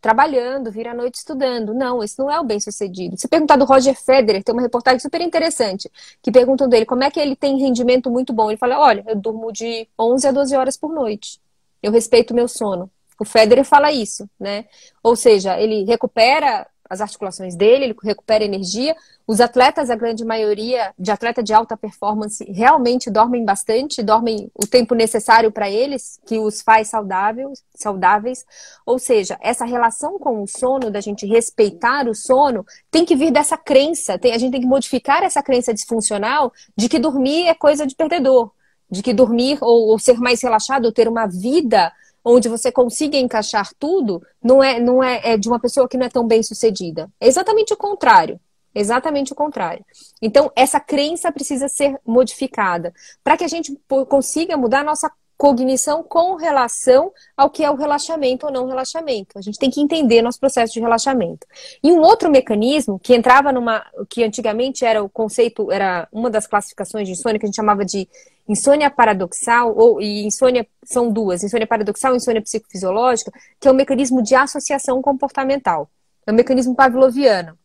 trabalhando, 0.00 0.70
vira 0.70 0.92
à 0.92 0.94
noite 0.94 1.16
estudando. 1.16 1.74
Não, 1.74 2.02
isso 2.02 2.16
não 2.18 2.30
é 2.30 2.40
o 2.40 2.44
bem-sucedido. 2.44 3.16
Se 3.18 3.28
perguntar 3.28 3.56
do 3.56 3.64
Roger 3.64 3.94
Federer, 3.94 4.42
tem 4.42 4.54
uma 4.54 4.62
reportagem 4.62 5.00
super 5.00 5.20
interessante, 5.20 5.90
que 6.22 6.32
perguntam 6.32 6.68
dele 6.68 6.86
como 6.86 7.04
é 7.04 7.10
que 7.10 7.20
ele 7.20 7.36
tem 7.36 7.58
rendimento 7.58 8.10
muito 8.10 8.32
bom. 8.32 8.50
Ele 8.50 8.56
fala: 8.56 8.78
olha, 8.78 9.04
eu 9.06 9.16
durmo 9.16 9.52
de 9.52 9.86
11 9.98 10.28
a 10.28 10.32
12 10.32 10.56
horas 10.56 10.76
por 10.76 10.92
noite. 10.92 11.40
Eu 11.82 11.92
respeito 11.92 12.32
o 12.32 12.34
meu 12.34 12.48
sono. 12.48 12.90
O 13.18 13.24
Federer 13.24 13.64
fala 13.64 13.92
isso, 13.92 14.28
né? 14.38 14.64
Ou 15.02 15.14
seja, 15.14 15.60
ele 15.60 15.84
recupera 15.84 16.66
as 16.88 17.00
articulações 17.00 17.54
dele, 17.54 17.84
ele 17.84 17.96
recupera 18.02 18.42
energia. 18.42 18.96
Os 19.30 19.40
atletas, 19.40 19.90
a 19.90 19.94
grande 19.94 20.24
maioria 20.24 20.92
de 20.98 21.08
atleta 21.12 21.40
de 21.40 21.54
alta 21.54 21.76
performance, 21.76 22.44
realmente 22.50 23.08
dormem 23.08 23.44
bastante, 23.44 24.02
dormem 24.02 24.50
o 24.52 24.66
tempo 24.66 24.92
necessário 24.92 25.52
para 25.52 25.70
eles, 25.70 26.18
que 26.26 26.36
os 26.40 26.60
faz 26.60 26.88
saudáveis, 26.88 27.62
saudáveis. 27.72 28.44
Ou 28.84 28.98
seja, 28.98 29.38
essa 29.40 29.64
relação 29.64 30.18
com 30.18 30.42
o 30.42 30.48
sono, 30.48 30.90
da 30.90 31.00
gente 31.00 31.26
respeitar 31.26 32.08
o 32.08 32.14
sono, 32.14 32.66
tem 32.90 33.04
que 33.04 33.14
vir 33.14 33.30
dessa 33.30 33.56
crença. 33.56 34.18
Tem, 34.18 34.32
a 34.32 34.38
gente 34.38 34.50
tem 34.50 34.62
que 34.62 34.66
modificar 34.66 35.22
essa 35.22 35.40
crença 35.44 35.72
disfuncional 35.72 36.52
de 36.76 36.88
que 36.88 36.98
dormir 36.98 37.46
é 37.46 37.54
coisa 37.54 37.86
de 37.86 37.94
perdedor, 37.94 38.50
de 38.90 39.00
que 39.00 39.14
dormir 39.14 39.58
ou, 39.60 39.90
ou 39.90 39.98
ser 40.00 40.18
mais 40.18 40.42
relaxado, 40.42 40.86
ou 40.86 40.92
ter 40.92 41.06
uma 41.06 41.28
vida 41.28 41.92
onde 42.24 42.48
você 42.48 42.72
consiga 42.72 43.16
encaixar 43.16 43.70
tudo, 43.78 44.26
não 44.42 44.60
é, 44.60 44.80
não 44.80 45.00
é, 45.00 45.20
é 45.22 45.36
de 45.36 45.48
uma 45.48 45.60
pessoa 45.60 45.88
que 45.88 45.96
não 45.96 46.06
é 46.06 46.10
tão 46.10 46.26
bem 46.26 46.42
sucedida. 46.42 47.08
É 47.20 47.28
exatamente 47.28 47.72
o 47.72 47.76
contrário. 47.76 48.40
Exatamente 48.74 49.32
o 49.32 49.36
contrário. 49.36 49.84
Então, 50.22 50.50
essa 50.54 50.78
crença 50.78 51.32
precisa 51.32 51.68
ser 51.68 51.98
modificada 52.06 52.94
para 53.22 53.36
que 53.36 53.44
a 53.44 53.48
gente 53.48 53.76
consiga 54.08 54.56
mudar 54.56 54.80
a 54.80 54.84
nossa 54.84 55.10
cognição 55.40 56.02
com 56.02 56.34
relação 56.34 57.10
ao 57.34 57.48
que 57.48 57.64
é 57.64 57.70
o 57.70 57.74
relaxamento 57.74 58.44
ou 58.44 58.52
não 58.52 58.66
relaxamento. 58.66 59.38
A 59.38 59.40
gente 59.40 59.58
tem 59.58 59.70
que 59.70 59.80
entender 59.80 60.20
nosso 60.20 60.38
processo 60.38 60.74
de 60.74 60.80
relaxamento. 60.80 61.46
E 61.82 61.90
um 61.90 62.02
outro 62.02 62.30
mecanismo 62.30 62.98
que 62.98 63.14
entrava 63.14 63.50
numa 63.50 63.82
que 64.10 64.22
antigamente 64.22 64.84
era 64.84 65.02
o 65.02 65.08
conceito, 65.08 65.72
era 65.72 66.06
uma 66.12 66.28
das 66.28 66.46
classificações 66.46 67.08
de 67.08 67.14
insônia 67.14 67.38
que 67.38 67.46
a 67.46 67.48
gente 67.48 67.56
chamava 67.56 67.86
de 67.86 68.06
insônia 68.46 68.90
paradoxal 68.90 69.74
ou 69.74 69.98
e 69.98 70.26
insônia 70.26 70.66
são 70.84 71.10
duas, 71.10 71.42
insônia 71.42 71.66
paradoxal 71.66 72.12
e 72.12 72.16
insônia 72.18 72.42
psicofisiológica, 72.42 73.32
que 73.58 73.66
é 73.66 73.70
o 73.70 73.74
um 73.74 73.76
mecanismo 73.78 74.22
de 74.22 74.34
associação 74.34 75.00
comportamental. 75.00 75.90
É 76.26 76.32
um 76.32 76.34
mecanismo 76.34 76.74
pavloviano. 76.74 77.58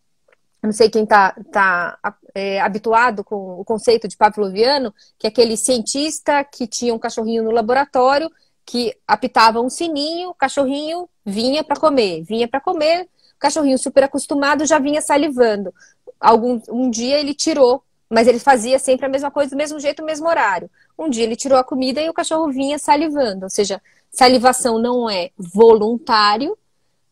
Não 0.66 0.74
sei 0.74 0.89
quem 0.89 1.03
está 1.03 1.36
tá, 1.51 1.97
é, 2.34 2.59
habituado 2.59 3.24
com 3.24 3.59
o 3.59 3.63
conceito 3.63 4.07
de 4.07 4.18
pavloviano, 4.18 4.93
que 5.18 5.28
é 5.28 5.30
aquele 5.30 5.55
cientista 5.55 6.43
que 6.43 6.68
tinha 6.68 6.93
um 6.93 6.99
cachorrinho 6.99 7.43
no 7.43 7.51
laboratório, 7.51 8.30
que 8.66 8.95
apitava 9.07 9.61
um 9.61 9.70
sininho, 9.70 10.30
o 10.30 10.34
cachorrinho 10.34 11.07
vinha 11.26 11.63
para 11.63 11.80
comer, 11.80 12.24
vinha 12.24 12.47
para 12.47 12.59
comer, 12.59 13.03
o 13.03 13.39
cachorrinho 13.39 13.78
super 13.78 14.03
acostumado 14.03 14.66
já 14.66 14.80
vinha 14.80 15.01
salivando. 15.01 15.74
Algum, 16.20 16.59
um 16.70 16.89
dia 16.89 17.20
ele 17.20 17.34
tirou, 17.34 17.84
mas 18.09 18.28
ele 18.28 18.39
fazia 18.39 18.80
sempre 18.80 19.05
a 19.05 19.09
mesma 19.09 19.30
coisa, 19.30 19.51
do 19.51 19.57
mesmo 19.57 19.80
jeito, 19.80 20.01
no 20.01 20.05
mesmo 20.05 20.28
horário. 20.28 20.70
Um 20.97 21.09
dia 21.09 21.24
ele 21.24 21.36
tirou 21.36 21.57
a 21.57 21.63
comida 21.63 22.01
e 22.01 22.09
o 22.09 22.13
cachorro 22.13 22.51
vinha 22.51 22.80
salivando, 22.80 23.45
ou 23.45 23.49
seja, 23.49 23.82
salivação 24.11 24.80
não 24.80 25.09
é 25.09 25.30
voluntário, 25.38 26.57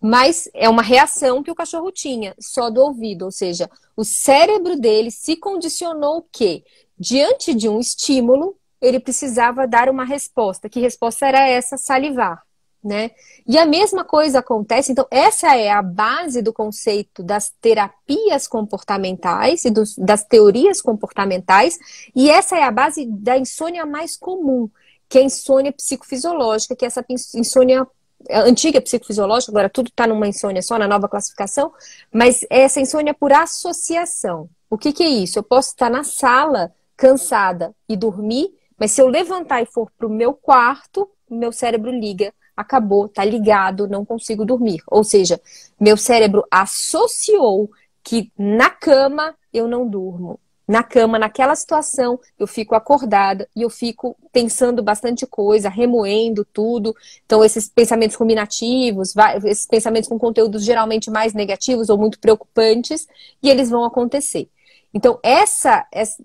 mas 0.04 0.49
é 0.54 0.68
uma 0.68 0.82
reação 0.82 1.41
que 1.41 1.49
o 1.49 1.56
cachorro 1.56 1.89
tinha, 1.89 2.36
só 2.38 2.70
do 2.70 2.82
ouvido. 2.82 3.24
Ou 3.24 3.32
seja, 3.32 3.70
o 3.95 4.04
cérebro 4.04 4.76
dele 4.76 5.10
se 5.10 5.38
condicionou 5.38 6.28
que, 6.30 6.62
diante 6.99 7.54
de 7.54 7.70
um 7.70 7.80
estímulo, 7.80 8.58
ele 8.82 8.99
precisava 8.99 9.66
dar 9.66 9.88
uma 9.88 10.04
resposta. 10.04 10.68
Que 10.68 10.82
resposta 10.82 11.26
era 11.26 11.47
essa? 11.47 11.78
Salivar. 11.78 12.43
Né? 12.84 13.12
E 13.47 13.58
a 13.58 13.66
mesma 13.66 14.04
coisa 14.04 14.39
acontece, 14.39 14.91
então, 14.91 15.08
essa 15.10 15.56
é 15.56 15.72
a 15.72 15.82
base 15.82 16.41
do 16.41 16.51
conceito 16.51 17.24
das 17.24 17.49
terapias 17.62 18.45
comportamentais 18.45 19.64
e 19.64 19.72
dos, 19.72 19.95
das 19.95 20.26
teorias 20.26 20.82
comportamentais, 20.82 21.80
e 22.14 22.30
essa 22.30 22.58
é 22.58 22.64
a 22.64 22.72
base 22.72 23.06
da 23.06 23.38
insônia 23.38 23.86
mais 23.86 24.18
comum, 24.18 24.70
que 25.08 25.18
é 25.18 25.22
a 25.22 25.24
insônia 25.24 25.72
psicofisiológica, 25.72 26.76
que 26.76 26.84
é 26.84 26.88
essa 26.88 27.06
insônia 27.36 27.88
antiga 28.30 28.82
psicofisiológica, 28.82 29.51
agora 29.51 29.69
tudo 29.69 29.88
está 29.88 30.07
numa 30.07 30.28
insônia 30.28 30.61
só, 30.61 30.78
na 30.78 30.88
nova 30.88 31.07
classificação, 31.07 31.71
mas 32.11 32.43
é 32.49 32.61
essa 32.61 32.80
insônia 32.80 33.13
por 33.13 33.32
associação. 33.32 34.49
O 34.69 34.78
que, 34.78 34.91
que 34.91 35.03
é 35.03 35.07
isso? 35.07 35.39
Eu 35.39 35.43
posso 35.43 35.69
estar 35.69 35.89
na 35.89 36.03
sala, 36.03 36.74
cansada 36.95 37.74
e 37.88 37.95
dormir, 37.95 38.51
mas 38.78 38.91
se 38.91 39.01
eu 39.01 39.07
levantar 39.07 39.61
e 39.61 39.65
for 39.65 39.91
para 39.97 40.07
o 40.07 40.09
meu 40.09 40.34
quarto, 40.34 41.09
meu 41.30 41.51
cérebro 41.51 41.91
liga, 41.91 42.34
acabou, 42.55 43.07
tá 43.07 43.24
ligado, 43.24 43.88
não 43.88 44.05
consigo 44.05 44.45
dormir. 44.45 44.82
Ou 44.88 45.03
seja, 45.03 45.39
meu 45.80 45.97
cérebro 45.97 46.45
associou 46.49 47.69
que 48.03 48.32
na 48.38 48.69
cama 48.69 49.36
eu 49.51 49.67
não 49.67 49.88
durmo 49.88 50.39
na 50.68 50.82
cama, 50.82 51.20
naquela 51.20 51.55
situação, 51.55 52.20
eu 52.39 52.47
fico 52.47 52.74
acordada 52.74 53.47
e 53.55 53.64
eu 53.64 53.70
fico 53.70 54.16
pensando 54.32 54.82
bastante 54.82 55.28
coisa, 55.28 55.70
remoendo 55.70 56.45
tudo. 56.45 56.95
Então, 57.26 57.43
esses 57.43 57.70
pensamentos 57.70 58.16
ruminativos, 58.16 59.14
esses 59.43 59.68
pensamentos 59.68 60.07
com 60.07 60.18
conteúdos 60.18 60.64
geralmente 60.64 61.11
mais 61.11 61.34
negativos 61.34 61.89
ou 61.89 61.97
muito 61.97 62.20
preocupantes, 62.20 63.07
e 63.41 63.49
eles 63.49 63.70
vão 63.70 63.84
acontecer. 63.84 64.47
Então, 64.93 65.20
essa. 65.22 65.86
essa... 65.91 66.24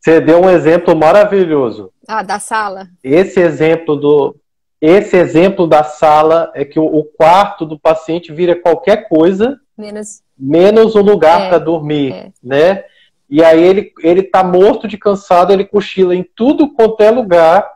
Você 0.00 0.20
deu 0.20 0.40
um 0.42 0.50
exemplo 0.50 0.96
maravilhoso. 0.96 1.92
Ah, 2.08 2.22
da 2.22 2.40
sala. 2.40 2.88
Esse 3.02 3.40
exemplo 3.40 3.96
do. 3.96 4.36
Esse 4.80 5.16
exemplo 5.16 5.66
da 5.66 5.82
sala 5.82 6.52
é 6.54 6.64
que 6.64 6.78
o 6.78 7.02
quarto 7.02 7.64
do 7.64 7.78
paciente 7.78 8.32
vira 8.32 8.54
qualquer 8.54 9.08
coisa 9.08 9.58
menos, 9.76 10.22
menos 10.38 10.94
um 10.94 11.00
lugar 11.00 11.42
é, 11.42 11.48
para 11.48 11.58
dormir, 11.58 12.12
é. 12.12 12.32
né? 12.42 12.84
E 13.28 13.42
aí 13.42 13.62
ele, 13.62 13.92
ele 14.02 14.22
tá 14.22 14.44
morto 14.44 14.86
de 14.86 14.96
cansado, 14.96 15.52
ele 15.52 15.64
cochila 15.64 16.14
em 16.14 16.24
tudo 16.34 16.72
quanto 16.72 17.02
é 17.02 17.10
lugar, 17.10 17.68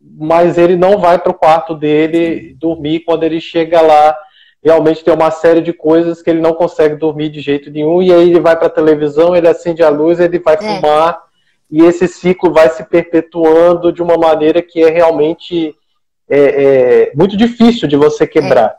mas 0.00 0.58
ele 0.58 0.76
não 0.76 0.98
vai 0.98 1.18
para 1.18 1.30
o 1.30 1.34
quarto 1.34 1.74
dele 1.74 2.54
dormir 2.58 3.00
quando 3.00 3.22
ele 3.22 3.40
chega 3.40 3.80
lá. 3.80 4.16
Realmente 4.62 5.04
tem 5.04 5.14
uma 5.14 5.30
série 5.30 5.60
de 5.60 5.72
coisas 5.72 6.22
que 6.22 6.28
ele 6.28 6.40
não 6.40 6.52
consegue 6.52 6.96
dormir 6.96 7.28
de 7.28 7.40
jeito 7.40 7.70
nenhum, 7.70 8.02
e 8.02 8.12
aí 8.12 8.30
ele 8.30 8.40
vai 8.40 8.56
para 8.56 8.66
a 8.66 8.70
televisão, 8.70 9.36
ele 9.36 9.48
acende 9.48 9.82
a 9.82 9.88
luz, 9.88 10.18
ele 10.18 10.40
vai 10.40 10.54
é. 10.54 10.58
fumar, 10.58 11.22
e 11.70 11.82
esse 11.82 12.08
ciclo 12.08 12.52
vai 12.52 12.68
se 12.70 12.84
perpetuando 12.84 13.92
de 13.92 14.02
uma 14.02 14.16
maneira 14.16 14.60
que 14.60 14.82
é 14.82 14.90
realmente 14.90 15.74
é, 16.28 16.38
é, 16.38 17.12
muito 17.14 17.36
difícil 17.36 17.86
de 17.86 17.96
você 17.96 18.26
quebrar. 18.26 18.76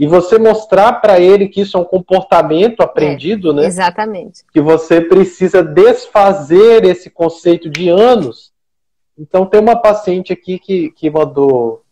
E 0.00 0.06
você 0.06 0.38
mostrar 0.38 0.94
para 0.94 1.20
ele 1.20 1.46
que 1.46 1.60
isso 1.60 1.76
é 1.76 1.80
um 1.80 1.84
comportamento 1.84 2.80
aprendido, 2.80 3.50
é, 3.50 3.54
né? 3.54 3.66
Exatamente. 3.66 4.42
Que 4.50 4.58
você 4.58 4.98
precisa 4.98 5.62
desfazer 5.62 6.86
esse 6.86 7.10
conceito 7.10 7.68
de 7.68 7.90
anos. 7.90 8.50
Então 9.18 9.44
tem 9.44 9.60
uma 9.60 9.76
paciente 9.76 10.32
aqui 10.32 10.58
que, 10.58 10.90
que 10.92 11.10
mandou, 11.10 11.84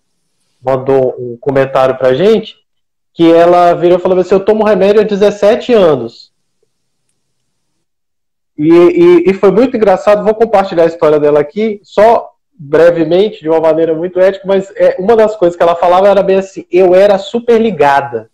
mandou 0.64 1.16
um 1.18 1.36
comentário 1.36 1.98
para 1.98 2.14
gente, 2.14 2.56
que 3.12 3.30
ela 3.30 3.74
virou 3.74 3.98
e 3.98 4.00
falou 4.00 4.18
assim, 4.18 4.36
eu 4.36 4.40
tomo 4.42 4.64
remédio 4.64 5.02
há 5.02 5.04
17 5.04 5.74
anos. 5.74 6.32
E, 8.56 8.72
e, 8.72 9.30
e, 9.30 9.34
foi 9.34 9.50
muito 9.50 9.76
engraçado, 9.76 10.24
vou 10.24 10.34
compartilhar 10.34 10.84
a 10.84 10.86
história 10.86 11.20
dela 11.20 11.40
aqui, 11.40 11.78
só 11.84 12.30
brevemente, 12.58 13.40
de 13.40 13.48
uma 13.48 13.60
maneira 13.60 13.94
muito 13.94 14.18
ética, 14.18 14.44
mas 14.46 14.72
é, 14.74 14.96
uma 14.98 15.14
das 15.14 15.36
coisas 15.36 15.56
que 15.56 15.62
ela 15.62 15.76
falava 15.76 16.08
era 16.08 16.22
bem 16.22 16.38
assim: 16.38 16.66
eu 16.72 16.94
era 16.94 17.16
super 17.16 17.60
ligada. 17.60 18.28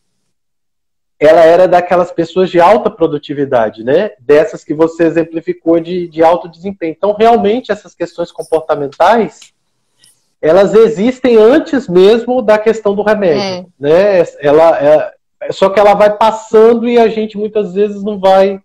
Ela 1.20 1.44
era 1.44 1.68
daquelas 1.68 2.10
pessoas 2.10 2.50
de 2.50 2.58
alta 2.58 2.90
produtividade, 2.90 3.84
né? 3.84 4.12
Dessas 4.18 4.64
que 4.64 4.74
você 4.74 5.04
exemplificou 5.04 5.78
de, 5.78 6.08
de 6.08 6.24
alto 6.24 6.48
desempenho. 6.48 6.94
Então, 6.96 7.14
realmente, 7.16 7.70
essas 7.70 7.94
questões 7.94 8.32
comportamentais, 8.32 9.52
elas 10.42 10.74
existem 10.74 11.36
antes 11.36 11.88
mesmo 11.88 12.42
da 12.42 12.58
questão 12.58 12.94
do 12.94 13.02
remédio, 13.02 13.40
é. 13.40 13.66
né? 13.78 14.24
Ela, 14.40 14.78
é, 14.82 15.14
só 15.52 15.68
que 15.68 15.78
ela 15.78 15.94
vai 15.94 16.16
passando 16.16 16.88
e 16.88 16.98
a 16.98 17.08
gente 17.08 17.36
muitas 17.36 17.74
vezes 17.74 18.02
não 18.02 18.18
vai 18.18 18.60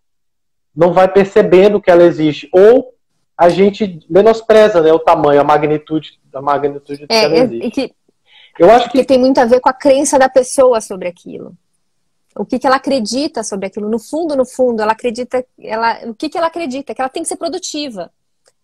não 0.76 0.94
vai 0.94 1.08
percebendo 1.10 1.82
que 1.82 1.92
ela 1.92 2.04
existe 2.04 2.48
ou 2.54 2.94
a 3.40 3.48
gente 3.48 4.06
menospreza 4.10 4.82
né, 4.82 4.92
o 4.92 5.00
tamanho, 5.00 5.40
a 5.40 5.46
magnitude, 5.46 6.20
a 6.34 6.42
magnitude 6.42 7.06
é, 7.08 7.30
que 7.30 7.36
existe. 7.36 7.72
Que, 7.72 7.96
eu 8.60 8.70
acho 8.70 8.90
que... 8.90 8.98
que 8.98 9.06
tem 9.06 9.18
muito 9.18 9.38
a 9.38 9.46
ver 9.46 9.62
com 9.62 9.70
a 9.70 9.74
crença 9.74 10.20
da 10.20 10.28
pessoa 10.28 10.82
sobre 10.82 11.08
aquilo. 11.08 11.56
O 12.36 12.46
que, 12.46 12.60
que 12.60 12.68
ela 12.68 12.76
acredita 12.76 13.42
sobre 13.42 13.68
aquilo. 13.68 13.88
No 13.88 13.98
fundo, 13.98 14.36
no 14.36 14.46
fundo, 14.46 14.82
ela 14.82 14.92
acredita. 14.92 15.46
Ela, 15.58 16.02
o 16.04 16.14
que, 16.14 16.28
que 16.28 16.38
ela 16.38 16.48
acredita? 16.48 16.94
Que 16.94 17.00
ela 17.00 17.10
tem 17.10 17.24
que 17.24 17.30
ser 17.30 17.38
produtiva. 17.38 18.12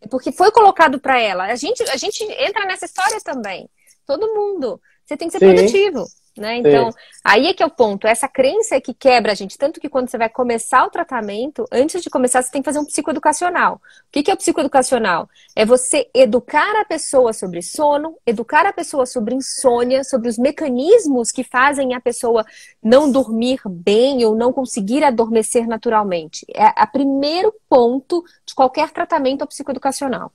Porque 0.09 0.33
foi 0.33 0.51
colocado 0.51 0.99
para 0.99 1.21
ela. 1.21 1.45
A 1.45 1.55
gente, 1.55 1.81
a 1.83 1.95
gente 1.95 2.21
entra 2.23 2.65
nessa 2.65 2.83
história 2.83 3.19
também. 3.23 3.69
Todo 4.05 4.33
mundo. 4.33 4.79
Você 5.05 5.15
tem 5.15 5.29
que 5.29 5.37
ser 5.37 5.39
Sim. 5.39 5.55
produtivo. 5.55 6.05
Né? 6.37 6.57
Então, 6.57 6.91
Sim. 6.91 6.97
aí 7.23 7.47
é 7.47 7.53
que 7.53 7.63
é 7.63 7.65
o 7.65 7.69
ponto. 7.69 8.05
Essa 8.05 8.27
crença 8.27 8.75
é 8.75 8.81
que 8.81 8.93
quebra 8.93 9.31
a 9.31 9.35
gente. 9.35 9.57
Tanto 9.57 9.79
que 9.79 9.87
quando 9.87 10.09
você 10.09 10.17
vai 10.17 10.27
começar 10.27 10.83
o 10.83 10.89
tratamento, 10.89 11.65
antes 11.71 12.01
de 12.01 12.09
começar, 12.09 12.41
você 12.41 12.51
tem 12.51 12.61
que 12.61 12.65
fazer 12.65 12.79
um 12.79 12.85
psicoeducacional. 12.85 13.75
O 13.75 13.79
que 14.11 14.29
é 14.29 14.33
o 14.33 14.37
psicoeducacional? 14.37 15.29
É 15.55 15.65
você 15.65 16.09
educar 16.13 16.75
a 16.75 16.83
pessoa 16.83 17.31
sobre 17.31 17.61
sono, 17.61 18.17
educar 18.25 18.65
a 18.65 18.73
pessoa 18.73 19.05
sobre 19.05 19.33
insônia, 19.33 20.03
sobre 20.03 20.27
os 20.27 20.37
mecanismos 20.37 21.31
que 21.31 21.43
fazem 21.43 21.93
a 21.93 22.01
pessoa 22.01 22.45
não 22.83 23.09
dormir 23.09 23.61
bem 23.65 24.25
ou 24.25 24.35
não 24.35 24.51
conseguir 24.51 25.05
adormecer 25.05 25.65
naturalmente. 25.67 26.45
É 26.53 26.83
o 26.83 26.87
primeiro 26.91 27.53
ponto 27.69 28.23
de 28.45 28.53
qualquer 28.53 28.91
tratamento 28.91 29.47
psicoeducacional. 29.47 30.33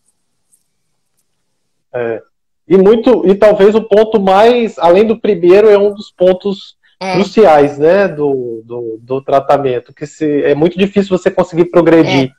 É, 1.92 2.22
e 2.70 2.78
muito 2.78 3.26
e 3.26 3.34
talvez 3.34 3.74
o 3.74 3.82
ponto 3.82 4.20
mais, 4.20 4.78
além 4.78 5.04
do 5.04 5.18
primeiro, 5.18 5.68
é 5.68 5.76
um 5.76 5.92
dos 5.92 6.12
pontos 6.12 6.76
é. 7.00 7.14
cruciais, 7.14 7.76
né, 7.76 8.06
do, 8.06 8.62
do, 8.64 8.98
do, 9.02 9.20
tratamento, 9.20 9.92
que 9.92 10.06
se, 10.06 10.44
é 10.44 10.54
muito 10.54 10.78
difícil 10.78 11.18
você 11.18 11.32
conseguir 11.32 11.64
progredir, 11.64 12.32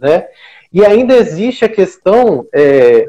é. 0.00 0.08
né? 0.08 0.26
E 0.72 0.82
ainda 0.84 1.14
existe 1.14 1.66
a 1.66 1.68
questão 1.68 2.46
é, 2.52 3.06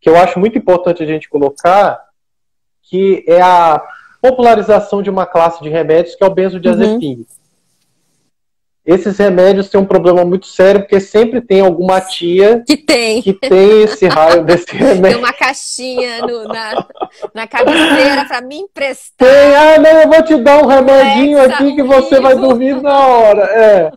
que 0.00 0.10
eu 0.10 0.16
acho 0.16 0.40
muito 0.40 0.58
importante 0.58 1.04
a 1.04 1.06
gente 1.06 1.28
colocar, 1.28 2.04
que 2.82 3.24
é 3.28 3.40
a 3.40 3.80
popularização 4.20 5.02
de 5.02 5.08
uma 5.08 5.24
classe 5.24 5.62
de 5.62 5.68
remédios 5.68 6.16
que 6.16 6.24
é 6.24 6.26
o 6.26 6.34
benzodiazepínico. 6.34 7.30
Uhum. 7.30 7.41
Esses 8.84 9.16
remédios 9.16 9.68
têm 9.68 9.80
um 9.80 9.84
problema 9.84 10.24
muito 10.24 10.46
sério, 10.46 10.80
porque 10.80 10.98
sempre 10.98 11.40
tem 11.40 11.60
alguma 11.60 12.00
tia 12.00 12.64
que 12.66 12.76
tem, 12.76 13.22
que 13.22 13.32
tem 13.32 13.82
esse 13.84 14.08
raio 14.08 14.44
desse 14.44 14.66
remédio. 14.74 15.02
Tem 15.02 15.16
uma 15.16 15.32
caixinha 15.32 16.20
no, 16.22 16.44
na, 16.48 16.86
na 17.32 17.46
cabeceira 17.46 18.24
para 18.26 18.40
me 18.40 18.56
emprestar. 18.56 19.28
Tem, 19.28 19.54
ah, 19.54 19.78
não, 19.78 20.00
eu 20.00 20.08
vou 20.08 20.22
te 20.24 20.36
dar 20.36 20.64
um 20.64 20.66
remedinho 20.66 21.40
aqui 21.40 21.76
que 21.76 21.82
você 21.82 22.18
vai 22.18 22.34
dormir 22.34 22.82
na 22.82 23.06
hora. 23.06 23.42
É. 23.44 23.92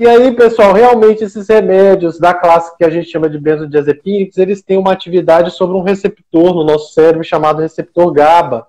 E 0.00 0.08
aí, 0.08 0.34
pessoal, 0.34 0.72
realmente 0.72 1.22
esses 1.22 1.46
remédios 1.48 2.18
da 2.18 2.34
classe 2.34 2.76
que 2.76 2.84
a 2.84 2.90
gente 2.90 3.10
chama 3.10 3.30
de 3.30 3.38
benzodiazepínicos, 3.38 4.38
eles 4.38 4.60
têm 4.60 4.76
uma 4.76 4.92
atividade 4.92 5.52
sobre 5.52 5.76
um 5.76 5.82
receptor 5.82 6.52
no 6.52 6.64
nosso 6.64 6.94
cérebro 6.94 7.22
chamado 7.22 7.60
receptor 7.60 8.10
GABA 8.10 8.66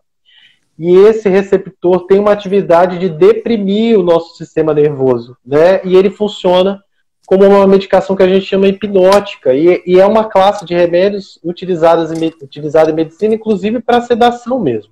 e 0.82 0.96
esse 0.96 1.30
receptor 1.30 2.08
tem 2.08 2.18
uma 2.18 2.32
atividade 2.32 2.98
de 2.98 3.08
deprimir 3.08 4.00
o 4.00 4.02
nosso 4.02 4.36
sistema 4.36 4.74
nervoso, 4.74 5.38
né? 5.46 5.80
E 5.86 5.96
ele 5.96 6.10
funciona 6.10 6.84
como 7.28 7.46
uma 7.46 7.68
medicação 7.68 8.16
que 8.16 8.24
a 8.24 8.28
gente 8.28 8.48
chama 8.48 8.68
hipnótica, 8.68 9.54
e, 9.54 9.84
e 9.86 10.00
é 10.00 10.06
uma 10.08 10.24
classe 10.24 10.66
de 10.66 10.74
remédios 10.74 11.40
utilizadas 11.44 12.12
em, 12.12 12.26
utilizada 12.42 12.90
em 12.90 12.96
medicina, 12.96 13.36
inclusive 13.36 13.80
para 13.80 14.02
sedação 14.02 14.60
mesmo. 14.60 14.92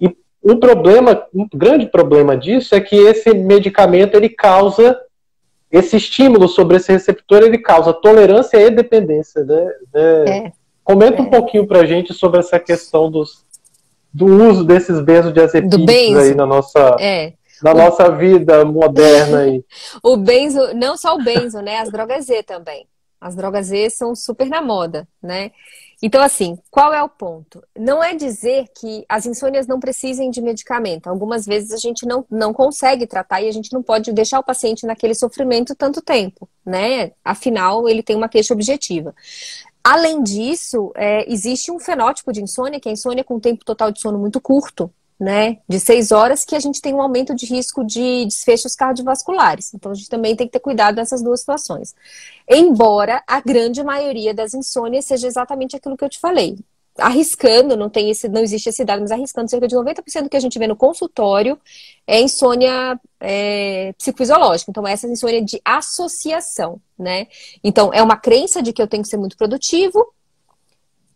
E 0.00 0.16
um 0.42 0.58
problema, 0.58 1.22
um 1.34 1.46
grande 1.54 1.84
problema 1.84 2.34
disso 2.34 2.74
é 2.74 2.80
que 2.80 2.96
esse 2.96 3.34
medicamento 3.34 4.14
ele 4.14 4.30
causa 4.30 4.98
esse 5.70 5.98
estímulo 5.98 6.48
sobre 6.48 6.78
esse 6.78 6.90
receptor, 6.90 7.42
ele 7.42 7.58
causa 7.58 7.92
tolerância 7.92 8.56
e 8.56 8.70
dependência, 8.70 9.44
né? 9.44 9.70
É, 9.94 10.52
Comenta 10.82 11.18
é. 11.18 11.20
um 11.20 11.30
pouquinho 11.30 11.66
para 11.66 11.80
a 11.80 11.86
gente 11.86 12.14
sobre 12.14 12.40
essa 12.40 12.58
questão 12.58 13.10
dos 13.10 13.44
do 14.12 14.26
uso 14.26 14.64
desses 14.64 15.00
benzodiazepínicos 15.00 15.86
benzo. 15.86 16.18
aí 16.18 16.34
na 16.34 16.46
nossa, 16.46 16.96
é. 16.98 17.32
na 17.62 17.72
o... 17.72 17.74
nossa 17.74 18.10
vida 18.10 18.64
moderna. 18.64 19.40
Aí. 19.40 19.64
o 20.02 20.16
benzo, 20.16 20.74
não 20.74 20.96
só 20.96 21.14
o 21.14 21.22
benzo, 21.22 21.60
né? 21.60 21.78
As 21.78 21.90
drogas 21.90 22.26
Z 22.26 22.42
também. 22.42 22.86
As 23.20 23.36
drogas 23.36 23.66
Z 23.66 23.90
são 23.90 24.14
super 24.14 24.48
na 24.48 24.62
moda, 24.62 25.06
né? 25.22 25.50
Então, 26.02 26.22
assim, 26.22 26.58
qual 26.70 26.94
é 26.94 27.02
o 27.02 27.08
ponto? 27.08 27.62
Não 27.78 28.02
é 28.02 28.14
dizer 28.14 28.68
que 28.74 29.04
as 29.06 29.26
insônias 29.26 29.66
não 29.66 29.78
precisem 29.78 30.30
de 30.30 30.40
medicamento. 30.40 31.08
Algumas 31.08 31.44
vezes 31.44 31.72
a 31.72 31.76
gente 31.76 32.06
não, 32.06 32.24
não 32.30 32.54
consegue 32.54 33.06
tratar 33.06 33.42
e 33.42 33.48
a 33.48 33.52
gente 33.52 33.70
não 33.72 33.82
pode 33.82 34.10
deixar 34.10 34.38
o 34.38 34.42
paciente 34.42 34.86
naquele 34.86 35.14
sofrimento 35.14 35.74
tanto 35.74 36.00
tempo, 36.00 36.48
né? 36.64 37.12
Afinal, 37.22 37.86
ele 37.86 38.02
tem 38.02 38.16
uma 38.16 38.30
queixa 38.30 38.54
objetiva. 38.54 39.14
Além 39.82 40.22
disso, 40.22 40.92
é, 40.94 41.30
existe 41.30 41.70
um 41.70 41.78
fenótipo 41.78 42.32
de 42.32 42.42
insônia, 42.42 42.78
que 42.78 42.88
é 42.88 42.90
a 42.90 42.92
insônia 42.92 43.24
com 43.24 43.40
tempo 43.40 43.64
total 43.64 43.90
de 43.90 44.00
sono 44.00 44.18
muito 44.18 44.40
curto, 44.40 44.92
né, 45.18 45.58
de 45.68 45.78
seis 45.78 46.12
horas, 46.12 46.44
que 46.46 46.54
a 46.56 46.60
gente 46.60 46.80
tem 46.80 46.94
um 46.94 47.02
aumento 47.02 47.34
de 47.34 47.44
risco 47.44 47.84
de 47.84 48.24
desfechos 48.24 48.74
cardiovasculares. 48.74 49.74
Então, 49.74 49.92
a 49.92 49.94
gente 49.94 50.08
também 50.08 50.34
tem 50.34 50.46
que 50.46 50.52
ter 50.52 50.60
cuidado 50.60 50.96
nessas 50.96 51.22
duas 51.22 51.40
situações. 51.40 51.94
Embora 52.48 53.22
a 53.26 53.40
grande 53.40 53.82
maioria 53.84 54.32
das 54.32 54.54
insônias 54.54 55.04
seja 55.04 55.26
exatamente 55.26 55.76
aquilo 55.76 55.96
que 55.96 56.04
eu 56.04 56.08
te 56.08 56.18
falei. 56.18 56.58
Arriscando, 57.00 57.76
não 57.76 57.88
tem 57.88 58.10
esse, 58.10 58.28
não 58.28 58.40
existe 58.40 58.68
esse 58.68 58.84
dado, 58.84 59.00
mas 59.00 59.10
arriscando 59.10 59.50
cerca 59.50 59.66
de 59.66 59.74
90% 59.74 60.22
do 60.22 60.28
que 60.28 60.36
a 60.36 60.40
gente 60.40 60.58
vê 60.58 60.66
no 60.66 60.76
consultório 60.76 61.58
é 62.06 62.20
insônia 62.20 63.00
é, 63.18 63.92
psicofisiológica. 63.94 64.70
Então, 64.70 64.86
essa 64.86 65.06
é 65.06 65.10
insônia 65.10 65.42
de 65.42 65.60
associação, 65.64 66.80
né? 66.98 67.26
Então, 67.62 67.90
é 67.92 68.02
uma 68.02 68.16
crença 68.16 68.62
de 68.62 68.72
que 68.72 68.80
eu 68.82 68.86
tenho 68.86 69.02
que 69.02 69.08
ser 69.08 69.16
muito 69.16 69.36
produtivo, 69.36 70.12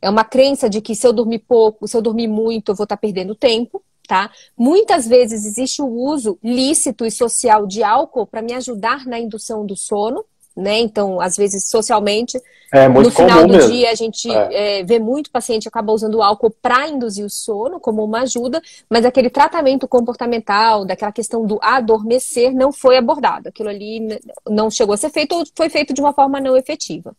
é 0.01 0.11
uma 0.11 0.25
crença 0.25 0.69
de 0.69 0.81
que 0.81 0.95
se 0.95 1.07
eu 1.07 1.13
dormir 1.13 1.41
pouco, 1.41 1.89
se 1.89 1.97
eu 1.97 2.03
dormir 2.03 2.29
muito, 2.29 2.73
eu 2.73 2.75
vou 2.75 2.85
estar 2.85 2.97
perdendo 2.97 3.35
tempo 3.35 3.83
tá? 4.07 4.31
Muitas 4.57 5.07
vezes 5.07 5.45
existe 5.45 5.83
o 5.83 5.87
uso 5.87 6.39
lícito 6.43 7.05
e 7.05 7.11
social 7.11 7.67
de 7.67 7.83
álcool 7.83 8.27
para 8.27 8.43
me 8.43 8.53
ajudar 8.53 9.07
na 9.07 9.19
indução 9.19 9.65
do 9.67 9.77
sono, 9.77 10.25
né? 10.57 10.79
Então, 10.79 11.21
às 11.21 11.37
vezes, 11.37 11.69
socialmente, 11.69 12.41
é, 12.73 12.89
no 12.89 13.11
final 13.11 13.47
do 13.47 13.53
mesmo. 13.55 13.71
dia, 13.71 13.91
a 13.91 13.95
gente 13.95 14.31
é. 14.31 14.81
É, 14.81 14.85
vê 14.85 14.99
muito 14.99 15.31
paciente 15.31 15.69
acaba 15.69 15.93
usando 15.93 16.23
álcool 16.23 16.51
para 16.51 16.89
induzir 16.89 17.25
o 17.25 17.31
sono, 17.31 17.81
como 17.81 18.05
uma 18.05 18.23
ajuda, 18.23 18.61
mas 18.89 19.05
aquele 19.05 19.31
tratamento 19.31 19.87
comportamental, 19.89 20.85
daquela 20.85 21.13
questão 21.13 21.45
do 21.45 21.59
adormecer, 21.63 22.55
não 22.55 22.73
foi 22.73 22.97
abordado. 22.97 23.49
Aquilo 23.49 23.69
ali 23.69 24.21
não 24.49 24.71
chegou 24.71 24.95
a 24.95 24.99
ser 24.99 25.11
feito 25.11 25.35
ou 25.35 25.45
foi 25.57 25.69
feito 25.69 25.93
de 25.93 26.01
uma 26.01 26.13
forma 26.13 26.41
não 26.41 26.57
efetiva. 26.57 27.15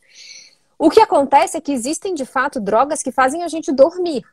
O 0.78 0.90
que 0.90 1.00
acontece 1.00 1.58
é 1.58 1.62
que 1.62 1.72
existem, 1.72 2.14
de 2.14 2.26
fato, 2.26 2.60
drogas 2.60 3.02
que 3.02 3.12
fazem 3.12 3.44
a 3.44 3.48
gente 3.48 3.72
dormir, 3.72 4.24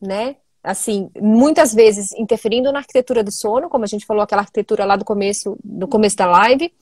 né? 0.00 0.36
Assim, 0.62 1.10
muitas 1.20 1.74
vezes 1.74 2.12
interferindo 2.12 2.70
na 2.70 2.80
arquitetura 2.80 3.24
do 3.24 3.32
sono, 3.32 3.68
como 3.68 3.84
a 3.84 3.86
gente 3.86 4.04
falou 4.04 4.22
aquela 4.22 4.42
arquitetura 4.42 4.84
lá 4.84 4.96
do 4.96 5.04
começo, 5.04 5.56
do 5.64 5.88
começo 5.88 6.16
da 6.16 6.26
live, 6.26 6.72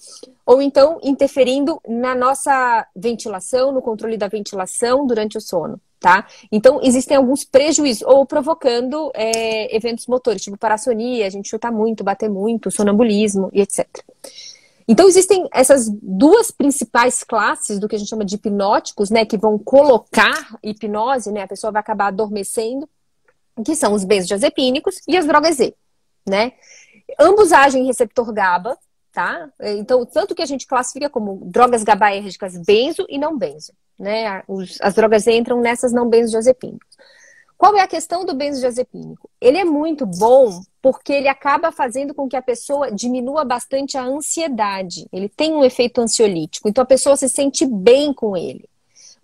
ou 0.45 0.61
então 0.61 0.99
interferindo 1.03 1.81
na 1.87 2.15
nossa 2.15 2.87
ventilação, 2.95 3.73
no 3.73 3.81
controle 3.81 4.17
da 4.17 4.29
ventilação 4.29 5.07
durante 5.07 5.39
o 5.39 5.41
sono, 5.41 5.81
tá? 6.01 6.27
Então, 6.51 6.81
existem 6.83 7.17
alguns 7.17 7.45
prejuízos, 7.45 8.03
ou 8.03 8.27
provocando 8.27 9.13
é, 9.15 9.75
eventos 9.75 10.07
motores, 10.07 10.43
tipo 10.43 10.59
parassonia, 10.59 11.27
a 11.27 11.31
gente 11.31 11.49
chuta 11.49 11.71
muito, 11.71 12.03
bater 12.03 12.29
muito, 12.29 12.71
sonambulismo 12.71 13.49
e 13.53 13.61
etc. 13.61 13.87
Então, 14.89 15.07
existem 15.07 15.47
essas 15.53 15.89
duas 16.03 16.51
principais 16.51 17.23
classes 17.23 17.79
do 17.79 17.87
que 17.87 17.95
a 17.95 17.99
gente 17.99 18.09
chama 18.09 18.25
de 18.25 18.37
hipnóticos, 18.37 19.11
né, 19.11 19.25
que 19.25 19.37
vão 19.37 19.59
colocar 19.59 20.57
hipnose, 20.63 21.31
né, 21.31 21.43
a 21.43 21.49
pessoa 21.49 21.71
vai 21.71 21.81
acabar 21.81 22.07
adormecendo, 22.07 22.89
que 23.65 23.77
são 23.77 23.93
os 23.93 24.05
benzodiazepínicos 24.05 25.01
e 25.07 25.17
as 25.17 25.27
drogas 25.27 25.57
Z, 25.57 25.75
né? 26.27 26.53
Ambos 27.19 27.53
agem 27.53 27.83
em 27.83 27.87
receptor 27.87 28.33
GABA, 28.33 28.77
tá? 29.13 29.49
Então, 29.61 30.05
tanto 30.07 30.35
que 30.35 30.43
a 30.43 30.47
gente 30.47 30.67
classifica 30.67 31.09
como 31.09 31.41
drogas 31.47 31.83
GABAérgicas 31.83 32.57
benzo 32.65 33.05
e 33.09 33.19
não 33.19 33.37
benzo, 33.37 33.73
né? 33.99 34.43
as 34.81 34.95
drogas 34.95 35.25
Z 35.25 35.37
entram 35.37 35.61
nessas 35.61 35.93
não 35.93 36.09
benzodiazepínicos. 36.09 36.89
Qual 37.59 37.77
é 37.77 37.81
a 37.81 37.89
questão 37.89 38.25
do 38.25 38.37
benzodiazepínico? 38.37 39.29
Ele 39.41 39.59
é 39.59 39.65
muito 39.65 40.07
bom 40.07 40.63
porque 40.81 41.13
ele 41.13 41.27
acaba 41.27 41.73
fazendo 41.73 42.15
com 42.15 42.29
que 42.29 42.37
a 42.37 42.43
pessoa 42.43 42.93
diminua 42.93 43.45
bastante 43.45 43.99
a 43.99 44.05
ansiedade. 44.05 45.09
Ele 45.13 45.29
tem 45.29 45.53
um 45.53 45.65
efeito 45.65 46.01
ansiolítico, 46.01 46.69
então 46.69 46.83
a 46.83 46.87
pessoa 46.87 47.17
se 47.17 47.29
sente 47.29 47.67
bem 47.67 48.13
com 48.15 48.37
ele. 48.37 48.69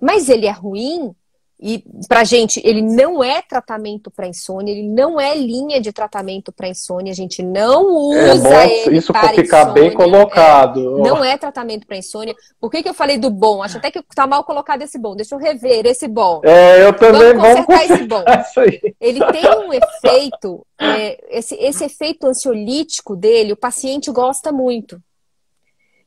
Mas 0.01 0.29
ele 0.29 0.47
é 0.47 0.51
ruim 0.51 1.15
e 1.61 1.85
para 2.09 2.25
gente, 2.25 2.61
ele 2.65 2.83
não 2.83 3.23
é 3.23 3.41
tratamento 3.41 4.11
para 4.11 4.27
insônia, 4.27 4.73
ele 4.73 4.89
não 4.89 5.21
é 5.21 5.37
linha 5.37 5.81
de 5.81 5.93
tratamento 5.93 6.53
para 6.53 6.69
insônia, 6.69 7.13
a 7.13 7.15
gente 7.15 7.43
não 7.43 8.13
é 8.13 8.35
usa 8.35 8.49
é 8.49 8.87
ele 8.87 8.99
isso 8.99 9.13
para 9.13 9.29
ficar 9.29 9.63
insônia, 9.63 9.73
bem 9.73 9.95
colocado. 9.95 10.99
É, 10.99 11.03
não 11.09 11.25
é 11.25 11.39
tratamento 11.39 11.87
para 11.87 11.97
insônia. 11.97 12.35
Por 12.61 12.71
que, 12.71 12.83
que 12.83 12.89
eu 12.89 12.95
falei 12.95 13.19
do 13.19 13.31
bom? 13.31 13.63
Acho 13.63 13.79
até 13.79 13.91
que 13.91 14.03
tá 14.15 14.27
mal 14.27 14.43
colocado 14.43 14.83
esse 14.83 14.99
bom. 14.99 15.15
Deixa 15.15 15.35
eu 15.35 15.39
rever 15.39 15.87
esse 15.87 16.09
bom. 16.09 16.41
É, 16.45 16.83
eu 16.85 16.93
também 16.93 17.35
vamos 17.35 17.65
consertar 17.65 17.85
esse 17.85 18.05
bom. 18.05 18.25
Ele 19.01 19.21
tem 19.27 19.49
um 19.59 19.73
efeito, 19.73 20.67
é, 20.79 21.39
esse, 21.39 21.55
esse 21.55 21.85
efeito 21.85 22.27
ansiolítico 22.27 23.15
dele, 23.15 23.53
o 23.53 23.57
paciente 23.57 24.11
gosta 24.11 24.51
muito. 24.51 25.01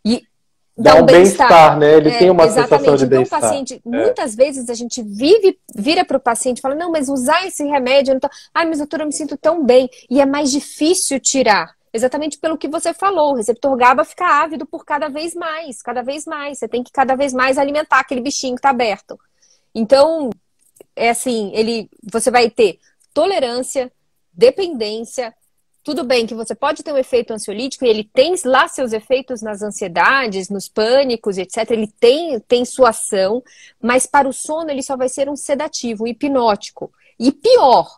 E 0.06 0.24
dá, 0.78 0.96
um 0.96 1.06
bem-estar, 1.06 1.78
né? 1.78 1.96
Ele 1.96 2.10
é, 2.10 2.20
tem 2.20 2.30
uma 2.30 2.46
exatamente. 2.46 2.70
sensação 2.70 2.96
de 2.96 3.06
então, 3.06 3.18
bem-estar. 3.18 3.42
paciente, 3.42 3.74
é. 3.74 3.90
muitas 3.90 4.36
vezes 4.36 4.70
a 4.70 4.74
gente 4.74 5.02
vive, 5.02 5.58
vira 5.76 6.06
para 6.06 6.18
o 6.18 6.20
paciente 6.20 6.60
e 6.60 6.62
fala, 6.62 6.76
não, 6.76 6.92
mas 6.92 7.10
usar 7.10 7.46
esse 7.48 7.64
remédio, 7.64 8.14
não 8.14 8.20
tô... 8.20 8.30
ai, 8.54 8.66
mas 8.66 8.78
doutora, 8.78 9.04
eu 9.04 9.08
me 9.08 9.14
sinto 9.14 9.36
tão 9.38 9.64
bem. 9.64 9.90
E 10.10 10.22
é 10.22 10.26
mais 10.26 10.52
difícil 10.52 11.20
tirar. 11.20 11.76
Exatamente 11.94 12.38
pelo 12.38 12.58
que 12.58 12.68
você 12.68 12.94
falou, 12.94 13.32
o 13.32 13.36
receptor 13.36 13.76
GABA 13.76 14.06
fica 14.06 14.44
ávido 14.44 14.66
por 14.66 14.86
cada 14.86 15.08
vez 15.08 15.34
mais, 15.34 15.82
cada 15.82 16.04
vez 16.04 16.26
mais. 16.26 16.60
Você 16.60 16.68
tem 16.68 16.84
que 16.84 16.92
cada 16.92 17.16
vez 17.16 17.34
mais 17.34 17.58
alimentar 17.58 18.00
aquele 18.00 18.22
bichinho 18.22 18.54
que 18.54 18.60
está 18.60 18.70
aberto. 18.70 19.20
Então, 19.74 20.30
é 20.96 21.10
assim, 21.10 21.52
ele, 21.54 21.90
você 22.12 22.30
vai 22.30 22.50
ter 22.50 22.80
tolerância, 23.14 23.92
dependência, 24.32 25.34
tudo 25.88 26.04
bem 26.04 26.28
que 26.28 26.36
você 26.36 26.54
pode 26.54 26.84
ter 26.84 26.92
um 26.92 26.98
efeito 26.98 27.32
ansiolítico 27.32 27.86
e 27.86 27.88
ele 27.88 28.04
tem 28.04 28.36
lá 28.44 28.68
seus 28.68 28.92
efeitos 28.92 29.42
nas 29.42 29.62
ansiedades, 29.62 30.50
nos 30.50 30.68
pânicos, 30.68 31.38
etc. 31.38 31.72
Ele 31.72 31.88
tem, 31.88 32.38
tem 32.42 32.66
sua 32.66 32.90
ação, 32.90 33.42
mas 33.82 34.06
para 34.06 34.28
o 34.28 34.34
sono 34.34 34.70
ele 34.70 34.84
só 34.84 34.98
vai 34.98 35.08
ser 35.08 35.30
um 35.30 35.36
sedativo, 35.38 36.04
um 36.04 36.08
hipnótico. 36.08 36.92
E 37.18 37.32
pior, 37.32 37.90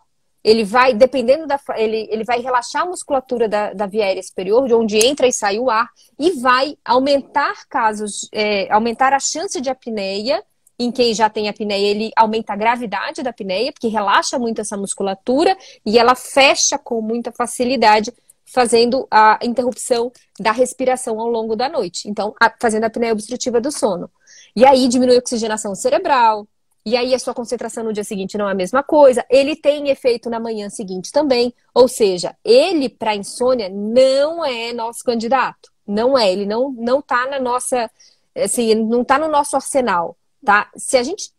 ele 0.44 0.62
vai, 0.62 0.94
dependendo 0.94 1.48
da. 1.48 1.58
Ele, 1.74 2.06
ele 2.12 2.22
vai 2.22 2.38
relaxar 2.38 2.82
a 2.82 2.86
musculatura 2.86 3.48
da, 3.48 3.72
da 3.72 3.86
via 3.86 4.04
aérea 4.04 4.22
superior, 4.22 4.68
de 4.68 4.74
onde 4.74 4.96
entra 4.96 5.26
e 5.26 5.32
sai 5.32 5.58
o 5.58 5.68
ar, 5.68 5.88
e 6.16 6.30
vai 6.40 6.78
aumentar 6.84 7.66
casos, 7.68 8.28
é, 8.32 8.72
aumentar 8.72 9.12
a 9.12 9.18
chance 9.18 9.60
de 9.60 9.68
apneia 9.68 10.40
em 10.80 10.90
quem 10.90 11.12
já 11.12 11.28
tem 11.28 11.46
apneia, 11.46 11.86
ele 11.86 12.10
aumenta 12.16 12.54
a 12.54 12.56
gravidade 12.56 13.22
da 13.22 13.28
apneia, 13.28 13.70
porque 13.70 13.86
relaxa 13.86 14.38
muito 14.38 14.62
essa 14.62 14.78
musculatura 14.78 15.54
e 15.84 15.98
ela 15.98 16.14
fecha 16.14 16.78
com 16.78 17.02
muita 17.02 17.30
facilidade, 17.30 18.10
fazendo 18.46 19.06
a 19.10 19.38
interrupção 19.42 20.10
da 20.38 20.52
respiração 20.52 21.20
ao 21.20 21.28
longo 21.28 21.54
da 21.54 21.68
noite. 21.68 22.08
Então, 22.08 22.34
a, 22.40 22.50
fazendo 22.58 22.84
a 22.84 22.86
apneia 22.86 23.12
obstrutiva 23.12 23.60
do 23.60 23.70
sono. 23.70 24.10
E 24.56 24.64
aí 24.64 24.88
diminui 24.88 25.16
a 25.16 25.18
oxigenação 25.18 25.74
cerebral, 25.74 26.48
e 26.84 26.96
aí 26.96 27.14
a 27.14 27.18
sua 27.18 27.34
concentração 27.34 27.84
no 27.84 27.92
dia 27.92 28.02
seguinte 28.02 28.38
não 28.38 28.48
é 28.48 28.52
a 28.52 28.54
mesma 28.54 28.82
coisa. 28.82 29.22
Ele 29.28 29.54
tem 29.54 29.90
efeito 29.90 30.30
na 30.30 30.40
manhã 30.40 30.70
seguinte 30.70 31.12
também. 31.12 31.52
Ou 31.74 31.86
seja, 31.86 32.34
ele 32.42 32.88
para 32.88 33.14
insônia 33.14 33.68
não 33.68 34.42
é 34.42 34.72
nosso 34.72 35.04
candidato. 35.04 35.70
Não 35.86 36.16
é, 36.16 36.32
ele 36.32 36.46
não 36.46 36.72
não 36.72 37.02
tá 37.02 37.26
na 37.26 37.38
nossa 37.38 37.90
assim, 38.34 38.74
não 38.74 39.04
tá 39.04 39.18
no 39.18 39.28
nosso 39.28 39.56
arsenal 39.56 40.16
tá? 40.44 40.70
Se 40.76 40.96
a 40.96 41.02
gente. 41.02 41.30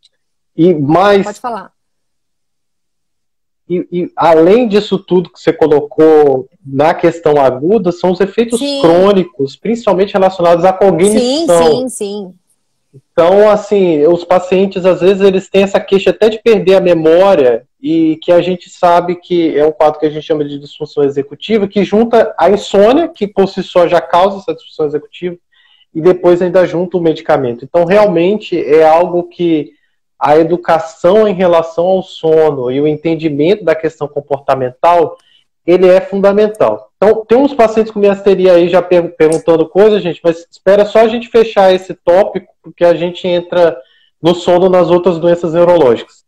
E 0.56 0.74
mais. 0.74 1.24
Pode 1.24 1.40
falar. 1.40 1.72
E, 3.68 3.86
e, 3.90 4.12
além 4.16 4.68
disso 4.68 4.98
tudo 4.98 5.30
que 5.30 5.40
você 5.40 5.52
colocou 5.52 6.48
na 6.64 6.92
questão 6.92 7.40
aguda, 7.40 7.90
são 7.90 8.10
os 8.10 8.20
efeitos 8.20 8.58
sim. 8.58 8.80
crônicos, 8.82 9.56
principalmente 9.56 10.12
relacionados 10.12 10.64
à 10.64 10.72
cognição. 10.72 11.18
Sim, 11.18 11.46
sim, 11.46 11.88
sim. 11.88 12.34
Então, 12.94 13.48
assim, 13.48 14.06
os 14.06 14.24
pacientes, 14.24 14.84
às 14.84 15.00
vezes, 15.00 15.22
eles 15.22 15.48
têm 15.48 15.62
essa 15.62 15.80
queixa 15.80 16.10
até 16.10 16.28
de 16.28 16.42
perder 16.42 16.74
a 16.74 16.80
memória 16.80 17.66
e 17.80 18.18
que 18.22 18.30
a 18.30 18.42
gente 18.42 18.68
sabe 18.68 19.16
que 19.16 19.56
é 19.56 19.64
um 19.64 19.72
quadro 19.72 19.98
que 19.98 20.06
a 20.06 20.10
gente 20.10 20.26
chama 20.26 20.44
de 20.44 20.58
disfunção 20.58 21.02
executiva, 21.02 21.66
que 21.66 21.84
junta 21.84 22.34
a 22.38 22.50
insônia, 22.50 23.08
que 23.08 23.26
por 23.26 23.48
si 23.48 23.62
só 23.62 23.88
já 23.88 24.00
causa 24.00 24.38
essa 24.38 24.54
disfunção 24.54 24.86
executiva, 24.86 25.36
e 25.94 26.00
depois 26.00 26.40
ainda 26.40 26.66
junto 26.66 26.98
o 26.98 27.02
medicamento. 27.02 27.64
Então, 27.64 27.84
realmente 27.84 28.58
é 28.58 28.86
algo 28.86 29.24
que 29.24 29.72
a 30.18 30.38
educação 30.38 31.26
em 31.26 31.34
relação 31.34 31.84
ao 31.84 32.02
sono 32.02 32.70
e 32.70 32.80
o 32.80 32.86
entendimento 32.86 33.64
da 33.64 33.74
questão 33.74 34.06
comportamental, 34.06 35.16
ele 35.66 35.88
é 35.88 36.00
fundamental. 36.00 36.90
Então, 36.96 37.24
tem 37.24 37.36
uns 37.36 37.52
pacientes 37.52 37.92
com 37.92 37.98
miasteria 37.98 38.52
aí 38.52 38.68
já 38.68 38.80
per 38.80 39.16
perguntando 39.16 39.68
coisas, 39.68 40.02
gente, 40.02 40.20
mas 40.22 40.46
espera 40.48 40.84
só 40.84 41.00
a 41.00 41.08
gente 41.08 41.28
fechar 41.28 41.74
esse 41.74 41.92
tópico, 41.92 42.52
porque 42.62 42.84
a 42.84 42.94
gente 42.94 43.26
entra 43.26 43.76
no 44.22 44.34
sono 44.34 44.68
nas 44.68 44.90
outras 44.90 45.18
doenças 45.18 45.54
neurológicas. 45.54 46.24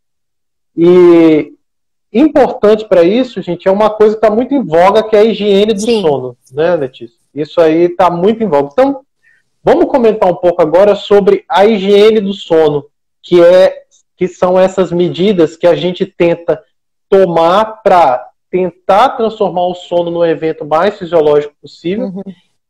E 0.77 1.53
importante 2.13 2.85
para 2.87 3.05
isso, 3.05 3.41
gente, 3.43 3.69
é 3.69 3.71
uma 3.71 3.91
coisa 3.91 4.17
que 4.17 4.25
está 4.25 4.35
muito 4.35 4.55
em 4.55 4.63
voga, 4.65 5.05
que 5.05 5.15
é 5.15 5.21
a 5.21 5.25
higiene 5.25 5.73
do 5.73 5.81
Sim. 5.81 6.03
sono, 6.03 6.37
né, 6.53 6.75
Letícia? 6.75 7.17
Isso 7.33 7.61
aí 7.61 7.85
está 7.85 8.11
muito 8.11 8.43
em 8.43 8.49
voga. 8.49 8.71
Então, 8.73 9.04
Vamos 9.65 9.87
comentar 9.87 10.31
um 10.31 10.37
pouco 10.37 10.61
agora 10.61 10.95
sobre 10.95 11.45
a 11.49 11.65
higiene 11.65 12.21
do 12.21 12.35
sono, 12.35 12.85
que 13.23 13.43
é 13.43 13.85
que 14.17 14.29
são 14.29 14.61
essas 14.61 14.93
medidas 14.93 15.57
que 15.57 15.67
a 15.67 15.75
gente 15.75 16.05
tenta 16.05 16.63
tomar 17.09 17.83
para 17.83 18.29
tentar 18.51 19.11
transformar 19.11 19.67
o 19.67 19.75
sono 19.75 20.11
no 20.11 20.25
evento 20.25 20.65
mais 20.65 20.99
fisiológico 20.99 21.55
possível 21.61 22.07
uhum. 22.07 22.23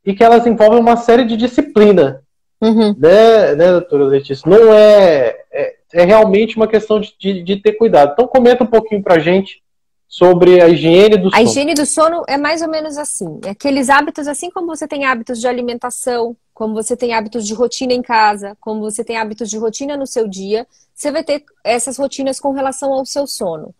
e 0.05 0.14
que 0.14 0.24
elas 0.24 0.47
envolvem 0.47 0.80
uma 0.80 0.97
série 0.97 1.24
de 1.24 1.36
disciplina. 1.36 2.22
Uhum. 2.62 2.95
Né, 2.99 3.55
né, 3.55 3.72
doutora 3.72 4.05
Letícia? 4.05 4.49
Não 4.49 4.72
é, 4.72 5.36
é, 5.53 5.74
é 5.92 6.05
realmente 6.05 6.57
uma 6.57 6.66
questão 6.66 6.99
de, 6.99 7.14
de, 7.18 7.42
de, 7.42 7.57
ter 7.57 7.72
cuidado. 7.72 8.12
Então, 8.12 8.26
comenta 8.26 8.64
um 8.64 8.68
pouquinho 8.68 9.03
para 9.03 9.16
a 9.16 9.18
gente 9.18 9.62
sobre 10.09 10.62
a 10.62 10.68
higiene 10.68 11.18
do 11.18 11.30
sono. 11.30 11.36
A 11.36 11.42
higiene 11.42 11.74
do 11.74 11.84
sono 11.84 12.22
é 12.26 12.38
mais 12.38 12.62
ou 12.62 12.68
menos 12.68 12.97
assim. 12.97 13.40
É 13.45 13.51
aqueles 13.51 13.90
hábitos, 13.90 14.26
assim 14.26 14.51
como 14.51 14.68
você 14.68 14.88
tem 14.88 15.05
hábitos 15.05 15.38
de 15.38 15.47
alimentação, 15.47 16.34
como 16.55 16.72
você 16.72 16.96
tem 16.96 17.12
hábitos 17.12 17.44
de 17.46 17.52
rotina 17.52 17.92
em 17.92 18.00
casa, 18.00 18.57
como 18.61 18.80
você 18.80 19.05
tem 19.05 19.16
hábitos 19.16 19.50
de 19.50 19.59
rotina 19.59 19.96
no 19.96 20.07
seu 20.07 20.28
dia, 20.28 20.66
você 20.94 21.11
vai 21.11 21.24
ter 21.24 21.44
essas 21.64 21.98
rotinas 21.98 22.38
com 22.38 22.52
relação 22.52 22.92
ao 22.92 23.05
seu 23.05 23.26
sono. 23.26 23.74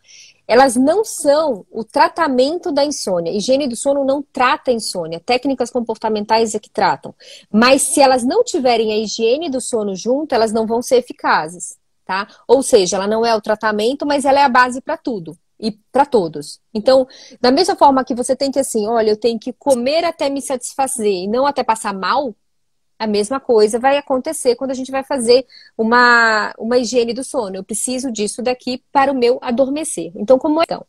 Elas 0.47 0.77
não 0.77 1.05
são 1.05 1.65
o 1.71 1.85
tratamento 1.85 2.71
da 2.71 2.85
insônia. 2.85 3.33
Higiene 3.33 3.67
do 3.67 3.77
sono 3.77 4.05
não 4.05 4.21
trata 4.21 4.71
a 4.71 4.75
insônia. 4.75 5.19
Técnicas 5.19 5.71
comportamentais 5.71 6.55
é 6.55 6.59
que 6.59 6.69
tratam. 6.69 7.15
Mas 7.51 7.81
se 7.83 8.01
elas 8.01 8.25
não 8.25 8.45
tiverem 8.45 8.93
a 8.93 8.99
higiene 8.99 9.49
do 9.49 9.61
sono 9.61 9.95
junto, 9.95 10.35
elas 10.35 10.53
não 10.53 10.67
vão 10.67 10.83
ser 10.83 10.97
eficazes, 10.97 11.79
tá? 12.05 12.29
Ou 12.47 12.63
seja, 12.63 12.97
ela 12.97 13.07
não 13.07 13.25
é 13.25 13.35
o 13.35 13.41
tratamento, 13.41 14.05
mas 14.05 14.27
ela 14.27 14.41
é 14.41 14.43
a 14.43 14.49
base 14.49 14.83
para 14.83 14.99
tudo 14.99 15.39
e 15.59 15.73
para 15.91 16.05
todos. 16.05 16.61
Então, 16.75 17.07
da 17.41 17.51
mesma 17.51 17.77
forma 17.77 18.05
que 18.05 18.15
você 18.15 18.37
tem 18.37 18.51
que 18.51 18.59
assim, 18.59 18.87
olha, 18.87 19.11
eu 19.11 19.17
tenho 19.17 19.39
que 19.39 19.53
comer 19.53 20.05
até 20.05 20.29
me 20.29 20.43
satisfazer 20.43 21.07
e 21.07 21.27
não 21.27 21.47
até 21.47 21.63
passar 21.65 21.95
mal, 21.95 22.35
a 23.05 23.07
mesma 23.07 23.39
coisa 23.39 23.79
vai 23.79 23.97
acontecer 23.97 24.57
quando 24.57 24.71
a 24.71 24.75
gente 24.75 24.91
vai 24.91 25.05
fazer 25.05 25.47
uma, 25.77 26.53
uma 26.59 26.79
higiene 26.79 27.13
do 27.13 27.23
sono. 27.23 27.57
Eu 27.57 27.65
preciso 27.65 28.11
disso 28.11 28.43
daqui 28.43 28.83
para 28.91 29.13
o 29.13 29.15
meu 29.15 29.39
adormecer. 29.43 30.11
Então, 30.17 30.39
como 30.39 30.61
é? 30.61 30.65
Então, 30.65 30.85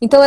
então 0.00 0.24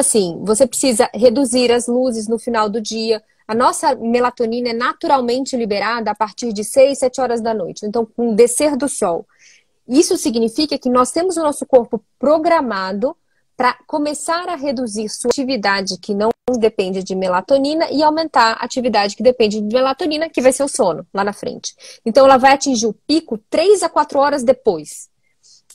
assim, 0.00 0.40
você 0.44 0.66
precisa 0.66 1.10
reduzir 1.12 1.70
as 1.72 1.86
luzes 1.86 2.28
no 2.28 2.38
final 2.38 2.68
do 2.68 2.80
dia. 2.80 3.22
A 3.46 3.54
nossa 3.54 3.94
melatonina 3.94 4.70
é 4.70 4.72
naturalmente 4.72 5.56
liberada 5.56 6.10
a 6.10 6.14
partir 6.14 6.52
de 6.52 6.64
6, 6.64 6.98
7 6.98 7.20
horas 7.20 7.40
da 7.40 7.52
noite. 7.52 7.84
Então, 7.84 8.06
com 8.06 8.30
o 8.30 8.36
descer 8.36 8.76
do 8.76 8.88
sol. 8.88 9.26
Isso 9.86 10.16
significa 10.16 10.78
que 10.78 10.88
nós 10.88 11.10
temos 11.10 11.36
o 11.36 11.42
nosso 11.42 11.66
corpo 11.66 12.02
programado 12.18 13.16
para 13.62 13.78
começar 13.86 14.48
a 14.48 14.56
reduzir 14.56 15.08
sua 15.08 15.28
atividade 15.30 15.96
que 15.96 16.12
não 16.12 16.30
depende 16.58 17.00
de 17.00 17.14
melatonina 17.14 17.88
e 17.92 18.02
aumentar 18.02 18.54
a 18.54 18.64
atividade 18.64 19.14
que 19.14 19.22
depende 19.22 19.60
de 19.60 19.72
melatonina, 19.72 20.28
que 20.28 20.42
vai 20.42 20.52
ser 20.52 20.64
o 20.64 20.68
sono 20.68 21.06
lá 21.14 21.22
na 21.22 21.32
frente. 21.32 21.72
Então, 22.04 22.24
ela 22.24 22.38
vai 22.38 22.54
atingir 22.54 22.88
o 22.88 22.92
pico 22.92 23.38
3 23.48 23.84
a 23.84 23.88
4 23.88 24.18
horas 24.18 24.42
depois. 24.42 25.08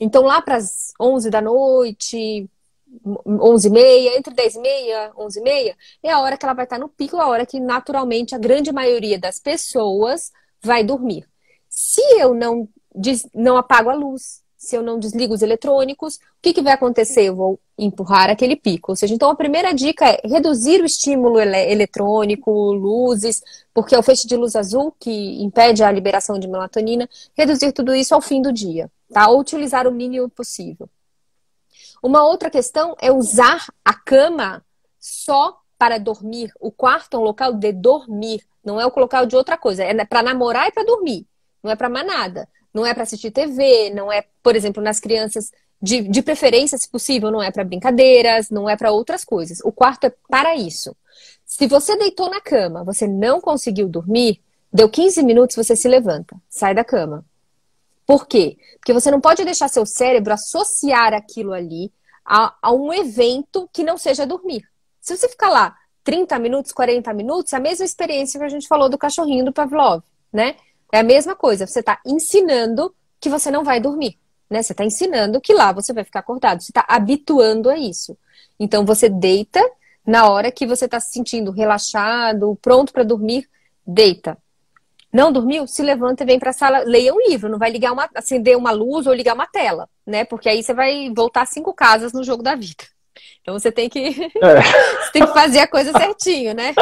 Então, 0.01 0.23
lá 0.23 0.41
para 0.41 0.57
as 0.57 0.91
11 0.99 1.29
da 1.29 1.39
noite, 1.39 2.49
11 3.25 3.67
e 3.69 3.71
meia, 3.71 4.17
entre 4.17 4.33
10 4.33 4.55
e 4.55 4.59
meia, 4.59 5.11
11 5.17 5.39
e 5.39 5.43
meia, 5.43 5.77
é 6.03 6.11
a 6.11 6.19
hora 6.19 6.35
que 6.35 6.45
ela 6.45 6.53
vai 6.53 6.65
estar 6.65 6.77
no 6.77 6.89
pico, 6.89 7.15
a 7.15 7.27
hora 7.27 7.45
que 7.45 7.57
naturalmente 7.57 8.35
a 8.35 8.38
grande 8.38 8.69
maioria 8.73 9.17
das 9.17 9.39
pessoas 9.39 10.33
vai 10.61 10.83
dormir. 10.83 11.25
Se 11.69 12.01
eu 12.19 12.33
não, 12.33 12.67
não 13.33 13.55
apago 13.55 13.89
a 13.89 13.95
luz, 13.95 14.43
se 14.57 14.75
eu 14.75 14.81
não 14.81 14.97
desligo 14.97 15.35
os 15.35 15.43
eletrônicos, 15.43 16.15
o 16.15 16.19
que, 16.41 16.51
que 16.51 16.61
vai 16.63 16.73
acontecer? 16.73 17.21
Eu 17.25 17.35
vou 17.35 17.59
empurrar 17.77 18.29
aquele 18.29 18.55
pico. 18.55 18.91
Ou 18.91 18.95
seja, 18.95 19.13
então 19.13 19.29
a 19.29 19.35
primeira 19.35 19.71
dica 19.71 20.05
é 20.05 20.19
reduzir 20.25 20.81
o 20.81 20.85
estímulo 20.85 21.39
ele 21.39 21.71
eletrônico, 21.71 22.51
luzes, 22.73 23.41
porque 23.73 23.93
é 23.93 23.99
o 23.99 24.03
feixe 24.03 24.27
de 24.27 24.35
luz 24.35 24.55
azul 24.55 24.93
que 24.99 25.43
impede 25.43 25.83
a 25.83 25.91
liberação 25.91 26.39
de 26.39 26.47
melatonina, 26.47 27.07
reduzir 27.37 27.71
tudo 27.71 27.93
isso 27.93 28.15
ao 28.15 28.21
fim 28.21 28.41
do 28.41 28.51
dia, 28.51 28.91
tá? 29.13 29.29
Ou 29.29 29.39
utilizar 29.39 29.87
o 29.87 29.91
mínimo 29.91 30.27
possível. 30.27 30.89
Uma 32.01 32.23
outra 32.23 32.49
questão 32.49 32.95
é 32.99 33.11
usar 33.11 33.67
a 33.85 33.93
cama 33.93 34.65
só 34.99 35.59
para 35.77 35.99
dormir. 35.99 36.51
O 36.59 36.71
quarto 36.71 37.15
é 37.15 37.19
um 37.19 37.23
local 37.23 37.53
de 37.53 37.71
dormir, 37.71 38.43
não 38.63 38.81
é 38.81 38.87
o 38.87 38.93
local 38.95 39.27
de 39.27 39.35
outra 39.35 39.55
coisa. 39.55 39.83
É 39.83 40.05
para 40.05 40.23
namorar 40.23 40.67
e 40.67 40.71
para 40.71 40.83
dormir, 40.83 41.27
não 41.61 41.71
é 41.71 41.75
para 41.75 41.89
mais 41.89 42.07
nada. 42.07 42.49
Não 42.74 42.86
é 42.86 42.93
para 42.93 43.03
assistir 43.03 43.32
TV, 43.32 43.91
não 43.91 44.11
é, 44.11 44.24
por 44.43 44.55
exemplo, 44.55 44.82
nas 44.82 44.99
crianças, 44.99 45.51
de, 45.82 46.01
de 46.01 46.22
preferência, 46.22 46.78
se 46.78 46.89
possível, 46.89 47.32
não 47.32 47.41
é 47.41 47.51
para 47.51 47.63
brincadeiras, 47.63 48.49
não 48.49 48.70
é 48.70 48.76
para 48.76 48.91
outras 48.91 49.24
coisas. 49.24 49.59
O 49.63 49.72
quarto 49.72 50.05
é 50.05 50.13
para 50.28 50.55
isso. 50.55 50.95
Se 51.45 51.68
você 51.68 51.95
deitou 51.95 52.30
na 52.30 52.41
cama, 52.41 52.84
você 52.84 53.07
não 53.07 53.39
conseguiu 53.39 53.88
dormir, 53.88 54.41
deu 54.74 54.89
15 54.89 55.24
minutos, 55.24 55.55
você 55.55 55.76
se 55.76 55.88
levanta, 55.88 56.36
sai 56.49 56.74
da 56.74 56.84
cama. 56.84 57.24
Por 58.05 58.28
quê? 58.28 58.57
Porque 58.80 58.93
você 58.93 59.11
não 59.11 59.22
pode 59.22 59.43
deixar 59.43 59.68
seu 59.68 59.86
cérebro 59.86 60.34
associar 60.34 61.13
aquilo 61.13 61.53
ali 61.53 61.91
a, 62.26 62.55
a 62.61 62.74
um 62.74 62.93
evento 62.93 63.70
que 63.72 63.84
não 63.84 63.97
seja 63.97 64.26
dormir. 64.26 64.63
Se 64.99 65.15
você 65.15 65.30
ficar 65.30 65.49
lá 65.49 65.76
30 66.03 66.39
minutos, 66.39 66.72
40 66.72 67.13
minutos, 67.13 67.53
a 67.53 67.59
mesma 67.59 67.86
experiência 67.86 68.39
que 68.39 68.45
a 68.45 68.49
gente 68.49 68.68
falou 68.68 68.89
do 68.89 68.97
cachorrinho 68.97 69.45
do 69.45 69.53
Pavlov, 69.53 70.03
né? 70.32 70.55
É 70.91 70.99
a 70.99 71.03
mesma 71.03 71.35
coisa, 71.35 71.67
você 71.67 71.79
está 71.79 71.99
ensinando 72.05 72.93
que 73.19 73.29
você 73.29 73.51
não 73.51 73.63
vai 73.63 73.79
dormir. 73.79 74.17
Né? 74.49 74.61
Você 74.61 74.73
está 74.73 74.85
ensinando 74.85 75.41
que 75.41 75.53
lá 75.53 75.71
você 75.71 75.91
vai 75.93 76.03
ficar 76.03 76.19
acordado. 76.19 76.61
Você 76.61 76.71
está 76.71 76.85
habituando 76.88 77.69
a 77.69 77.77
isso. 77.77 78.17
Então 78.59 78.85
você 78.85 79.09
deita 79.09 79.61
na 80.05 80.29
hora 80.29 80.51
que 80.51 80.65
você 80.65 80.85
está 80.85 80.99
se 80.99 81.11
sentindo 81.11 81.51
relaxado, 81.51 82.57
pronto 82.61 82.93
para 82.93 83.03
dormir, 83.03 83.49
deita. 83.85 84.38
Não 85.11 85.31
dormiu? 85.31 85.67
Se 85.67 85.81
levanta 85.81 86.23
e 86.23 86.25
vem 86.25 86.39
para 86.39 86.51
a 86.51 86.53
sala, 86.53 86.79
leia 86.79 87.13
um 87.13 87.19
livro. 87.27 87.49
Não 87.49 87.57
vai 87.57 87.69
ligar 87.69 87.91
uma, 87.91 88.09
acender 88.15 88.57
uma 88.57 88.71
luz 88.71 89.07
ou 89.07 89.13
ligar 89.13 89.33
uma 89.33 89.47
tela, 89.47 89.89
né? 90.05 90.23
Porque 90.25 90.47
aí 90.49 90.63
você 90.63 90.73
vai 90.73 91.11
voltar 91.13 91.45
cinco 91.45 91.73
casas 91.73 92.13
no 92.13 92.23
jogo 92.23 92.43
da 92.43 92.55
vida. 92.55 92.83
Então 93.41 93.57
você 93.57 93.72
tem 93.72 93.89
que 93.89 93.99
é. 94.41 94.61
você 95.01 95.11
tem 95.13 95.26
que 95.26 95.34
fazer 95.34 95.59
a 95.59 95.68
coisa 95.68 95.91
certinho, 95.91 96.53
né? 96.53 96.74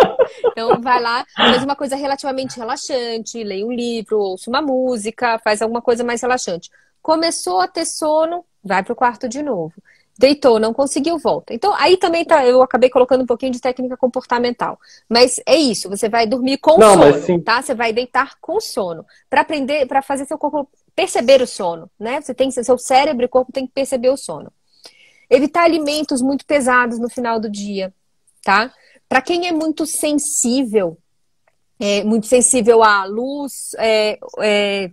Então 0.45 0.81
vai 0.81 1.01
lá, 1.01 1.25
faz 1.35 1.63
uma 1.63 1.75
coisa 1.75 1.95
relativamente 1.95 2.57
relaxante, 2.57 3.43
leia 3.43 3.65
um 3.65 3.71
livro, 3.71 4.19
ouça 4.19 4.49
uma 4.49 4.61
música, 4.61 5.39
faz 5.39 5.61
alguma 5.61 5.81
coisa 5.81 6.03
mais 6.03 6.21
relaxante. 6.21 6.69
Começou 7.01 7.59
a 7.61 7.67
ter 7.67 7.85
sono, 7.85 8.43
vai 8.63 8.83
pro 8.83 8.95
quarto 8.95 9.29
de 9.29 9.43
novo. 9.43 9.73
Deitou, 10.17 10.59
não 10.59 10.73
conseguiu, 10.73 11.19
volta. 11.19 11.53
Então, 11.53 11.73
aí 11.75 11.97
também 11.97 12.23
tá, 12.23 12.45
eu 12.47 12.61
acabei 12.61 12.89
colocando 12.89 13.23
um 13.23 13.25
pouquinho 13.25 13.51
de 13.51 13.59
técnica 13.59 13.97
comportamental. 13.97 14.79
Mas 15.09 15.41
é 15.45 15.57
isso, 15.57 15.89
você 15.89 16.07
vai 16.07 16.25
dormir 16.25 16.57
com 16.57 16.77
não, 16.77 17.11
sono, 17.11 17.41
tá? 17.43 17.61
Você 17.61 17.75
vai 17.75 17.91
deitar 17.91 18.35
com 18.39 18.61
sono. 18.61 19.05
para 19.29 19.41
aprender, 19.41 19.85
para 19.87 20.01
fazer 20.01 20.25
seu 20.25 20.37
corpo 20.37 20.69
perceber 20.95 21.41
o 21.41 21.47
sono, 21.47 21.89
né? 21.99 22.21
Você 22.21 22.33
tem 22.33 22.49
seu 22.49 22.77
cérebro 22.77 23.25
e 23.25 23.27
corpo 23.27 23.51
tem 23.51 23.67
que 23.67 23.73
perceber 23.73 24.09
o 24.09 24.15
sono. 24.15 24.51
Evitar 25.29 25.63
alimentos 25.63 26.21
muito 26.21 26.45
pesados 26.45 26.99
no 26.99 27.09
final 27.09 27.39
do 27.39 27.49
dia, 27.49 27.93
tá? 28.43 28.73
Para 29.07 29.21
quem 29.21 29.47
é 29.47 29.51
muito 29.51 29.85
sensível, 29.85 30.97
é, 31.79 32.03
muito 32.03 32.27
sensível 32.27 32.83
à 32.83 33.05
luz, 33.05 33.75
é, 33.77 34.17
é, 34.39 34.91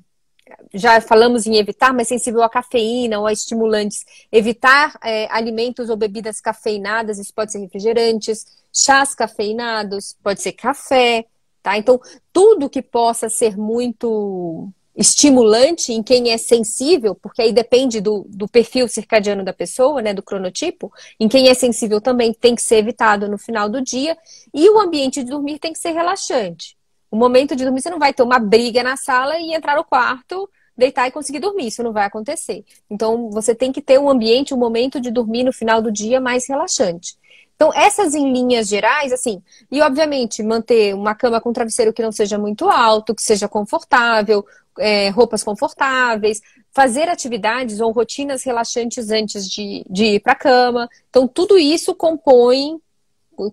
já 0.74 1.00
falamos 1.00 1.46
em 1.46 1.56
evitar, 1.56 1.92
mas 1.92 2.08
sensível 2.08 2.42
à 2.42 2.48
cafeína 2.48 3.18
ou 3.18 3.26
a 3.26 3.32
estimulantes, 3.32 4.04
evitar 4.30 4.98
é, 5.02 5.28
alimentos 5.30 5.88
ou 5.88 5.96
bebidas 5.96 6.40
cafeinadas, 6.40 7.18
isso 7.18 7.32
pode 7.34 7.52
ser 7.52 7.58
refrigerantes, 7.58 8.46
chás 8.72 9.14
cafeinados, 9.14 10.16
pode 10.22 10.42
ser 10.42 10.52
café, 10.52 11.26
tá? 11.62 11.76
Então, 11.76 12.00
tudo 12.32 12.70
que 12.70 12.82
possa 12.82 13.28
ser 13.28 13.56
muito 13.56 14.68
estimulante 14.94 15.92
em 15.92 16.02
quem 16.02 16.30
é 16.30 16.38
sensível, 16.38 17.14
porque 17.14 17.42
aí 17.42 17.52
depende 17.52 18.00
do, 18.00 18.26
do 18.28 18.46
perfil 18.46 18.86
circadiano 18.86 19.44
da 19.44 19.52
pessoa, 19.52 20.02
né, 20.02 20.12
do 20.12 20.22
cronotipo, 20.22 20.92
em 21.18 21.28
quem 21.28 21.48
é 21.48 21.54
sensível 21.54 22.00
também 22.00 22.32
tem 22.32 22.54
que 22.54 22.62
ser 22.62 22.76
evitado 22.76 23.28
no 23.28 23.38
final 23.38 23.68
do 23.68 23.80
dia, 23.80 24.16
e 24.52 24.68
o 24.68 24.78
ambiente 24.78 25.22
de 25.24 25.30
dormir 25.30 25.58
tem 25.58 25.72
que 25.72 25.78
ser 25.78 25.92
relaxante. 25.92 26.76
O 27.10 27.16
momento 27.16 27.56
de 27.56 27.64
dormir, 27.64 27.80
você 27.80 27.90
não 27.90 27.98
vai 27.98 28.12
ter 28.12 28.22
uma 28.22 28.38
briga 28.38 28.82
na 28.82 28.96
sala 28.96 29.38
e 29.38 29.54
entrar 29.54 29.76
no 29.76 29.84
quarto, 29.84 30.48
deitar 30.82 31.06
e 31.06 31.12
conseguir 31.12 31.38
dormir, 31.38 31.68
isso 31.68 31.82
não 31.82 31.92
vai 31.92 32.04
acontecer. 32.04 32.64
Então, 32.90 33.30
você 33.30 33.54
tem 33.54 33.70
que 33.70 33.80
ter 33.80 33.98
um 33.98 34.10
ambiente, 34.10 34.52
um 34.52 34.58
momento 34.58 35.00
de 35.00 35.10
dormir 35.10 35.44
no 35.44 35.52
final 35.52 35.80
do 35.80 35.92
dia 35.92 36.20
mais 36.20 36.48
relaxante. 36.48 37.16
Então, 37.54 37.72
essas 37.72 38.14
em 38.14 38.32
linhas 38.32 38.66
gerais, 38.66 39.12
assim, 39.12 39.40
e 39.70 39.80
obviamente 39.80 40.42
manter 40.42 40.94
uma 40.94 41.14
cama 41.14 41.40
com 41.40 41.52
travesseiro 41.52 41.92
que 41.92 42.02
não 42.02 42.10
seja 42.10 42.36
muito 42.36 42.68
alto, 42.68 43.14
que 43.14 43.22
seja 43.22 43.48
confortável, 43.48 44.44
é, 44.78 45.10
roupas 45.10 45.44
confortáveis, 45.44 46.40
fazer 46.72 47.08
atividades 47.08 47.78
ou 47.78 47.92
rotinas 47.92 48.42
relaxantes 48.42 49.10
antes 49.10 49.48
de, 49.48 49.84
de 49.88 50.04
ir 50.16 50.20
para 50.20 50.32
a 50.32 50.36
cama. 50.36 50.88
Então, 51.08 51.28
tudo 51.28 51.56
isso 51.56 51.94
compõe, 51.94 52.80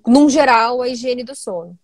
num 0.08 0.28
geral, 0.28 0.82
a 0.82 0.90
higiene 0.90 1.24
do 1.24 1.36
sono. 1.36 1.78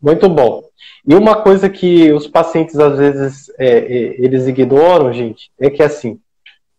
Muito 0.00 0.28
bom. 0.28 0.62
E 1.06 1.14
uma 1.14 1.42
coisa 1.42 1.68
que 1.68 2.12
os 2.12 2.26
pacientes 2.26 2.78
às 2.78 2.98
vezes 2.98 3.50
é, 3.58 3.78
é, 3.78 4.24
eles 4.24 4.46
ignoram, 4.46 5.12
gente, 5.12 5.50
é 5.58 5.70
que 5.70 5.82
assim, 5.82 6.20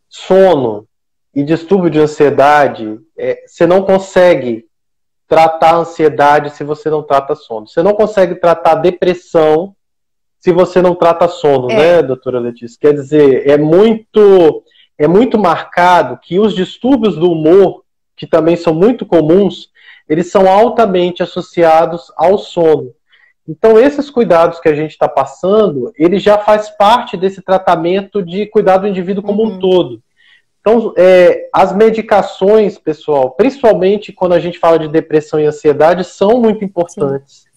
sono 0.07 0.87
e 1.33 1.43
distúrbio 1.43 1.89
de 1.89 1.99
ansiedade, 1.99 2.99
é, 3.17 3.43
você 3.45 3.65
não 3.65 3.83
consegue 3.83 4.65
tratar 5.27 5.75
a 5.75 5.77
ansiedade 5.77 6.55
se 6.55 6.63
você 6.63 6.89
não 6.89 7.03
trata 7.03 7.35
sono. 7.35 7.67
Você 7.67 7.83
não 7.83 7.93
consegue 7.93 8.35
tratar 8.35 8.75
depressão 8.75 9.75
se 10.39 10.51
você 10.51 10.81
não 10.81 10.95
trata 10.95 11.27
sono, 11.27 11.69
é. 11.69 11.75
né, 11.75 12.01
doutora 12.01 12.39
Letícia? 12.39 12.77
Quer 12.79 12.93
dizer, 12.93 13.47
é 13.47 13.57
muito, 13.57 14.63
é 14.97 15.07
muito 15.07 15.37
marcado 15.37 16.17
que 16.17 16.39
os 16.39 16.55
distúrbios 16.55 17.15
do 17.15 17.31
humor, 17.31 17.83
que 18.15 18.25
também 18.25 18.55
são 18.55 18.73
muito 18.73 19.05
comuns, 19.05 19.69
eles 20.09 20.31
são 20.31 20.49
altamente 20.49 21.21
associados 21.21 22.11
ao 22.17 22.37
sono. 22.39 22.91
Então, 23.47 23.79
esses 23.79 24.09
cuidados 24.09 24.59
que 24.59 24.67
a 24.67 24.75
gente 24.75 24.91
está 24.91 25.07
passando, 25.07 25.91
ele 25.97 26.19
já 26.19 26.37
faz 26.37 26.69
parte 26.69 27.15
desse 27.15 27.41
tratamento 27.41 28.21
de 28.21 28.45
cuidar 28.47 28.77
do 28.77 28.87
indivíduo 28.87 29.23
como 29.23 29.43
uhum. 29.43 29.55
um 29.55 29.59
todo. 29.59 30.01
Então, 30.59 30.93
é, 30.97 31.47
as 31.53 31.73
medicações, 31.75 32.77
pessoal, 32.77 33.31
principalmente 33.31 34.11
quando 34.11 34.33
a 34.33 34.39
gente 34.39 34.59
fala 34.59 34.77
de 34.77 34.87
depressão 34.87 35.39
e 35.39 35.45
ansiedade, 35.45 36.03
são 36.03 36.39
muito 36.39 36.65
importantes. 36.65 37.43
Sim. 37.43 37.49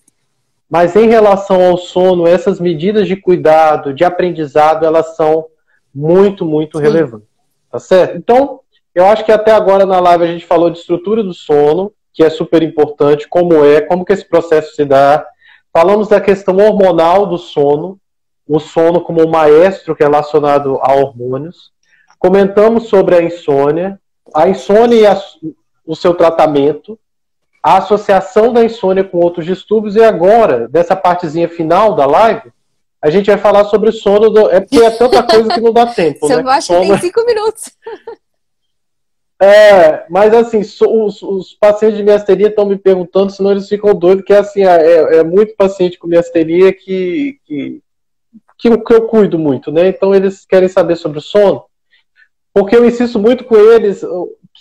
Mas 0.71 0.97
em 0.97 1.09
relação 1.09 1.63
ao 1.63 1.77
sono, 1.77 2.27
essas 2.27 2.59
medidas 2.59 3.07
de 3.07 3.17
cuidado, 3.17 3.93
de 3.93 4.05
aprendizado, 4.05 4.87
elas 4.87 5.17
são 5.17 5.47
muito, 5.95 6.47
muito 6.47 6.79
Sim. 6.79 6.85
relevantes. 6.85 7.29
Tá 7.71 7.79
certo? 7.79 8.17
Então, 8.17 8.61
eu 8.95 9.05
acho 9.07 9.25
que 9.25 9.33
até 9.33 9.53
agora 9.53 9.85
na 9.85 10.01
live 10.01 10.25
a 10.25 10.29
gente 10.29 10.47
falou 10.47 10.71
de 10.71 10.79
estrutura 10.79 11.23
do 11.23 11.35
sono, 11.35 11.93
que 12.13 12.23
é 12.23 12.31
super 12.31 12.63
importante, 12.63 13.29
como 13.29 13.65
é, 13.65 13.81
como 13.81 14.05
que 14.05 14.13
esse 14.13 14.25
processo 14.25 14.75
se 14.75 14.85
dá. 14.85 15.27
Falamos 15.73 16.09
da 16.09 16.21
questão 16.21 16.57
hormonal 16.57 17.27
do 17.27 17.39
sono, 17.39 17.99
o 18.47 18.59
sono 18.59 19.01
como 19.01 19.23
um 19.23 19.31
maestro 19.31 19.97
relacionado 19.99 20.79
a 20.83 20.95
hormônios. 20.95 21.73
Comentamos 22.19 22.89
sobre 22.89 23.17
a 23.17 23.23
insônia, 23.23 23.99
a 24.35 24.49
insônia 24.49 24.97
e 24.97 25.07
a, 25.07 25.21
o 25.87 25.97
seu 25.97 26.15
tratamento, 26.15 26.99
a 27.63 27.79
associação 27.79 28.53
da 28.53 28.65
insônia 28.65 29.05
com 29.05 29.19
outros 29.19 29.47
distúrbios, 29.47 29.97
e 29.97 30.03
agora, 30.03 30.69
dessa 30.69 30.97
partezinha 30.97 31.49
final 31.49 31.95
da 31.95 32.07
live, 32.07 32.53
a 33.01 33.11
gente 33.11 33.27
vai 33.27 33.39
falar 33.39 33.65
sobre 33.65 33.89
o 33.91 33.93
sono. 33.93 34.31
Do... 34.31 34.51
É 34.51 34.61
porque 34.61 34.79
é 34.79 34.91
tanta 34.91 35.23
coisa 35.23 35.49
que 35.49 35.61
não 35.61 35.73
dá 35.73 35.87
tempo. 35.87 36.21
Você 36.27 36.43
né? 36.43 36.51
acha 36.51 36.81
que 36.81 36.87
tem 36.87 36.99
cinco 36.99 37.25
minutos. 37.25 37.73
É, 39.43 40.07
mas 40.09 40.33
assim, 40.33 40.61
os, 40.61 41.21
os, 41.21 41.53
pacientes 41.55 41.97
de 41.99 42.05
miasteria 42.05 42.47
estão 42.47 42.65
me 42.65 42.79
perguntando, 42.79 43.33
senão 43.33 43.51
eles 43.51 43.69
ficam 43.69 43.93
doidos, 43.93 44.25
que 44.25 44.33
assim, 44.33 44.63
é, 44.63 45.17
é 45.17 45.25
muito 45.25 45.57
paciente 45.57 45.99
com 45.99 46.07
miasteria 46.07 46.73
que, 46.73 47.41
que, 47.45 47.83
que, 48.57 48.69
eu, 48.69 48.81
que 48.81 48.95
eu 48.95 49.09
cuido 49.09 49.41
muito, 49.41 49.73
né? 49.73 49.89
Então 49.89 50.15
eles 50.15 50.47
querem 50.47 50.69
saber 50.69 50.95
sobre 50.95 51.19
o 51.19 51.21
sono, 51.21 51.65
porque 52.55 52.77
eu 52.77 52.87
insisto 52.87 53.19
muito 53.19 53.43
com 53.43 53.57
eles 53.57 54.05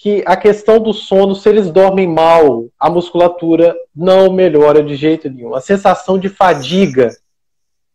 que 0.02 0.24
a 0.26 0.36
questão 0.36 0.80
do 0.80 0.94
sono, 0.94 1.36
se 1.36 1.48
eles 1.48 1.70
dormem 1.70 2.08
mal, 2.08 2.66
a 2.80 2.90
musculatura 2.90 3.76
não 3.96 4.34
melhora 4.34 4.82
de 4.82 4.96
jeito 4.96 5.30
nenhum. 5.30 5.54
A 5.54 5.62
sensação 5.62 6.18
de 6.18 6.28
fadiga, 6.28 7.12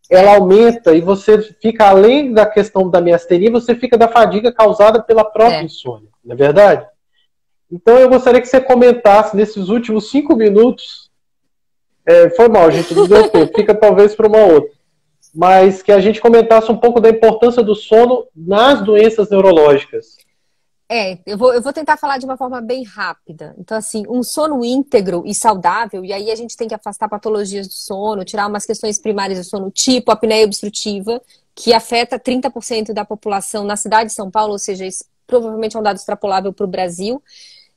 ela 0.08 0.36
aumenta 0.36 0.94
e 0.94 1.00
você 1.00 1.42
fica, 1.60 1.88
além 1.88 2.32
da 2.32 2.46
questão 2.46 2.88
da 2.88 3.00
miasteria, 3.00 3.50
você 3.50 3.74
fica 3.74 3.98
da 3.98 4.06
fadiga 4.06 4.52
causada 4.52 5.02
pela 5.02 5.24
própria 5.24 5.62
é. 5.62 5.64
insônia 5.64 6.14
não 6.26 6.34
é 6.34 6.36
verdade? 6.36 6.86
Então 7.70 7.96
eu 7.98 8.08
gostaria 8.08 8.40
que 8.40 8.48
você 8.48 8.60
comentasse 8.60 9.36
nesses 9.36 9.68
últimos 9.68 10.10
cinco 10.10 10.34
minutos. 10.36 11.10
É, 12.04 12.30
foi 12.30 12.48
mal, 12.48 12.70
gente, 12.70 12.94
não 12.94 13.06
deu 13.06 13.28
tempo, 13.28 13.56
fica 13.56 13.74
talvez 13.74 14.14
para 14.14 14.28
uma 14.28 14.44
outra. 14.44 14.70
Mas 15.34 15.82
que 15.82 15.92
a 15.92 16.00
gente 16.00 16.20
comentasse 16.20 16.70
um 16.70 16.76
pouco 16.76 17.00
da 17.00 17.08
importância 17.08 17.62
do 17.62 17.74
sono 17.74 18.26
nas 18.34 18.82
doenças 18.82 19.30
neurológicas. 19.30 20.16
É, 20.88 21.18
eu 21.26 21.36
vou, 21.36 21.52
eu 21.52 21.60
vou 21.60 21.72
tentar 21.72 21.96
falar 21.96 22.16
de 22.18 22.24
uma 22.24 22.36
forma 22.36 22.60
bem 22.60 22.84
rápida. 22.84 23.54
Então, 23.58 23.76
assim, 23.76 24.04
um 24.08 24.22
sono 24.22 24.64
íntegro 24.64 25.24
e 25.26 25.34
saudável, 25.34 26.04
e 26.04 26.12
aí 26.12 26.30
a 26.30 26.36
gente 26.36 26.56
tem 26.56 26.68
que 26.68 26.74
afastar 26.74 27.08
patologias 27.08 27.66
do 27.66 27.72
sono, 27.72 28.24
tirar 28.24 28.46
umas 28.46 28.64
questões 28.64 28.98
primárias 28.98 29.38
do 29.40 29.44
sono, 29.44 29.70
tipo 29.70 30.12
apneia 30.12 30.44
obstrutiva, 30.44 31.20
que 31.56 31.72
afeta 31.72 32.20
30% 32.20 32.92
da 32.92 33.04
população 33.04 33.64
na 33.64 33.76
cidade 33.76 34.10
de 34.10 34.14
São 34.14 34.30
Paulo, 34.30 34.52
ou 34.52 34.58
seja, 34.60 34.86
provavelmente 35.26 35.76
é 35.76 35.80
um 35.80 35.82
dado 35.82 35.96
extrapolável 35.96 36.52
para 36.52 36.64
o 36.64 36.68
Brasil. 36.68 37.22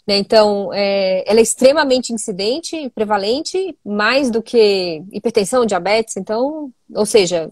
Né? 0.08 0.18
Então, 0.18 0.72
é, 0.74 1.24
ela 1.30 1.40
é 1.40 1.44
extremamente 1.44 2.12
incidente 2.12 2.90
prevalente, 2.96 3.78
mais 3.86 4.32
do 4.32 4.42
que 4.42 5.04
hipertensão, 5.12 5.66
diabetes. 5.66 6.18
Então, 6.18 6.72
ou 6.96 7.06
seja, 7.06 7.52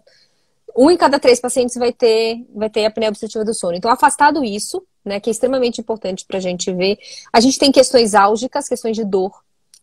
um 0.76 0.90
em 0.90 0.98
cada 0.98 1.20
três 1.20 1.40
pacientes 1.40 1.76
vai 1.76 1.94
ter, 1.94 2.46
vai 2.56 2.70
ter 2.70 2.86
apneia 2.86 3.10
obstrutiva 3.10 3.46
do 3.46 3.54
sono. 3.54 3.76
Então, 3.76 3.92
afastado 3.92 4.44
isso, 4.44 4.84
né, 5.06 5.20
que 5.20 5.30
é 5.30 5.32
extremamente 5.32 5.82
importante 5.82 6.26
para 6.26 6.38
a 6.38 6.42
gente 6.42 6.72
ver, 6.74 6.98
a 7.32 7.40
gente 7.40 7.60
tem 7.60 7.72
questões 7.72 8.16
álgicas, 8.16 8.68
questões 8.68 8.96
de 8.96 9.04
dor. 9.04 9.32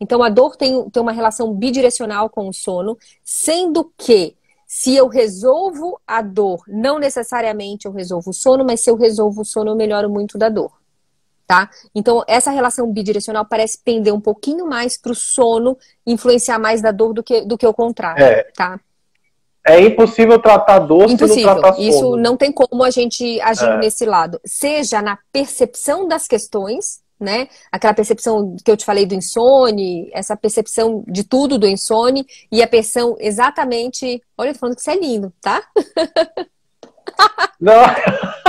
Então, 0.01 0.23
a 0.23 0.29
dor 0.29 0.57
tem, 0.57 0.89
tem 0.91 1.01
uma 1.01 1.13
relação 1.13 1.53
bidirecional 1.55 2.29
com 2.29 2.49
o 2.49 2.53
sono, 2.53 2.99
sendo 3.25 3.93
que 3.97 4.35
se 4.67 4.95
eu 4.95 5.09
resolvo 5.09 6.01
a 6.07 6.23
dor, 6.23 6.63
não 6.67 6.99
necessariamente 6.99 7.87
eu 7.87 7.93
resolvo 7.93 8.31
o 8.31 8.35
sono, 8.35 8.65
mas 8.65 8.83
se 8.83 8.91
eu 8.91 8.97
resolvo 8.97 9.43
o 9.43 9.45
sono, 9.45 9.71
eu 9.71 9.77
melhoro 9.77 10.11
muito 10.11 10.37
da 10.39 10.49
dor. 10.49 10.73
Tá? 11.47 11.69
Então, 11.95 12.25
essa 12.27 12.51
relação 12.51 12.91
bidirecional 12.91 13.45
parece 13.45 13.79
pender 13.85 14.13
um 14.15 14.21
pouquinho 14.21 14.67
mais 14.67 14.97
para 14.97 15.13
o 15.13 15.15
sono 15.15 15.77
influenciar 16.07 16.59
mais 16.59 16.81
da 16.81 16.91
dor 16.91 17.13
do 17.13 17.23
que, 17.23 17.43
do 17.43 17.59
que 17.59 17.67
o 17.67 17.75
contrário. 17.75 18.25
É. 18.25 18.45
Tá? 18.57 18.81
É 19.67 19.81
impossível 19.81 20.39
tratar 20.39 20.79
dor 20.81 21.11
impossível. 21.11 21.35
se 21.35 21.43
não 21.43 21.61
tratar 21.61 21.75
sono. 21.75 21.89
Isso 21.89 22.17
não 22.17 22.37
tem 22.37 22.51
como 22.51 22.83
a 22.83 22.91
gente 22.91 23.41
agir 23.43 23.69
é. 23.69 23.79
nesse 23.79 24.07
lado. 24.07 24.41
Seja 24.45 25.03
na 25.03 25.19
percepção 25.31 26.09
das 26.09 26.27
questões, 26.27 27.04
né? 27.19 27.49
Aquela 27.71 27.95
percepção 27.95 28.57
que 28.65 28.71
eu 28.71 28.77
te 28.77 28.85
falei 28.85 29.07
do 29.07 29.15
insone, 29.15 30.11
essa 30.13 30.37
percepção 30.37 31.05
de 31.07 31.25
tudo 31.25 31.59
do 31.59 31.67
insone 31.67 32.27
e 32.51 32.63
a 32.63 32.67
percepção 32.67 33.17
exatamente. 33.19 34.23
Olha, 34.37 34.51
eu 34.51 34.55
tô 34.55 34.61
falando 34.61 34.77
que 34.77 34.83
você 34.83 34.93
é 34.93 35.01
lindo, 35.01 35.33
tá? 35.41 35.63
Não. 37.61 37.83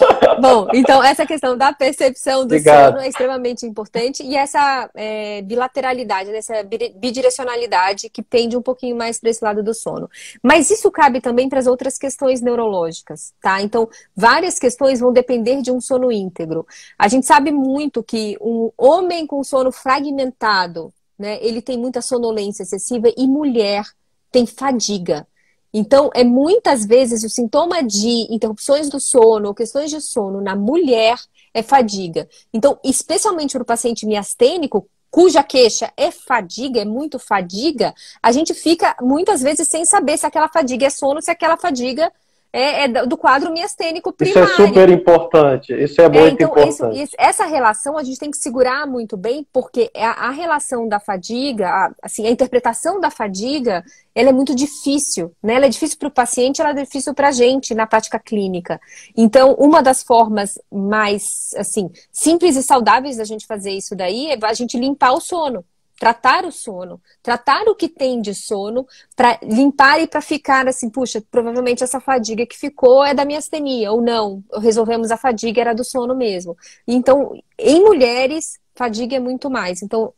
Bom, 0.40 0.68
então 0.72 1.02
essa 1.02 1.26
questão 1.26 1.56
da 1.56 1.72
percepção 1.72 2.40
do 2.40 2.54
Obrigado. 2.54 2.92
sono 2.92 3.02
é 3.02 3.08
extremamente 3.08 3.66
importante 3.66 4.22
e 4.22 4.36
essa 4.36 4.90
é, 4.94 5.42
bilateralidade, 5.42 6.30
né, 6.30 6.38
essa 6.38 6.62
bidirecionalidade 6.62 8.08
que 8.08 8.22
pende 8.22 8.56
um 8.56 8.62
pouquinho 8.62 8.96
mais 8.96 9.18
para 9.18 9.30
esse 9.30 9.44
lado 9.44 9.62
do 9.62 9.74
sono. 9.74 10.08
Mas 10.42 10.70
isso 10.70 10.90
cabe 10.90 11.20
também 11.20 11.48
para 11.48 11.58
as 11.58 11.66
outras 11.66 11.98
questões 11.98 12.40
neurológicas, 12.40 13.32
tá? 13.40 13.60
Então, 13.62 13.88
várias 14.16 14.58
questões 14.58 15.00
vão 15.00 15.12
depender 15.12 15.62
de 15.62 15.70
um 15.70 15.80
sono 15.80 16.10
íntegro. 16.10 16.66
A 16.98 17.08
gente 17.08 17.26
sabe 17.26 17.50
muito 17.52 18.02
que 18.02 18.36
um 18.40 18.70
homem 18.76 19.26
com 19.26 19.42
sono 19.44 19.70
fragmentado, 19.70 20.92
né, 21.18 21.38
ele 21.42 21.60
tem 21.60 21.76
muita 21.76 22.00
sonolência 22.00 22.62
excessiva 22.62 23.08
e 23.16 23.26
mulher 23.26 23.84
tem 24.30 24.46
fadiga. 24.46 25.26
Então, 25.72 26.10
é 26.14 26.24
muitas 26.24 26.84
vezes 26.84 27.22
o 27.22 27.28
sintoma 27.28 27.82
de 27.82 28.26
interrupções 28.30 28.88
do 28.88 28.98
sono 28.98 29.48
ou 29.48 29.54
questões 29.54 29.90
de 29.90 30.00
sono 30.00 30.40
na 30.40 30.56
mulher 30.56 31.16
é 31.54 31.62
fadiga. 31.62 32.28
Então, 32.52 32.78
especialmente 32.84 33.52
para 33.52 33.62
o 33.62 33.66
paciente 33.66 34.06
miastênico, 34.06 34.88
cuja 35.10 35.42
queixa 35.42 35.92
é 35.96 36.10
fadiga, 36.10 36.80
é 36.80 36.84
muito 36.84 37.18
fadiga, 37.18 37.92
a 38.22 38.30
gente 38.30 38.54
fica 38.54 38.96
muitas 39.00 39.42
vezes 39.42 39.68
sem 39.68 39.84
saber 39.84 40.16
se 40.16 40.26
aquela 40.26 40.48
fadiga 40.48 40.86
é 40.86 40.90
sono, 40.90 41.20
se 41.20 41.30
aquela 41.30 41.56
fadiga 41.56 42.12
é, 42.52 42.84
é, 42.84 42.88
do 43.06 43.16
quadro 43.16 43.52
miastênico 43.52 44.12
primário. 44.12 44.50
Isso 44.50 44.62
é 44.62 44.66
super 44.66 44.88
importante, 44.88 45.72
isso 45.72 46.00
é, 46.00 46.04
é 46.04 46.08
muito 46.08 46.42
então, 46.42 46.48
importante. 46.48 47.02
Isso, 47.02 47.12
essa 47.18 47.46
relação 47.46 47.96
a 47.96 48.02
gente 48.02 48.18
tem 48.18 48.30
que 48.30 48.38
segurar 48.38 48.86
muito 48.86 49.16
bem, 49.16 49.46
porque 49.52 49.90
a, 49.94 50.28
a 50.28 50.30
relação 50.30 50.88
da 50.88 50.98
fadiga, 50.98 51.68
a, 51.68 51.90
assim, 52.02 52.26
a 52.26 52.30
interpretação 52.30 53.00
da 53.00 53.10
fadiga, 53.10 53.84
ela 54.14 54.30
é 54.30 54.32
muito 54.32 54.54
difícil, 54.54 55.32
né? 55.42 55.54
Ela 55.54 55.66
é 55.66 55.68
difícil 55.68 55.98
para 55.98 56.08
o 56.08 56.12
paciente, 56.12 56.60
ela 56.60 56.70
é 56.70 56.74
difícil 56.74 57.14
para 57.14 57.28
a 57.28 57.32
gente 57.32 57.74
na 57.74 57.86
prática 57.86 58.18
clínica. 58.18 58.80
Então, 59.16 59.54
uma 59.54 59.82
das 59.82 60.02
formas 60.02 60.58
mais, 60.70 61.50
assim, 61.56 61.90
simples 62.10 62.56
e 62.56 62.62
saudáveis 62.62 63.16
da 63.16 63.24
gente 63.24 63.46
fazer 63.46 63.70
isso 63.70 63.94
daí 63.94 64.26
é 64.26 64.38
a 64.42 64.54
gente 64.54 64.76
limpar 64.76 65.12
o 65.12 65.20
sono 65.20 65.64
tratar 66.00 66.46
o 66.46 66.50
sono, 66.50 66.98
tratar 67.22 67.68
o 67.68 67.74
que 67.74 67.86
tem 67.86 68.22
de 68.22 68.34
sono, 68.34 68.88
para 69.14 69.38
limpar 69.42 70.00
e 70.00 70.06
para 70.06 70.22
ficar 70.22 70.66
assim, 70.66 70.88
puxa, 70.88 71.22
provavelmente 71.30 71.84
essa 71.84 72.00
fadiga 72.00 72.46
que 72.46 72.56
ficou 72.56 73.04
é 73.04 73.12
da 73.12 73.26
minha 73.26 73.38
astenia, 73.38 73.92
ou 73.92 74.00
não, 74.00 74.42
resolvemos 74.62 75.10
a 75.10 75.18
fadiga, 75.18 75.60
era 75.60 75.74
do 75.74 75.84
sono 75.84 76.16
mesmo. 76.16 76.56
Então, 76.88 77.38
em 77.58 77.84
mulheres, 77.84 78.58
fadiga 78.74 79.16
é 79.16 79.20
muito 79.20 79.50
mais. 79.50 79.82
Então, 79.82 80.14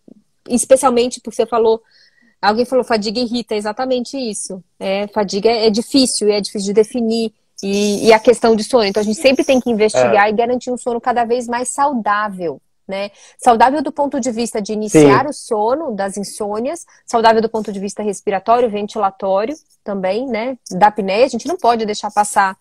especialmente 0.48 1.20
porque 1.20 1.34
você 1.34 1.46
falou, 1.46 1.82
alguém 2.40 2.64
falou 2.64 2.84
fadiga 2.84 3.18
irrita, 3.18 3.56
é 3.56 3.58
exatamente 3.58 4.16
isso. 4.16 4.62
É, 4.78 5.08
fadiga 5.08 5.50
é 5.50 5.68
difícil, 5.68 6.28
é 6.30 6.40
difícil 6.40 6.66
de 6.66 6.74
definir. 6.74 7.34
E, 7.60 8.06
e 8.06 8.12
a 8.12 8.20
questão 8.20 8.54
de 8.54 8.62
sono. 8.62 8.84
Então, 8.84 9.00
a 9.00 9.04
gente 9.04 9.20
sempre 9.20 9.44
tem 9.44 9.60
que 9.60 9.70
investigar 9.70 10.26
é. 10.26 10.30
e 10.30 10.32
garantir 10.32 10.70
um 10.70 10.78
sono 10.78 11.00
cada 11.00 11.24
vez 11.24 11.48
mais 11.48 11.68
saudável 11.70 12.60
né? 12.86 13.10
Saudável 13.38 13.82
do 13.82 13.92
ponto 13.92 14.20
de 14.20 14.30
vista 14.30 14.60
de 14.60 14.72
iniciar 14.72 15.24
Sim. 15.24 15.30
o 15.30 15.32
sono, 15.32 15.94
das 15.94 16.16
insônias, 16.16 16.84
saudável 17.06 17.40
do 17.40 17.48
ponto 17.48 17.72
de 17.72 17.80
vista 17.80 18.02
respiratório, 18.02 18.70
ventilatório 18.70 19.54
também, 19.84 20.26
né? 20.26 20.58
Da 20.70 20.88
apneia, 20.88 21.26
a 21.26 21.28
gente 21.28 21.46
não 21.46 21.56
pode 21.56 21.86
deixar 21.86 22.10
passar 22.10 22.56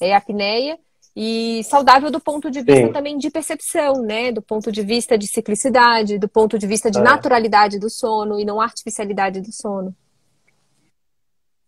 é, 0.00 0.14
a 0.14 0.18
apneia. 0.18 0.78
E 1.18 1.64
saudável 1.64 2.10
do 2.10 2.20
ponto 2.20 2.50
de 2.50 2.60
vista 2.60 2.88
Sim. 2.88 2.92
também 2.92 3.16
de 3.16 3.30
percepção, 3.30 4.02
né? 4.02 4.30
Do 4.30 4.42
ponto 4.42 4.70
de 4.70 4.82
vista 4.82 5.16
de 5.16 5.26
ciclicidade, 5.26 6.18
do 6.18 6.28
ponto 6.28 6.58
de 6.58 6.66
vista 6.66 6.90
de 6.90 6.98
é. 6.98 7.02
naturalidade 7.02 7.78
do 7.78 7.88
sono 7.88 8.38
e 8.38 8.44
não 8.44 8.60
artificialidade 8.60 9.40
do 9.40 9.50
sono. 9.50 9.94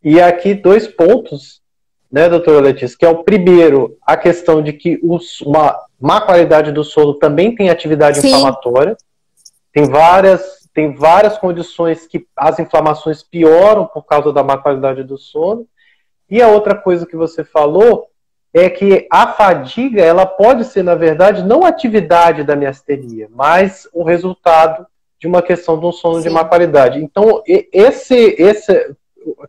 E 0.04 0.20
aqui 0.20 0.54
dois 0.54 0.86
pontos, 0.86 1.62
né, 2.12 2.28
doutora 2.28 2.60
Letícia, 2.60 2.96
que 2.96 3.04
é 3.04 3.08
o 3.08 3.24
primeiro, 3.24 3.96
a 4.02 4.16
questão 4.16 4.62
de 4.62 4.72
que 4.72 5.00
os, 5.02 5.40
uma 5.40 5.78
má 6.00 6.20
qualidade 6.20 6.72
do 6.72 6.84
sono 6.84 7.14
também 7.14 7.54
tem 7.54 7.70
atividade 7.70 8.20
Sim. 8.20 8.28
inflamatória. 8.28 8.96
Tem 9.72 9.88
várias, 9.88 10.68
tem 10.72 10.94
várias 10.94 11.36
condições 11.38 12.06
que 12.06 12.26
as 12.36 12.58
inflamações 12.58 13.22
pioram 13.22 13.86
por 13.86 14.04
causa 14.04 14.32
da 14.32 14.42
má 14.42 14.56
qualidade 14.58 15.02
do 15.02 15.18
sono. 15.18 15.66
E 16.30 16.42
a 16.42 16.48
outra 16.48 16.74
coisa 16.74 17.06
que 17.06 17.16
você 17.16 17.42
falou 17.42 18.06
é 18.52 18.68
que 18.70 19.06
a 19.10 19.26
fadiga, 19.28 20.02
ela 20.02 20.26
pode 20.26 20.64
ser, 20.64 20.82
na 20.82 20.94
verdade, 20.94 21.42
não 21.42 21.64
a 21.64 21.68
atividade 21.68 22.44
da 22.44 22.56
miastenia, 22.56 23.28
mas 23.30 23.88
o 23.92 24.02
resultado 24.02 24.86
de 25.20 25.26
uma 25.26 25.42
questão 25.42 25.78
de 25.78 25.84
um 25.84 25.92
sono 25.92 26.16
Sim. 26.16 26.28
de 26.28 26.30
má 26.30 26.44
qualidade. 26.44 27.02
Então, 27.02 27.42
esse, 27.46 28.36
esse, 28.38 28.94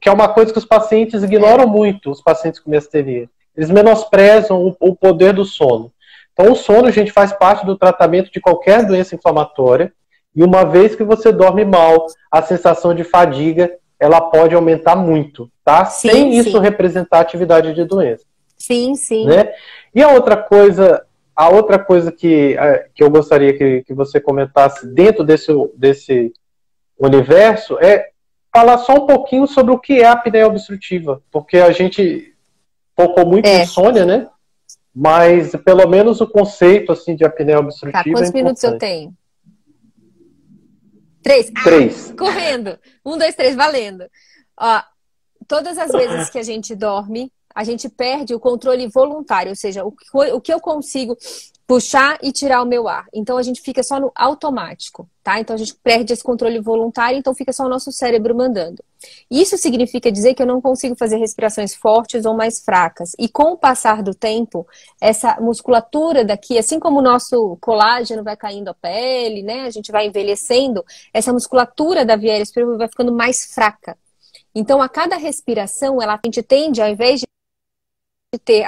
que 0.02 0.10
é 0.10 0.12
uma 0.12 0.28
coisa 0.28 0.52
que 0.52 0.58
os 0.58 0.66
pacientes 0.66 1.24
ignoram 1.24 1.68
muito, 1.68 2.10
os 2.10 2.22
pacientes 2.22 2.60
com 2.60 2.72
miastenia. 2.72 3.30
Eles 3.56 3.70
menosprezam 3.70 4.66
o, 4.66 4.76
o 4.80 4.96
poder 4.96 5.34
do 5.34 5.46
sono. 5.46 5.92
Então, 6.40 6.54
o 6.54 6.56
sono, 6.56 6.90
gente, 6.90 7.12
faz 7.12 7.34
parte 7.34 7.66
do 7.66 7.78
tratamento 7.78 8.32
de 8.32 8.40
qualquer 8.40 8.86
doença 8.86 9.14
inflamatória. 9.14 9.92
E 10.34 10.42
uma 10.42 10.64
vez 10.64 10.96
que 10.96 11.04
você 11.04 11.34
dorme 11.34 11.66
mal, 11.66 12.08
a 12.32 12.42
sensação 12.42 12.96
de 12.96 13.04
fadiga, 13.04 13.70
ela 14.00 14.22
pode 14.22 14.56
aumentar 14.56 14.96
muito, 14.96 15.52
tá? 15.66 15.84
Sim, 15.84 16.10
Sem 16.10 16.32
sim. 16.32 16.38
isso 16.38 16.60
representar 16.60 17.20
atividade 17.20 17.74
de 17.74 17.84
doença. 17.84 18.24
Sim, 18.58 18.96
sim. 18.96 19.26
Né? 19.26 19.52
E 19.94 20.02
a 20.02 20.14
outra 20.14 20.38
coisa, 20.38 21.06
a 21.36 21.50
outra 21.50 21.78
coisa 21.78 22.10
que, 22.10 22.56
é, 22.58 22.88
que 22.96 23.04
eu 23.04 23.10
gostaria 23.10 23.58
que, 23.58 23.84
que 23.84 23.94
você 23.94 24.22
comentasse 24.22 24.88
dentro 24.88 25.26
desse, 25.26 25.52
desse 25.76 26.32
universo 26.98 27.78
é 27.82 28.12
falar 28.56 28.78
só 28.78 28.94
um 28.94 29.06
pouquinho 29.06 29.46
sobre 29.46 29.74
o 29.74 29.80
que 29.80 30.00
é 30.00 30.06
a 30.06 30.14
apneia 30.14 30.48
obstrutiva, 30.48 31.22
porque 31.30 31.58
a 31.58 31.72
gente 31.72 32.34
focou 32.96 33.26
muito 33.26 33.46
é. 33.46 33.58
em 33.58 33.64
insônia, 33.64 34.06
né? 34.06 34.28
Mas 34.94 35.52
pelo 35.64 35.88
menos 35.88 36.20
o 36.20 36.28
conceito 36.28 36.92
assim 36.92 37.16
de 37.16 37.24
apneia 37.24 37.60
obstrutiva. 37.60 38.04
Tá, 38.04 38.12
quantos 38.12 38.30
é 38.30 38.34
minutos 38.34 38.64
eu 38.64 38.78
tenho? 38.78 39.14
Três. 41.22 41.52
Ah, 41.56 41.64
três. 41.64 42.14
Correndo. 42.18 42.78
Um, 43.06 43.18
dois, 43.18 43.36
três, 43.36 43.56
valendo. 43.56 44.06
Ó, 44.60 44.82
todas 45.48 45.78
as 45.78 45.92
vezes 45.92 46.30
que 46.30 46.40
a 46.40 46.44
gente 46.44 46.76
dorme, 46.76 47.32
a 47.54 47.64
gente 47.64 47.90
perde 47.90 48.34
o 48.34 48.40
controle 48.40 48.88
voluntário, 48.88 49.50
ou 49.50 49.56
seja, 49.56 49.84
o 49.84 50.42
que 50.42 50.54
eu 50.54 50.60
consigo 50.60 51.18
puxar 51.70 52.18
e 52.24 52.32
tirar 52.32 52.64
o 52.64 52.66
meu 52.66 52.88
ar. 52.88 53.06
Então 53.14 53.38
a 53.38 53.44
gente 53.44 53.62
fica 53.62 53.84
só 53.84 54.00
no 54.00 54.12
automático, 54.16 55.08
tá? 55.24 55.40
Então 55.40 55.54
a 55.54 55.60
gente 55.60 55.76
perde 55.76 56.12
esse 56.12 56.24
controle 56.24 56.60
voluntário, 56.60 57.20
então 57.20 57.36
fica 57.36 57.54
só 57.54 57.64
o 57.64 57.70
nosso 57.70 57.92
cérebro 57.92 58.36
mandando. 58.36 58.84
Isso 59.30 59.56
significa 59.56 60.12
dizer 60.12 60.34
que 60.34 60.42
eu 60.42 60.48
não 60.48 60.60
consigo 60.60 60.96
fazer 60.96 61.18
respirações 61.18 61.76
fortes 61.76 62.26
ou 62.26 62.34
mais 62.34 62.60
fracas. 62.60 63.12
E 63.20 63.30
com 63.30 63.52
o 63.52 63.58
passar 63.58 64.02
do 64.02 64.16
tempo, 64.16 64.66
essa 65.00 65.40
musculatura 65.40 66.26
daqui, 66.26 66.58
assim 66.58 66.80
como 66.80 66.98
o 66.98 67.04
nosso 67.04 67.56
colágeno 67.62 68.24
vai 68.24 68.36
caindo 68.36 68.70
a 68.70 68.74
pele, 68.74 69.44
né? 69.44 69.66
A 69.66 69.70
gente 69.70 69.92
vai 69.92 70.08
envelhecendo, 70.08 70.84
essa 71.14 71.32
musculatura 71.32 72.04
da 72.04 72.16
via 72.16 72.32
aérea 72.32 72.48
vai 72.80 72.88
ficando 72.88 73.14
mais 73.14 73.54
fraca. 73.54 73.96
Então, 74.56 74.82
a 74.82 74.90
cada 74.90 75.18
respiração, 75.18 76.02
ela, 76.02 76.16
a 76.16 76.20
gente 76.26 76.42
tende, 76.42 76.82
ao 76.82 76.90
invés 76.90 77.20
de 77.20 77.28
de 78.32 78.38
ter 78.38 78.64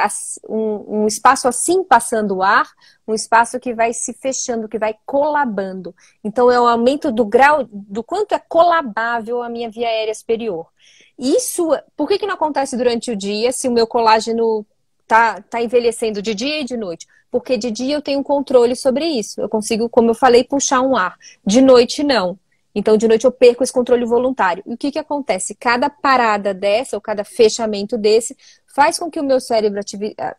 um, 0.49 1.03
um, 1.03 1.07
espaço 1.07 1.47
assim 1.47 1.83
passando 1.83 2.37
o 2.37 2.43
ar, 2.43 2.67
um 3.07 3.13
espaço 3.13 3.59
que 3.59 3.75
vai 3.75 3.93
se 3.93 4.11
fechando, 4.13 4.67
que 4.67 4.79
vai 4.79 4.95
colabando. 5.05 5.93
Então 6.23 6.49
é 6.51 6.59
o 6.59 6.65
aumento 6.65 7.11
do 7.11 7.23
grau, 7.23 7.67
do 7.71 8.03
quanto 8.03 8.33
é 8.33 8.39
colabável 8.39 9.43
a 9.43 9.49
minha 9.49 9.69
via 9.69 9.87
aérea 9.87 10.15
superior. 10.15 10.67
Isso, 11.17 11.69
por 11.95 12.07
que, 12.07 12.17
que 12.17 12.25
não 12.25 12.33
acontece 12.33 12.75
durante 12.75 13.11
o 13.11 13.15
dia 13.15 13.51
se 13.51 13.67
o 13.67 13.71
meu 13.71 13.85
colágeno 13.85 14.65
tá, 15.07 15.39
tá 15.41 15.61
envelhecendo 15.61 16.21
de 16.21 16.33
dia 16.33 16.61
e 16.61 16.63
de 16.63 16.75
noite? 16.75 17.05
Porque 17.29 17.55
de 17.55 17.69
dia 17.69 17.95
eu 17.95 18.01
tenho 18.01 18.23
controle 18.23 18.75
sobre 18.75 19.05
isso. 19.05 19.39
Eu 19.39 19.47
consigo, 19.47 19.87
como 19.87 20.09
eu 20.09 20.15
falei, 20.15 20.43
puxar 20.43 20.81
um 20.81 20.97
ar. 20.97 21.15
De 21.45 21.61
noite 21.61 22.03
não. 22.03 22.37
Então, 22.73 22.95
de 22.95 23.07
noite 23.07 23.25
eu 23.25 23.31
perco 23.31 23.63
esse 23.63 23.71
controle 23.71 24.05
voluntário. 24.05 24.63
E 24.65 24.73
o 24.73 24.77
que, 24.77 24.91
que 24.91 24.99
acontece? 24.99 25.53
Cada 25.55 25.89
parada 25.89 26.53
dessa, 26.53 26.95
ou 26.95 27.01
cada 27.01 27.23
fechamento 27.23 27.97
desse, 27.97 28.35
faz 28.73 28.97
com 28.97 29.09
que 29.09 29.19
o 29.19 29.23
meu 29.23 29.39
cérebro 29.39 29.79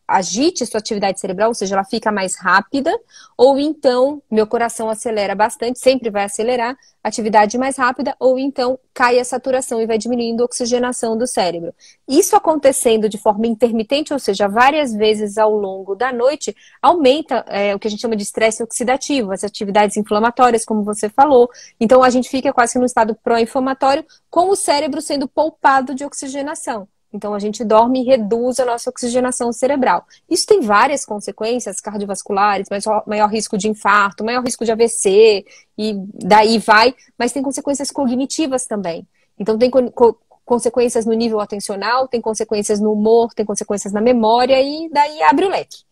agite 0.07 0.67
sua 0.67 0.79
atividade 0.79 1.21
cerebral, 1.21 1.49
ou 1.49 1.55
seja, 1.55 1.75
ela 1.75 1.85
fica 1.85 2.11
mais 2.11 2.37
rápida, 2.37 2.93
ou 3.37 3.59
então 3.59 4.23
meu 4.31 4.47
coração 4.47 4.89
acelera 4.89 5.35
bastante, 5.35 5.79
sempre 5.79 6.11
vai 6.11 6.25
acelerar, 6.25 6.77
atividade 7.03 7.59
mais 7.59 7.77
rápida, 7.77 8.15
ou 8.19 8.39
então 8.39 8.79
cai 8.95 9.19
a 9.19 9.25
saturação 9.25 9.81
e 9.81 9.87
vai 9.87 9.99
diminuindo 9.99 10.43
a 10.43 10.47
oxigenação 10.47 11.17
do 11.17 11.27
cérebro. 11.27 11.75
Isso 12.09 12.37
acontecendo 12.37 13.09
de 13.09 13.19
forma 13.19 13.47
intermitente, 13.47 14.13
ou 14.13 14.19
seja, 14.19 14.47
várias 14.49 14.95
vezes 14.95 15.37
ao 15.37 15.51
longo 15.51 15.95
da 15.95 16.13
noite, 16.13 16.55
aumenta 16.81 17.45
é, 17.49 17.75
o 17.75 17.79
que 17.79 17.89
a 17.89 17.91
gente 17.91 18.01
chama 18.01 18.17
de 18.17 18.23
estresse 18.23 18.63
oxidativo, 18.63 19.33
as 19.33 19.43
atividades 19.43 19.97
inflamatórias, 19.97 20.65
como 20.65 20.85
você 20.85 21.09
falou. 21.09 21.51
Então 21.81 22.03
a 22.03 22.11
gente 22.11 22.29
fica 22.29 22.53
quase 22.53 22.79
no 22.79 22.85
estado 22.85 23.17
pró-inflamatório, 23.17 24.05
com 24.31 24.49
o 24.49 24.57
cérebro 24.57 25.01
sendo 25.01 25.27
poupado 25.27 25.95
de 25.95 26.05
oxigenação. 26.05 26.87
Então, 27.13 27.35
a 27.35 27.39
gente 27.39 27.63
dorme 27.63 28.01
e 28.01 28.05
reduz 28.05 28.59
a 28.59 28.65
nossa 28.65 28.89
oxigenação 28.89 29.53
cerebral. 29.53 30.07
Isso 30.31 30.47
tem 30.47 30.61
várias 30.61 31.05
consequências 31.05 31.81
cardiovasculares, 31.81 32.69
maior, 32.71 33.03
maior 33.07 33.29
risco 33.29 33.59
de 33.59 33.69
infarto, 33.69 34.25
maior 34.25 34.43
risco 34.43 34.65
de 34.65 34.73
AVC, 34.73 35.45
e 35.77 35.95
daí 36.15 36.59
vai, 36.59 36.95
mas 37.19 37.33
tem 37.33 37.43
consequências 37.43 37.91
cognitivas 37.91 38.67
também. 38.67 39.07
Então, 39.39 39.59
tem 39.59 39.71
co 39.71 40.17
consequências 40.45 41.07
no 41.07 41.13
nível 41.13 41.39
atencional, 41.39 42.09
tem 42.09 42.21
consequências 42.21 42.81
no 42.81 42.93
humor, 42.93 43.33
tem 43.33 43.47
consequências 43.47 43.93
na 43.93 44.01
memória, 44.01 44.61
e 44.61 44.89
daí 44.91 45.23
abre 45.23 45.45
o 45.47 45.49
leque. 45.49 45.85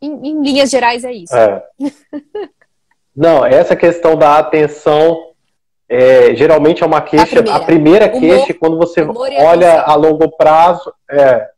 Em, 0.00 0.10
em 0.28 0.42
linhas 0.42 0.70
gerais, 0.70 1.04
é 1.04 1.12
isso. 1.12 1.34
É. 1.34 1.62
Não, 3.14 3.44
essa 3.44 3.76
questão 3.76 4.16
da 4.16 4.38
atenção 4.38 5.31
é, 5.92 6.34
geralmente 6.34 6.82
é 6.82 6.86
uma 6.86 7.02
queixa, 7.02 7.40
a 7.40 7.42
primeira, 7.42 7.56
a 7.56 7.60
primeira 7.60 8.08
queixa, 8.08 8.44
humor, 8.44 8.54
quando 8.58 8.78
você 8.78 9.02
olha 9.44 9.82
a 9.82 9.94
longo 9.94 10.34
prazo, 10.38 10.90
é, 11.10 11.50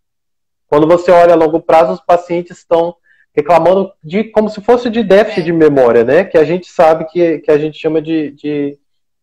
quando 0.66 0.88
você 0.88 1.12
olha 1.12 1.34
a 1.34 1.36
longo 1.36 1.60
prazo, 1.60 1.92
os 1.92 2.00
pacientes 2.00 2.58
estão 2.58 2.96
reclamando 3.32 3.92
de 4.02 4.24
como 4.24 4.48
se 4.48 4.60
fosse 4.60 4.90
de 4.90 5.04
déficit 5.04 5.42
é. 5.42 5.44
de 5.44 5.52
memória, 5.52 6.02
né? 6.02 6.24
Que 6.24 6.36
a 6.36 6.42
gente 6.42 6.66
sabe 6.66 7.04
que, 7.04 7.38
que 7.38 7.50
a 7.50 7.56
gente 7.56 7.78
chama 7.78 8.02
de, 8.02 8.32
de, 8.32 8.76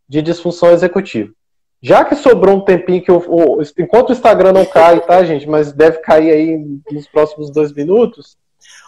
de 0.07 0.22
disfunção 0.22 0.72
executiva. 0.72 1.30
Já 1.82 2.05
que 2.05 2.16
sobrou 2.16 2.55
um 2.55 2.62
tempinho 2.62 3.01
que 3.01 3.12
o, 3.12 3.18
o, 3.18 3.62
enquanto 3.78 4.12
o 4.12 4.14
Instagram 4.14 4.53
não 4.53 4.66
cai, 4.66 5.01
tá, 5.01 5.22
gente? 5.26 5.45
Mas 5.45 5.74
deve 5.74 5.97
cair 5.97 6.32
aí 6.32 6.57
nos 6.89 7.05
próximos 7.09 7.51
dois 7.51 7.74
minutos. 7.74 8.38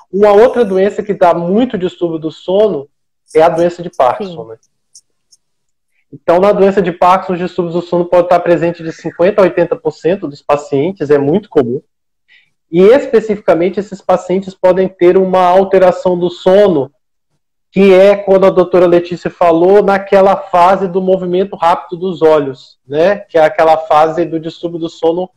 Uma 0.10 0.32
outra 0.32 0.64
doença 0.64 1.04
que 1.04 1.14
dá 1.14 1.34
muito 1.34 1.78
distúrbio 1.78 2.18
do 2.18 2.32
sono 2.32 2.88
é 3.36 3.42
a 3.42 3.50
doença 3.50 3.84
de 3.84 3.90
Parkinson, 3.90 4.44
Sim. 4.44 4.50
né? 4.52 4.58
Então, 6.14 6.40
na 6.40 6.52
doença 6.52 6.80
de 6.80 6.92
Parkinson, 6.92 7.34
os 7.34 7.40
distúrbios 7.40 7.74
do 7.74 7.82
sono 7.82 8.06
podem 8.06 8.26
estar 8.26 8.40
presentes 8.42 8.86
de 8.86 8.92
50% 8.92 9.40
a 9.40 9.50
80% 9.50 10.20
dos 10.20 10.44
pacientes, 10.44 11.10
é 11.10 11.18
muito 11.18 11.50
comum. 11.50 11.82
E 12.72 12.82
especificamente, 12.82 13.80
esses 13.80 14.00
pacientes 14.00 14.54
podem 14.54 14.88
ter 14.88 15.18
uma 15.18 15.44
alteração 15.44 16.18
do 16.18 16.30
sono, 16.30 16.92
que 17.72 17.92
é 17.92 18.16
quando 18.16 18.46
a 18.46 18.52
doutora 18.52 18.86
Letícia 18.86 19.32
falou, 19.32 19.82
naquela 19.82 20.36
fase 20.38 20.88
do 20.88 21.02
movimento 21.02 21.56
rápido 21.56 21.98
dos 21.98 22.22
olhos, 22.22 22.78
né? 22.88 23.18
Que 23.18 23.40
é 23.40 23.44
aquela 23.44 23.78
fase 23.78 24.24
do 24.24 24.40
distúrbio 24.40 24.78
do 24.78 24.90
sono 24.90 25.28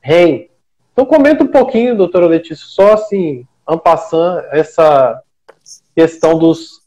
REM. 0.00 0.50
Então, 0.92 1.06
comenta 1.06 1.44
um 1.44 1.48
pouquinho, 1.48 1.96
doutora 1.96 2.26
Letícia, 2.26 2.66
só 2.66 2.94
assim, 2.94 3.46
ampassando 3.64 4.40
essa 4.50 5.22
questão 5.94 6.36
dos, 6.36 6.80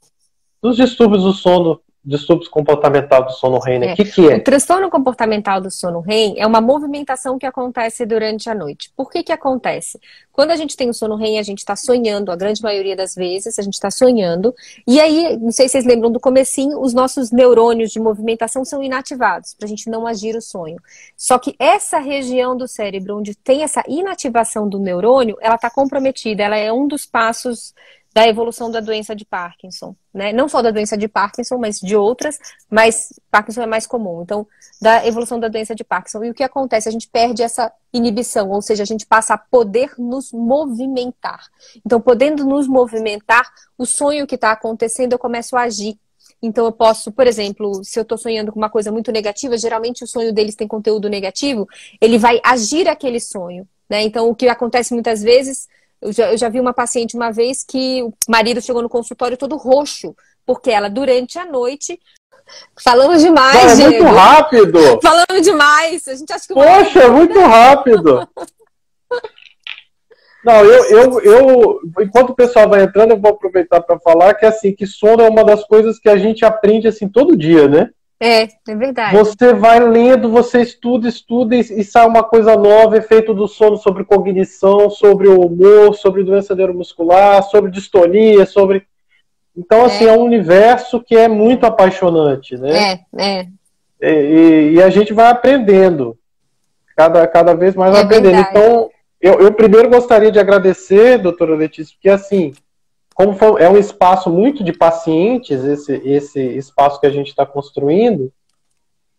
dos 0.62 0.76
distúrbios 0.76 1.24
do 1.24 1.32
sono 1.32 1.80
distúrbios 2.04 2.48
comportamental 2.48 3.26
do 3.26 3.32
sono 3.32 3.60
REM, 3.60 3.80
né? 3.80 3.94
O 3.94 3.96
que, 3.96 4.06
que 4.06 4.30
é? 4.30 4.38
O 4.38 4.44
transtorno 4.44 4.90
comportamental 4.90 5.60
do 5.60 5.70
sono 5.70 6.00
REM 6.00 6.36
é 6.38 6.48
uma 6.48 6.62
movimentação 6.62 7.38
que 7.38 7.46
acontece 7.46 8.06
durante 8.06 8.50
a 8.50 8.56
noite. 8.56 8.92
Por 8.96 9.10
que 9.12 9.22
que 9.22 9.32
acontece? 9.32 10.00
Quando 10.32 10.52
a 10.52 10.56
gente 10.56 10.78
tem 10.78 10.90
o 10.90 10.94
sono 10.94 11.16
REM, 11.16 11.38
a 11.38 11.44
gente 11.44 11.58
está 11.58 11.76
sonhando, 11.76 12.32
a 12.32 12.36
grande 12.36 12.62
maioria 12.62 12.96
das 12.96 13.14
vezes, 13.14 13.60
a 13.60 13.62
gente 13.62 13.74
está 13.74 13.92
sonhando. 13.92 14.56
E 14.88 15.00
aí, 15.00 15.38
não 15.38 15.52
sei 15.52 15.68
se 15.68 15.74
vocês 15.74 15.86
lembram 15.86 16.10
do 16.10 16.20
comecinho, 16.20 16.80
os 16.80 16.94
nossos 16.94 17.32
neurônios 17.32 17.92
de 17.92 18.00
movimentação 18.00 18.64
são 18.64 18.82
inativados, 18.82 19.54
para 19.54 19.66
a 19.66 19.70
gente 19.70 19.90
não 19.90 20.08
agir 20.08 20.36
o 20.38 20.42
sonho. 20.42 20.78
Só 21.18 21.38
que 21.38 21.54
essa 21.60 22.00
região 22.00 22.56
do 22.56 22.68
cérebro, 22.68 23.18
onde 23.18 23.36
tem 23.36 23.64
essa 23.64 23.84
inativação 23.88 24.70
do 24.70 24.80
neurônio, 24.80 25.38
ela 25.42 25.56
está 25.56 25.70
comprometida, 25.70 26.44
ela 26.44 26.56
é 26.56 26.72
um 26.72 26.88
dos 26.88 27.06
passos 27.06 27.74
da 28.20 28.28
evolução 28.28 28.70
da 28.70 28.82
doença 28.82 29.16
de 29.16 29.24
Parkinson, 29.24 29.96
né? 30.14 30.34
Não 30.34 30.50
só 30.50 30.62
da 30.62 30.72
doença 30.72 30.98
de 30.98 31.08
Parkinson, 31.08 31.58
mas 31.58 31.80
de 31.80 31.96
outras, 31.96 32.38
mas 32.70 33.14
Parkinson 33.32 33.62
é 33.62 33.66
mais 33.66 33.88
comum. 33.88 34.22
Então, 34.22 34.46
da 34.82 35.08
evolução 35.08 35.40
da 35.40 35.48
doença 35.48 35.74
de 35.74 35.86
Parkinson. 35.86 36.26
E 36.26 36.30
o 36.30 36.34
que 36.34 36.44
acontece? 36.44 36.90
A 36.90 36.92
gente 36.92 37.08
perde 37.08 37.42
essa 37.42 37.72
inibição, 37.94 38.50
ou 38.50 38.62
seja, 38.62 38.84
a 38.84 38.86
gente 38.86 39.06
passa 39.06 39.36
a 39.36 39.38
poder 39.38 39.94
nos 39.98 40.34
movimentar. 40.34 41.46
Então, 41.86 42.02
podendo 42.02 42.44
nos 42.44 42.68
movimentar, 42.68 43.50
o 43.78 43.86
sonho 43.86 44.28
que 44.28 44.36
está 44.36 44.52
acontecendo, 44.52 45.14
eu 45.14 45.20
começo 45.20 45.56
a 45.56 45.62
agir. 45.62 45.98
Então 46.42 46.66
eu 46.66 46.74
posso, 46.74 47.14
por 47.14 47.26
exemplo, 47.26 47.86
se 47.86 47.98
eu 47.98 48.04
estou 48.04 48.18
sonhando 48.18 48.52
com 48.52 48.60
uma 48.60 48.70
coisa 48.70 48.92
muito 48.92 49.14
negativa, 49.14 49.58
geralmente 49.58 50.04
o 50.04 50.08
sonho 50.08 50.34
deles 50.34 50.56
tem 50.56 50.68
conteúdo 50.68 51.08
negativo, 51.10 51.68
ele 52.02 52.18
vai 52.18 52.42
agir 52.44 52.88
aquele 52.90 53.20
sonho. 53.22 53.66
Né? 53.90 54.04
Então 54.04 54.30
o 54.30 54.36
que 54.36 54.48
acontece 54.48 54.94
muitas 54.94 55.22
vezes, 55.22 55.68
eu 56.02 56.12
já, 56.12 56.32
eu 56.32 56.38
já 56.38 56.50
vi 56.50 56.60
uma 56.60 56.74
paciente 56.74 57.16
uma 57.16 57.32
vez 57.32 57.64
que 57.64 58.02
o 58.04 58.14
marido 58.28 58.62
chegou 58.62 58.82
no 58.82 58.90
consultório 58.90 59.38
todo 59.38 59.58
roxo, 59.58 60.16
porque 60.46 60.72
ela, 60.72 60.90
durante 60.90 61.38
a 61.38 61.46
noite, 61.46 62.00
Falamos 62.84 63.22
demais, 63.22 63.78
Não, 63.78 63.86
é 63.86 63.90
muito 63.90 64.04
rápido. 64.06 64.80
Falamos 65.02 65.42
demais. 65.44 66.08
A 66.08 66.16
gente 66.16 66.34
acha 66.34 66.48
que 66.48 66.54
Poxa, 66.54 67.00
é 67.04 67.08
muito 67.08 67.40
rápido. 67.40 68.28
Não, 70.44 70.66
eu, 70.66 70.84
eu, 70.86 71.22
eu, 71.22 71.80
enquanto 72.00 72.30
o 72.30 72.36
pessoal 72.36 72.70
vai 72.70 72.84
entrando, 72.84 73.12
eu 73.12 73.20
vou 73.20 73.32
aproveitar 73.32 73.82
para 73.82 74.00
falar 74.00 74.34
que 74.36 74.46
assim, 74.46 74.74
que 74.74 74.88
sono 74.88 75.22
é 75.22 75.30
uma 75.30 75.44
das 75.44 75.66
coisas 75.66 76.00
que 76.00 76.10
a 76.10 76.18
gente 76.18 76.46
aprende 76.46 76.88
assim 76.88 77.10
todo 77.10 77.38
dia, 77.38 77.68
né? 77.68 77.90
É, 78.20 78.44
é 78.44 78.76
verdade. 78.76 79.16
Você 79.16 79.54
vai 79.54 79.80
lendo, 79.80 80.30
você 80.30 80.62
estuda, 80.62 81.08
estuda 81.08 81.56
e, 81.56 81.60
e 81.60 81.84
sai 81.84 82.06
uma 82.06 82.22
coisa 82.22 82.56
nova, 82.56 82.98
efeito 82.98 83.34
do 83.34 83.48
sono 83.48 83.78
sobre 83.78 84.04
cognição, 84.04 84.90
sobre 84.90 85.30
o 85.30 85.40
humor, 85.40 85.96
sobre 85.96 86.24
doença 86.24 86.54
neuromuscular, 86.54 87.44
sobre 87.44 87.72
distonia, 87.72 88.46
sobre. 88.46 88.86
Então, 89.56 89.86
assim, 89.86 90.06
é, 90.06 90.10
é 90.10 90.12
um 90.12 90.24
universo 90.24 91.02
que 91.02 91.16
é 91.16 91.28
muito 91.28 91.66
apaixonante, 91.66 92.58
né? 92.58 93.06
É, 93.18 93.42
é. 93.42 93.48
E, 94.02 94.74
e 94.76 94.84
a 94.84 94.90
gente 94.90 95.14
vai 95.14 95.30
aprendendo. 95.30 96.18
Cada, 96.96 97.26
cada 97.28 97.54
vez 97.54 97.76
mais 97.76 97.96
é 97.96 98.02
aprendendo. 98.02 98.36
Verdade. 98.36 98.50
Então, 98.50 98.90
eu, 99.22 99.40
eu 99.40 99.54
primeiro 99.54 99.90
gostaria 99.90 100.32
de 100.32 100.40
agradecer, 100.40 101.18
doutora 101.18 101.56
Letícia, 101.56 101.94
porque 101.96 102.10
assim, 102.10 102.54
como 103.20 103.58
é 103.58 103.70
um 103.70 103.76
espaço 103.76 104.30
muito 104.30 104.64
de 104.64 104.72
pacientes, 104.72 105.66
esse, 105.66 105.94
esse 106.06 106.40
espaço 106.40 107.02
que 107.02 107.06
a 107.06 107.10
gente 107.10 107.28
está 107.28 107.46
construindo, 107.46 108.32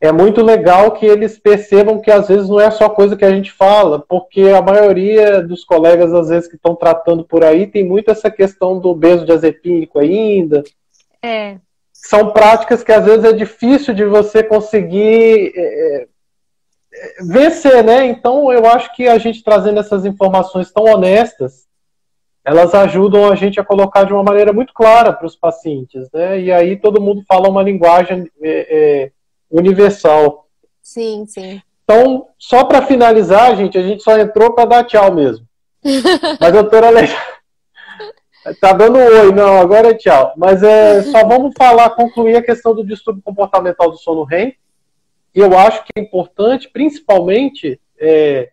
é 0.01 0.11
muito 0.11 0.43
legal 0.43 0.93
que 0.93 1.05
eles 1.05 1.39
percebam 1.39 2.01
que 2.01 2.11
às 2.11 2.29
vezes 2.29 2.49
não 2.49 2.59
é 2.59 2.71
só 2.71 2.89
coisa 2.89 3.15
que 3.15 3.27
a 3.27 3.31
gente 3.31 3.53
fala, 3.53 4.03
porque 4.09 4.41
a 4.57 4.63
maioria 4.63 5.43
dos 5.43 5.67
colegas, 5.67 6.15
às 6.15 6.31
vezes, 6.31 6.49
que 6.49 6.57
estão 6.57 6.75
tratando 6.75 7.25
por 7.25 7.45
aí, 7.45 7.67
tem 7.67 7.85
muito 7.85 8.11
essa 8.11 8.31
questão 8.31 8.79
do 8.79 8.95
benzodiazepínico 8.95 9.99
ainda. 9.99 10.65
É. 11.23 11.59
São 11.93 12.33
práticas 12.33 12.83
que 12.83 12.93
às 12.93 13.05
vezes 13.05 13.23
é 13.23 13.35
difícil 13.35 13.93
de 13.93 14.07
você 14.07 14.43
conseguir 14.43 15.53
é, 15.55 16.07
vencer, 17.21 17.85
né? 17.85 18.07
Então 18.07 18.51
eu 18.51 18.65
acho 18.65 18.97
que 18.97 19.07
a 19.07 19.19
gente 19.19 19.45
trazendo 19.45 19.79
essas 19.79 20.07
informações 20.07 20.73
tão 20.73 20.85
honestas, 20.85 21.69
elas 22.45 22.75
ajudam 22.75 23.31
a 23.31 23.35
gente 23.35 23.61
a 23.61 23.65
colocar 23.65 24.05
de 24.05 24.13
uma 24.13 24.23
maneira 24.23 24.53
muito 24.53 24.73
clara 24.73 25.13
para 25.13 25.27
os 25.27 25.37
pacientes, 25.37 26.09
né? 26.13 26.41
E 26.41 26.53
aí 26.53 26.77
todo 26.77 27.01
mundo 27.01 27.23
fala 27.27 27.49
uma 27.49 27.63
linguagem 27.63 28.31
é, 28.43 28.51
é, 28.51 29.11
universal. 29.51 30.47
Sim, 30.83 31.25
sim. 31.27 31.61
Então, 31.85 32.29
só 32.39 32.65
para 32.65 32.87
finalizar, 32.87 33.57
gente, 33.57 33.77
a 33.77 33.83
gente 33.83 34.03
só 34.03 34.19
entrou 34.19 34.53
para 34.53 34.65
dar 34.65 34.85
tchau 34.85 35.13
mesmo. 35.13 35.47
Mas, 36.41 36.53
doutora 36.53 36.89
Alexandre, 36.89 37.25
tá 38.61 38.73
dando 38.73 38.99
oi, 38.99 39.33
não, 39.33 39.59
agora 39.59 39.91
é 39.91 39.95
tchau. 39.95 40.33
Mas 40.37 40.63
é, 40.63 41.03
só 41.03 41.27
vamos 41.27 41.53
falar, 41.59 41.91
concluir 41.91 42.37
a 42.37 42.43
questão 42.43 42.75
do 42.75 42.85
distúrbio 42.85 43.23
comportamental 43.23 43.91
do 43.91 43.99
sono 43.99 44.25
REM 44.25 44.55
eu 45.35 45.57
acho 45.57 45.85
que 45.85 45.93
é 45.97 46.01
importante, 46.01 46.69
principalmente, 46.69 47.81
é, 47.99 48.51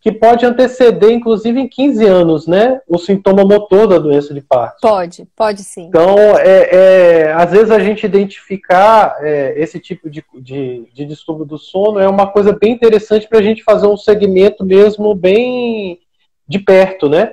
que 0.00 0.12
pode 0.12 0.46
anteceder, 0.46 1.10
inclusive 1.10 1.58
em 1.58 1.68
15 1.68 2.06
anos, 2.06 2.46
né, 2.46 2.80
o 2.86 2.98
sintoma 2.98 3.44
motor 3.44 3.88
da 3.88 3.98
doença 3.98 4.32
de 4.32 4.40
Parkinson. 4.40 4.88
Pode, 4.88 5.28
pode 5.34 5.64
sim. 5.64 5.86
Então, 5.86 6.16
é, 6.38 7.26
é 7.26 7.32
às 7.32 7.50
vezes 7.50 7.70
a 7.70 7.80
gente 7.80 8.06
identificar 8.06 9.16
é, 9.20 9.54
esse 9.60 9.80
tipo 9.80 10.08
de, 10.08 10.24
de, 10.34 10.88
de, 10.94 11.04
distúrbio 11.04 11.44
do 11.44 11.58
sono 11.58 11.98
é 11.98 12.08
uma 12.08 12.30
coisa 12.30 12.52
bem 12.52 12.72
interessante 12.72 13.28
para 13.28 13.40
a 13.40 13.42
gente 13.42 13.64
fazer 13.64 13.88
um 13.88 13.96
segmento 13.96 14.64
mesmo 14.64 15.14
bem 15.14 15.98
de 16.46 16.58
perto, 16.60 17.08
né? 17.08 17.32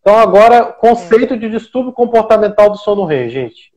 Então, 0.00 0.16
agora, 0.16 0.66
conceito 0.66 1.36
de 1.36 1.48
distúrbio 1.50 1.92
comportamental 1.92 2.70
do 2.70 2.76
sono 2.76 3.04
REM, 3.06 3.28
gente. 3.28 3.72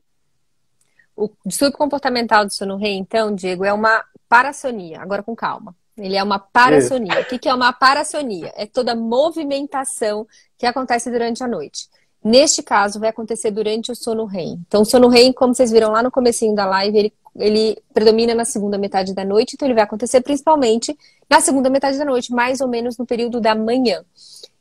O 1.16 1.30
distúrbio 1.46 1.78
comportamental 1.78 2.46
do 2.46 2.54
sono 2.54 2.76
REM, 2.76 3.00
então, 3.00 3.34
Diego, 3.34 3.66
é 3.66 3.74
uma 3.74 4.04
parassonia. 4.30 5.00
Agora 5.02 5.24
com 5.24 5.36
calma. 5.36 5.74
Ele 5.98 6.16
é 6.16 6.24
uma 6.24 6.38
parassonia. 6.38 7.22
O 7.22 7.26
que 7.26 7.50
é 7.50 7.54
uma 7.54 7.74
parassonia? 7.74 8.54
É 8.56 8.66
toda 8.66 8.96
movimentação 8.96 10.28
que 10.58 10.66
acontece 10.66 11.10
durante 11.10 11.44
a 11.44 11.48
noite. 11.48 11.88
Neste 12.24 12.62
caso, 12.62 13.00
vai 13.00 13.10
acontecer 13.10 13.52
durante 13.52 13.92
o 13.92 13.96
sono 13.96 14.26
REM. 14.26 14.60
Então, 14.68 14.82
o 14.82 14.86
sono 14.86 15.08
REM, 15.08 15.34
como 15.34 15.56
vocês 15.56 15.72
viram 15.72 15.92
lá 15.92 16.04
no 16.04 16.12
comecinho 16.12 16.54
da 16.54 16.66
live, 16.66 16.98
ele, 16.98 17.14
ele 17.36 17.78
predomina 17.94 18.36
na 18.36 18.46
segunda 18.46 18.78
metade 18.78 19.14
da 19.14 19.24
noite, 19.24 19.54
então 19.54 19.68
ele 19.68 19.76
vai 19.76 19.84
acontecer 19.84 20.22
principalmente 20.22 20.98
na 21.30 21.40
segunda 21.40 21.70
metade 21.70 21.98
da 21.98 22.06
noite, 22.06 22.32
mais 22.32 22.60
ou 22.62 22.68
menos 22.68 22.98
no 22.98 23.06
período 23.06 23.40
da 23.40 23.56
manhã. 23.56 24.04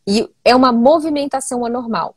E 0.07 0.29
é 0.45 0.55
uma 0.55 0.71
movimentação 0.71 1.65
anormal 1.65 2.15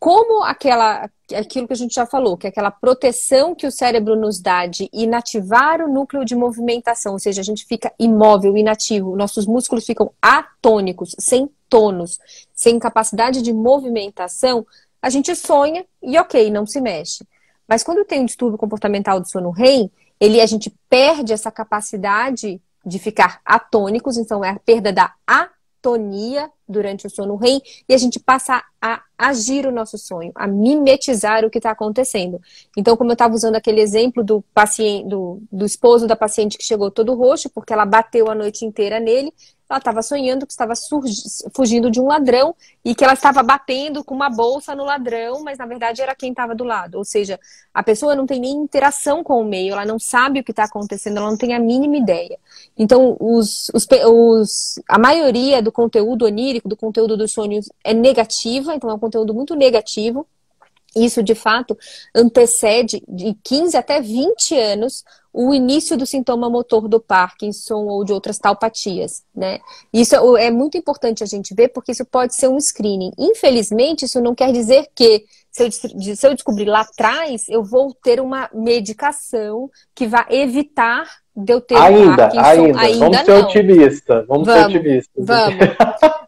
como 0.00 0.42
aquela, 0.42 1.10
aquilo 1.36 1.66
que 1.66 1.74
a 1.74 1.76
gente 1.76 1.94
já 1.94 2.06
falou, 2.06 2.38
que 2.38 2.46
é 2.46 2.50
aquela 2.50 2.70
proteção 2.70 3.54
que 3.54 3.66
o 3.66 3.70
cérebro 3.70 4.16
nos 4.16 4.40
dá 4.40 4.64
de 4.64 4.88
inativar 4.94 5.82
o 5.82 5.92
núcleo 5.92 6.24
de 6.24 6.34
movimentação, 6.34 7.12
ou 7.12 7.18
seja, 7.18 7.42
a 7.42 7.44
gente 7.44 7.66
fica 7.66 7.92
imóvel, 7.98 8.56
inativo, 8.56 9.14
nossos 9.14 9.44
músculos 9.44 9.84
ficam 9.84 10.10
atônicos, 10.20 11.14
sem 11.18 11.50
tônus, 11.68 12.18
sem 12.54 12.78
capacidade 12.78 13.42
de 13.42 13.52
movimentação, 13.52 14.66
a 15.02 15.10
gente 15.10 15.36
sonha 15.36 15.84
e 16.02 16.18
ok, 16.18 16.50
não 16.50 16.64
se 16.64 16.80
mexe. 16.80 17.22
Mas 17.68 17.82
quando 17.82 18.04
tem 18.04 18.22
um 18.22 18.26
distúrbio 18.26 18.58
comportamental 18.58 19.20
do 19.20 19.28
sono 19.28 19.50
REM, 19.50 19.90
ele, 20.18 20.40
a 20.40 20.46
gente 20.46 20.74
perde 20.88 21.34
essa 21.34 21.50
capacidade 21.50 22.60
de 22.84 22.98
ficar 22.98 23.40
atônicos, 23.44 24.16
então 24.16 24.42
é 24.42 24.48
a 24.48 24.58
perda 24.58 24.90
da 24.90 25.14
atonia 25.26 26.50
durante 26.66 27.06
o 27.06 27.10
sono 27.10 27.36
REM 27.36 27.60
e 27.88 27.94
a 27.94 27.98
gente 27.98 28.18
passa 28.18 28.62
a 28.80 29.02
agir 29.28 29.66
o 29.66 29.72
nosso 29.72 29.98
sonho, 29.98 30.32
a 30.34 30.46
mimetizar 30.46 31.44
o 31.44 31.50
que 31.50 31.58
está 31.58 31.70
acontecendo. 31.70 32.40
Então, 32.76 32.96
como 32.96 33.10
eu 33.10 33.14
estava 33.14 33.34
usando 33.34 33.56
aquele 33.56 33.80
exemplo 33.80 34.24
do 34.24 34.42
paciente, 34.54 35.08
do, 35.08 35.42
do 35.52 35.66
esposo 35.66 36.06
da 36.06 36.16
paciente 36.16 36.56
que 36.56 36.64
chegou 36.64 36.90
todo 36.90 37.14
roxo, 37.14 37.50
porque 37.50 37.72
ela 37.72 37.84
bateu 37.84 38.30
a 38.30 38.34
noite 38.34 38.64
inteira 38.64 38.98
nele, 38.98 39.32
ela 39.70 39.78
estava 39.78 40.02
sonhando 40.02 40.46
que 40.46 40.52
estava 40.52 40.72
fugindo 41.54 41.90
de 41.92 42.00
um 42.00 42.06
ladrão 42.06 42.56
e 42.84 42.92
que 42.92 43.04
ela 43.04 43.12
estava 43.12 43.40
batendo 43.40 44.02
com 44.02 44.12
uma 44.12 44.28
bolsa 44.28 44.74
no 44.74 44.84
ladrão, 44.84 45.44
mas 45.44 45.58
na 45.58 45.66
verdade 45.66 46.02
era 46.02 46.12
quem 46.12 46.30
estava 46.30 46.56
do 46.56 46.64
lado. 46.64 46.98
Ou 46.98 47.04
seja, 47.04 47.38
a 47.72 47.80
pessoa 47.80 48.16
não 48.16 48.26
tem 48.26 48.40
nem 48.40 48.50
interação 48.50 49.22
com 49.22 49.40
o 49.40 49.44
meio, 49.44 49.72
ela 49.72 49.84
não 49.84 49.98
sabe 49.98 50.40
o 50.40 50.44
que 50.44 50.50
está 50.50 50.64
acontecendo, 50.64 51.18
ela 51.18 51.30
não 51.30 51.36
tem 51.36 51.54
a 51.54 51.60
mínima 51.60 51.96
ideia. 51.96 52.36
Então, 52.76 53.16
os, 53.20 53.70
os, 53.72 53.86
os, 54.08 54.80
a 54.88 54.98
maioria 54.98 55.62
do 55.62 55.70
conteúdo 55.70 56.24
onírico, 56.24 56.68
do 56.68 56.76
conteúdo 56.76 57.16
dos 57.16 57.30
sonhos, 57.30 57.70
é 57.84 57.94
negativa, 57.94 58.74
então 58.74 58.90
é 58.90 58.94
um 58.94 58.98
conteúdo 59.10 59.34
muito 59.34 59.54
negativo. 59.54 60.26
Isso, 60.94 61.22
de 61.22 61.34
fato, 61.34 61.76
antecede 62.14 63.02
de 63.08 63.36
15 63.44 63.76
até 63.76 64.00
20 64.00 64.56
anos 64.56 65.04
o 65.32 65.54
início 65.54 65.96
do 65.96 66.04
sintoma 66.04 66.50
motor 66.50 66.88
do 66.88 66.98
Parkinson 66.98 67.84
ou 67.84 68.04
de 68.04 68.12
outras 68.12 68.38
talpatias, 68.38 69.22
né? 69.32 69.60
Isso 69.92 70.36
é 70.36 70.50
muito 70.50 70.76
importante 70.76 71.22
a 71.22 71.26
gente 71.26 71.54
ver, 71.54 71.68
porque 71.68 71.92
isso 71.92 72.04
pode 72.04 72.34
ser 72.34 72.48
um 72.48 72.58
screening. 72.58 73.12
Infelizmente, 73.16 74.04
isso 74.04 74.20
não 74.20 74.34
quer 74.34 74.50
dizer 74.52 74.88
que 74.92 75.24
se 75.52 75.62
eu, 75.62 75.70
se 75.70 76.26
eu 76.26 76.34
descobrir 76.34 76.64
lá 76.64 76.80
atrás, 76.80 77.48
eu 77.48 77.62
vou 77.62 77.94
ter 77.94 78.20
uma 78.20 78.50
medicação 78.52 79.70
que 79.94 80.08
vai 80.08 80.26
evitar 80.30 81.06
de 81.36 81.52
eu 81.52 81.60
ter 81.60 81.76
ainda, 81.76 82.16
Parkinson. 82.16 82.44
Ainda, 82.44 82.80
ainda 82.80 82.98
vamos 82.98 83.18
não. 83.18 83.24
ser 83.24 83.32
otimistas. 83.44 84.26
Vamos, 84.26 84.46
vamos 84.46 84.72
ser 84.72 84.78
otimistas. 84.78 85.24
Vamos. 85.24 85.58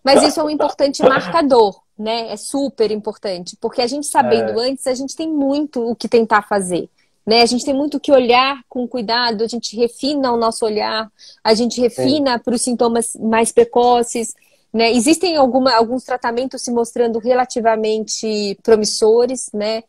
Mas 0.04 0.22
isso 0.22 0.40
é 0.40 0.44
um 0.44 0.50
importante 0.50 1.02
marcador, 1.02 1.80
né? 2.02 2.32
É 2.32 2.36
super 2.36 2.90
importante, 2.90 3.56
porque 3.60 3.80
a 3.80 3.86
gente 3.86 4.06
sabendo 4.06 4.60
é. 4.60 4.70
antes, 4.70 4.86
a 4.86 4.94
gente 4.94 5.14
tem 5.14 5.28
muito 5.28 5.80
o 5.80 5.94
que 5.94 6.08
tentar 6.08 6.42
fazer. 6.42 6.90
Né? 7.24 7.40
A 7.40 7.46
gente 7.46 7.64
tem 7.64 7.72
muito 7.72 8.00
que 8.00 8.10
olhar 8.10 8.60
com 8.68 8.86
cuidado, 8.86 9.44
a 9.44 9.46
gente 9.46 9.76
refina 9.76 10.32
o 10.32 10.36
nosso 10.36 10.64
olhar, 10.64 11.08
a 11.42 11.54
gente 11.54 11.80
refina 11.80 12.38
para 12.38 12.54
os 12.54 12.62
sintomas 12.62 13.14
mais 13.14 13.52
precoces. 13.52 14.34
Né? 14.72 14.90
Existem 14.90 15.36
alguma, 15.36 15.72
alguns 15.72 16.02
tratamentos 16.02 16.62
se 16.62 16.72
mostrando 16.72 17.18
relativamente 17.20 18.58
promissores, 18.62 19.48
né? 19.52 19.84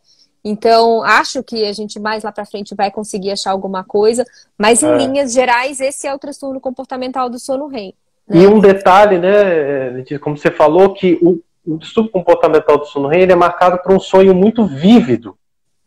Então, 0.46 1.02
acho 1.04 1.42
que 1.42 1.64
a 1.66 1.72
gente 1.72 1.98
mais 2.00 2.22
lá 2.22 2.32
para 2.32 2.46
frente 2.46 2.76
vai 2.76 2.92
conseguir 2.92 3.32
achar 3.32 3.52
alguma 3.52 3.82
coisa, 3.82 4.26
mas 4.58 4.84
em 4.84 4.92
é. 4.92 4.98
linhas 4.98 5.32
gerais, 5.32 5.80
esse 5.80 6.06
é 6.06 6.14
o 6.14 6.20
transtorno 6.20 6.60
comportamental 6.60 7.30
do 7.30 7.40
sono 7.40 7.68
REM. 7.68 7.94
Né? 8.28 8.42
E 8.42 8.48
um 8.48 8.60
detalhe, 8.60 9.18
né, 9.18 10.04
como 10.20 10.38
você 10.38 10.52
falou, 10.52 10.94
que 10.94 11.18
o, 11.22 11.40
o 11.66 11.78
distúrbio 11.78 12.12
comportamental 12.12 12.78
do 12.78 12.86
sono 12.86 13.08
REM 13.08 13.22
ele 13.22 13.32
é 13.32 13.36
marcado 13.36 13.80
por 13.82 13.94
um 13.94 14.00
sonho 14.00 14.34
muito 14.36 14.66
vívido. 14.66 15.38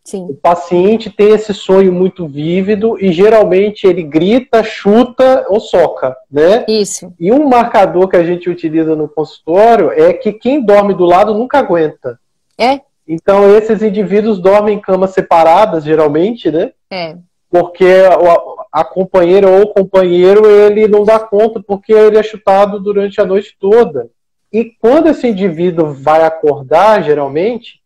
Sim. 0.06 0.26
O 0.30 0.34
paciente 0.34 1.10
tem 1.10 1.30
esse 1.30 1.52
sonho 1.52 1.92
muito 1.92 2.28
vívido 2.28 2.96
e 3.02 3.12
geralmente 3.12 3.88
ele 3.88 4.04
grita, 4.04 4.62
chuta 4.62 5.44
ou 5.48 5.58
soca, 5.58 6.16
né? 6.30 6.64
Isso. 6.68 7.12
E 7.18 7.32
um 7.32 7.48
marcador 7.48 8.08
que 8.08 8.16
a 8.16 8.22
gente 8.22 8.48
utiliza 8.48 8.94
no 8.94 9.08
consultório 9.08 9.90
é 9.90 10.12
que 10.12 10.32
quem 10.32 10.64
dorme 10.64 10.94
do 10.94 11.04
lado 11.04 11.34
nunca 11.34 11.58
aguenta. 11.58 12.20
É. 12.56 12.80
Então 13.06 13.52
esses 13.56 13.82
indivíduos 13.82 14.38
dormem 14.38 14.76
em 14.76 14.80
camas 14.80 15.10
separadas, 15.10 15.82
geralmente, 15.82 16.52
né? 16.52 16.70
É. 16.88 17.16
Porque 17.50 17.84
a, 17.84 18.80
a 18.80 18.84
companheira 18.84 19.48
ou 19.48 19.62
o 19.62 19.74
companheiro, 19.74 20.46
ele 20.46 20.86
não 20.86 21.04
dá 21.04 21.18
conta 21.18 21.60
porque 21.60 21.92
ele 21.92 22.16
é 22.16 22.22
chutado 22.22 22.78
durante 22.78 23.20
a 23.20 23.24
noite 23.24 23.56
toda. 23.58 24.08
E 24.56 24.74
quando 24.80 25.08
esse 25.08 25.28
indivíduo 25.28 25.92
vai 25.92 26.24
acordar, 26.24 27.02
geralmente, 27.02 27.82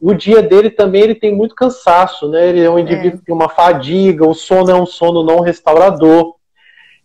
o 0.00 0.14
dia 0.14 0.40
dele 0.40 0.70
também 0.70 1.02
ele 1.02 1.16
tem 1.16 1.34
muito 1.34 1.52
cansaço, 1.52 2.28
né? 2.28 2.48
Ele 2.48 2.62
é 2.62 2.70
um 2.70 2.78
indivíduo 2.78 3.16
é. 3.16 3.18
que 3.18 3.24
tem 3.24 3.34
uma 3.34 3.48
fadiga, 3.48 4.24
o 4.24 4.32
sono 4.32 4.70
é 4.70 4.74
um 4.76 4.86
sono 4.86 5.24
não 5.24 5.40
restaurador. 5.40 6.36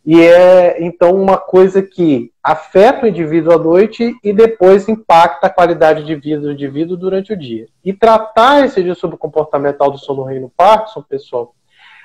E 0.05 0.21
é 0.21 0.83
então 0.85 1.15
uma 1.15 1.35
coisa 1.35 1.81
que 1.81 2.31
afeta 2.43 3.07
o 3.07 3.09
indivíduo 3.09 3.53
à 3.53 3.57
noite 3.57 4.15
e 4.23 4.31
depois 4.31 4.87
impacta 4.87 5.47
a 5.47 5.49
qualidade 5.49 6.05
de 6.05 6.15
vida 6.15 6.41
do 6.41 6.51
indivíduo 6.51 6.95
durante 6.95 7.33
o 7.33 7.37
dia. 7.37 7.67
E 7.83 7.91
tratar 7.91 8.65
esse 8.65 8.83
distúrbio 8.83 9.17
comportamental 9.17 9.89
do 9.89 9.97
sono 9.97 10.21
reino 10.21 10.53
Parkinson, 10.55 11.01
pessoal, 11.01 11.55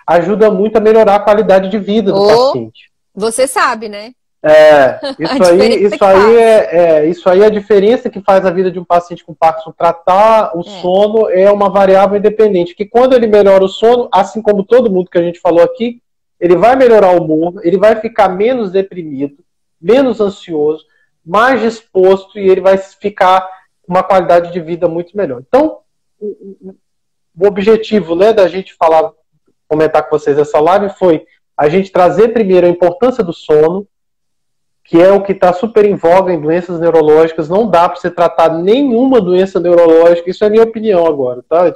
ajuda 0.07 0.51
muito 0.51 0.77
a 0.77 0.81
melhorar 0.81 1.17
a 1.17 1.21
qualidade 1.21 1.69
de 1.69 1.79
vida 1.79 2.11
do 2.11 2.23
oh, 2.23 2.27
paciente. 2.27 2.91
Você 3.15 3.47
sabe, 3.47 3.87
né? 3.87 4.13
É, 4.49 5.01
isso 5.19 5.43
aí, 5.43 5.85
isso 5.85 6.05
aí 6.05 6.37
é, 6.37 6.77
é, 6.77 7.07
isso 7.07 7.29
aí 7.29 7.41
é 7.41 7.47
a 7.47 7.51
diferença 7.51 8.09
que 8.09 8.21
faz 8.21 8.47
a 8.47 8.51
vida 8.51 8.71
de 8.71 8.79
um 8.79 8.85
paciente 8.85 9.25
com 9.25 9.35
Parkinson. 9.35 9.73
Tratar 9.73 10.57
o 10.57 10.61
é. 10.61 10.81
sono 10.81 11.29
é 11.29 11.51
uma 11.51 11.69
variável 11.69 12.17
independente, 12.17 12.75
que 12.75 12.85
quando 12.85 13.15
ele 13.15 13.27
melhora 13.27 13.65
o 13.65 13.69
sono, 13.69 14.09
assim 14.13 14.41
como 14.41 14.63
todo 14.63 14.91
mundo 14.91 15.11
que 15.11 15.19
a 15.19 15.23
gente 15.23 15.41
falou 15.41 15.65
aqui, 15.65 16.01
ele 16.39 16.55
vai 16.55 16.77
melhorar 16.77 17.11
o 17.13 17.25
humor, 17.25 17.61
ele 17.65 17.79
vai 17.79 17.97
ficar 17.97 18.29
menos 18.29 18.71
deprimido, 18.71 19.39
menos 19.81 20.21
ansioso, 20.21 20.85
mais 21.25 21.61
disposto 21.61 22.39
e 22.39 22.49
ele 22.49 22.61
vai 22.61 22.77
ficar 22.79 23.41
com 23.83 23.93
uma 23.93 24.03
qualidade 24.03 24.53
de 24.53 24.61
vida 24.61 24.87
muito 24.87 25.17
melhor. 25.17 25.43
Então, 25.47 25.79
o, 26.21 26.75
o 27.37 27.47
objetivo 27.47 28.15
né, 28.15 28.33
da 28.33 28.47
gente 28.47 28.75
falar, 28.75 29.11
comentar 29.69 30.05
com 30.05 30.17
vocês 30.17 30.39
essa 30.39 30.61
live 30.61 30.91
foi 30.91 31.27
a 31.57 31.69
gente 31.69 31.91
trazer 31.91 32.29
primeiro 32.29 32.67
a 32.67 32.71
importância 32.71 33.25
do 33.25 33.33
sono, 33.33 33.89
que 34.87 35.01
é 35.01 35.11
o 35.11 35.23
que 35.23 35.33
está 35.33 35.53
super 35.53 35.85
em 35.85 35.95
voga 35.95 36.33
em 36.33 36.41
doenças 36.41 36.79
neurológicas. 36.81 37.49
Não 37.49 37.69
dá 37.69 37.89
para 37.89 38.01
você 38.01 38.11
tratar 38.11 38.51
nenhuma 38.51 39.21
doença 39.21 39.59
neurológica, 39.61 40.31
isso 40.31 40.45
é 40.45 40.51
minha 40.51 40.63
opinião 40.63 41.07
agora, 41.07 41.45
tá? 41.49 41.73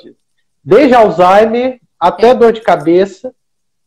Desde 0.63 0.95
Alzheimer 0.95 1.81
até 1.99 2.31
é. 2.31 2.35
dor 2.35 2.53
de 2.53 2.61
cabeça, 2.61 3.33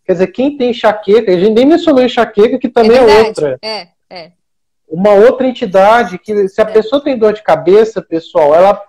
Quer 0.05 0.13
dizer, 0.13 0.28
quem 0.28 0.57
tem 0.57 0.71
enxaqueca, 0.71 1.32
a 1.32 1.39
gente 1.39 1.53
nem 1.53 1.65
mencionou 1.65 2.03
enxaqueca, 2.03 2.59
que 2.59 2.67
também 2.67 2.97
é, 2.97 2.99
é 2.99 3.24
outra. 3.24 3.57
É, 3.61 3.88
é. 4.09 4.32
Uma 4.88 5.13
outra 5.13 5.47
entidade 5.47 6.17
que, 6.17 6.47
se 6.49 6.61
a 6.61 6.65
é. 6.65 6.71
pessoa 6.71 7.01
tem 7.01 7.17
dor 7.17 7.34
de 7.34 7.41
cabeça, 7.41 8.01
pessoal, 8.01 8.53
ela, 8.53 8.82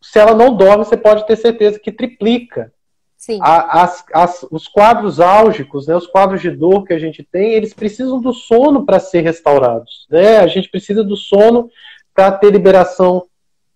se 0.00 0.18
ela 0.18 0.34
não 0.34 0.54
dorme, 0.54 0.84
você 0.84 0.96
pode 0.96 1.26
ter 1.26 1.36
certeza 1.36 1.78
que 1.78 1.90
triplica. 1.90 2.72
As, 3.40 4.04
as, 4.12 4.46
os 4.50 4.66
quadros 4.66 5.20
álgicos, 5.20 5.86
né, 5.86 5.94
os 5.94 6.08
quadros 6.08 6.40
de 6.40 6.50
dor 6.50 6.84
que 6.84 6.92
a 6.92 6.98
gente 6.98 7.22
tem, 7.22 7.52
eles 7.52 7.72
precisam 7.72 8.20
do 8.20 8.32
sono 8.32 8.84
para 8.84 8.98
ser 8.98 9.20
restaurados. 9.20 10.08
Né? 10.10 10.38
A 10.38 10.46
gente 10.48 10.68
precisa 10.68 11.04
do 11.04 11.16
sono 11.16 11.70
para 12.12 12.32
ter 12.32 12.50
liberação 12.50 13.24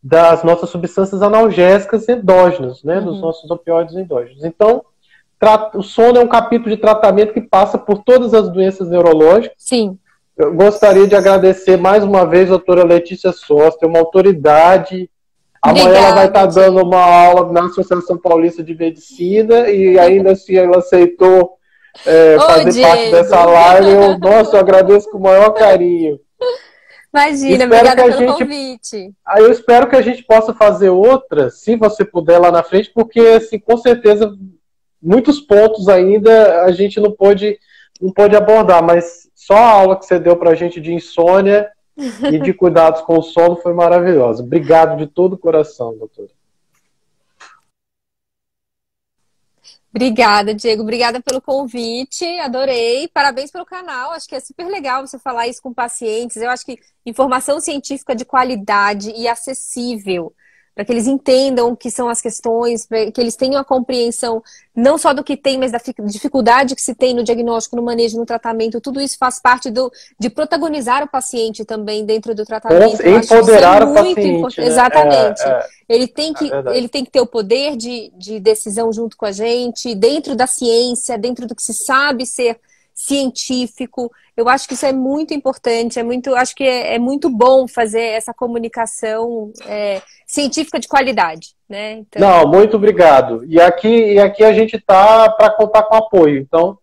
das 0.02 0.42
nossas 0.42 0.70
substâncias 0.70 1.22
analgésicas 1.22 2.08
endógenas, 2.08 2.82
né, 2.82 2.98
uhum. 2.98 3.04
dos 3.04 3.20
nossos 3.20 3.48
opioides 3.48 3.94
endógenos. 3.94 4.44
Então, 4.44 4.84
o 5.74 5.82
sono 5.82 6.18
é 6.18 6.24
um 6.24 6.28
capítulo 6.28 6.74
de 6.74 6.80
tratamento 6.80 7.32
que 7.32 7.40
passa 7.40 7.78
por 7.78 8.02
todas 8.02 8.34
as 8.34 8.48
doenças 8.48 8.88
neurológicas. 8.88 9.56
Sim. 9.58 9.96
Eu 10.36 10.54
gostaria 10.54 11.06
de 11.06 11.14
agradecer 11.14 11.76
mais 11.76 12.02
uma 12.02 12.26
vez 12.26 12.48
a 12.48 12.56
doutora 12.56 12.84
Letícia 12.84 13.32
Sosta, 13.32 13.86
uma 13.86 13.98
autoridade. 13.98 15.08
Amanhã 15.62 15.84
Obrigada, 15.84 16.06
ela 16.06 16.14
vai 16.14 16.26
estar 16.26 16.46
dando 16.46 16.82
uma 16.82 17.02
aula 17.02 17.52
na 17.52 17.66
Associação 17.66 18.18
Paulista 18.18 18.62
de 18.62 18.74
Medicina 18.74 19.68
e 19.68 19.98
ainda 19.98 20.32
assim 20.32 20.56
ela 20.56 20.78
aceitou 20.78 21.56
é, 22.04 22.36
fazer 22.38 22.70
Diego. 22.72 22.88
parte 22.88 23.10
dessa 23.10 23.44
live. 23.44 23.90
Eu, 23.90 24.18
nossa, 24.18 24.56
eu 24.56 24.60
agradeço 24.60 25.10
com 25.10 25.18
o 25.18 25.22
maior 25.22 25.50
carinho. 25.50 26.18
Imagina, 27.12 27.64
espero 27.64 27.88
obrigada 27.88 28.02
pelo 28.02 28.18
gente, 28.18 28.38
convite. 28.38 29.14
Aí 29.26 29.42
eu 29.42 29.50
espero 29.50 29.88
que 29.88 29.96
a 29.96 30.02
gente 30.02 30.22
possa 30.24 30.52
fazer 30.52 30.90
outra, 30.90 31.48
se 31.48 31.74
você 31.74 32.04
puder 32.04 32.38
lá 32.38 32.52
na 32.52 32.62
frente, 32.62 32.90
porque 32.94 33.20
assim, 33.20 33.58
com 33.58 33.76
certeza 33.78 34.30
muitos 35.02 35.40
pontos 35.40 35.88
ainda 35.88 36.62
a 36.64 36.72
gente 36.72 37.00
não 37.00 37.10
pôde, 37.10 37.58
não 38.00 38.12
pôde 38.12 38.36
abordar, 38.36 38.82
mas 38.82 39.30
só 39.34 39.54
a 39.54 39.70
aula 39.70 39.98
que 39.98 40.04
você 40.04 40.18
deu 40.18 40.36
para 40.36 40.50
a 40.50 40.54
gente 40.54 40.80
de 40.80 40.92
insônia 40.92 41.66
e 41.96 42.38
de 42.38 42.52
cuidados 42.52 43.00
com 43.02 43.18
o 43.18 43.22
sono 43.22 43.56
foi 43.56 43.72
maravilhosa. 43.72 44.42
Obrigado 44.42 44.96
de 44.98 45.06
todo 45.06 45.34
o 45.34 45.38
coração, 45.38 45.96
doutora. 45.96 46.30
Obrigada, 49.96 50.54
Diego. 50.54 50.82
Obrigada 50.82 51.22
pelo 51.22 51.40
convite. 51.40 52.24
Adorei. 52.40 53.08
Parabéns 53.08 53.50
pelo 53.50 53.64
canal. 53.64 54.12
Acho 54.12 54.28
que 54.28 54.34
é 54.34 54.40
super 54.40 54.66
legal 54.66 55.06
você 55.06 55.18
falar 55.18 55.48
isso 55.48 55.62
com 55.62 55.72
pacientes. 55.72 56.36
Eu 56.36 56.50
acho 56.50 56.66
que 56.66 56.78
informação 57.06 57.58
científica 57.60 58.14
de 58.14 58.26
qualidade 58.26 59.10
e 59.16 59.26
acessível 59.26 60.34
para 60.76 60.84
que 60.84 60.92
eles 60.92 61.06
entendam 61.06 61.72
o 61.72 61.76
que 61.76 61.90
são 61.90 62.06
as 62.06 62.20
questões, 62.20 62.84
para 62.84 63.10
que 63.10 63.18
eles 63.18 63.34
tenham 63.34 63.58
a 63.58 63.64
compreensão 63.64 64.42
não 64.74 64.98
só 64.98 65.14
do 65.14 65.24
que 65.24 65.34
tem, 65.34 65.56
mas 65.56 65.72
da 65.72 65.80
dificuldade 66.04 66.74
que 66.74 66.82
se 66.82 66.94
tem 66.94 67.14
no 67.14 67.24
diagnóstico, 67.24 67.76
no 67.76 67.82
manejo, 67.82 68.18
no 68.18 68.26
tratamento. 68.26 68.78
Tudo 68.78 69.00
isso 69.00 69.16
faz 69.16 69.40
parte 69.40 69.70
do, 69.70 69.90
de 70.20 70.28
protagonizar 70.28 71.02
o 71.02 71.08
paciente 71.08 71.64
também 71.64 72.04
dentro 72.04 72.34
do 72.34 72.44
tratamento. 72.44 73.00
Empoderar 73.08 73.80
é 73.80 73.84
o 73.86 73.94
paciente. 73.94 74.60
Né? 74.60 74.66
Exatamente. 74.66 75.42
É, 75.42 75.48
é, 75.48 75.66
ele, 75.88 76.06
tem 76.06 76.34
que, 76.34 76.52
é 76.52 76.76
ele 76.76 76.88
tem 76.90 77.06
que 77.06 77.10
ter 77.10 77.22
o 77.22 77.26
poder 77.26 77.74
de, 77.74 78.12
de 78.14 78.38
decisão 78.38 78.92
junto 78.92 79.16
com 79.16 79.24
a 79.24 79.32
gente, 79.32 79.94
dentro 79.94 80.36
da 80.36 80.46
ciência, 80.46 81.16
dentro 81.16 81.46
do 81.46 81.54
que 81.54 81.62
se 81.62 81.72
sabe 81.72 82.26
ser 82.26 82.60
científico. 82.94 84.12
Eu 84.36 84.48
acho 84.48 84.68
que 84.68 84.74
isso 84.74 84.84
é 84.84 84.92
muito 84.92 85.32
importante, 85.32 85.98
é 85.98 86.02
muito, 86.02 86.34
acho 86.34 86.54
que 86.54 86.62
é, 86.62 86.96
é 86.96 86.98
muito 86.98 87.30
bom 87.30 87.66
fazer 87.66 88.02
essa 88.02 88.34
comunicação 88.34 89.50
é, 89.66 90.02
científica 90.26 90.78
de 90.78 90.86
qualidade, 90.86 91.54
né? 91.66 91.92
Então... 91.92 92.20
Não, 92.20 92.46
muito 92.46 92.76
obrigado. 92.76 93.44
E 93.46 93.58
aqui, 93.58 93.88
e 93.88 94.18
aqui 94.18 94.44
a 94.44 94.52
gente 94.52 94.78
tá 94.78 95.30
para 95.30 95.50
contar 95.50 95.84
com 95.84 95.94
apoio. 95.94 96.38
Então, 96.38 96.76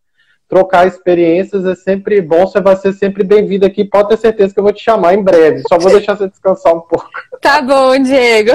trocar 0.54 0.88
experiências 0.88 1.66
é 1.66 1.76
sempre 1.76 2.22
bom. 2.22 2.48
Você 2.48 2.62
vai 2.62 2.76
ser 2.76 2.94
sempre 2.94 3.24
bem-vindo 3.24 3.66
aqui. 3.66 3.84
Pode 3.84 4.10
ter 4.10 4.18
certeza 4.18 4.54
que 4.54 4.60
eu 4.60 4.64
vou 4.64 4.74
te 4.74 4.84
chamar 4.84 5.14
em 5.14 5.24
breve. 5.24 5.62
Só 5.68 5.78
vou 5.78 5.92
deixar 5.92 6.16
você 6.16 6.28
descansar 6.28 6.74
um 6.74 6.82
pouco. 6.82 7.10
Tá 7.42 7.62
bom, 7.62 8.02
Diego. 8.02 8.52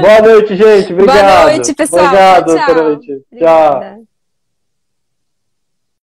Boa 0.00 0.22
noite, 0.22 0.54
gente. 0.54 0.92
Obrigado. 0.92 1.42
Boa 1.42 1.44
noite, 1.46 1.74
pessoal. 1.74 2.04
Obrigado, 2.04 2.54
tchau. 2.54 3.00
Tchau. 3.36 4.11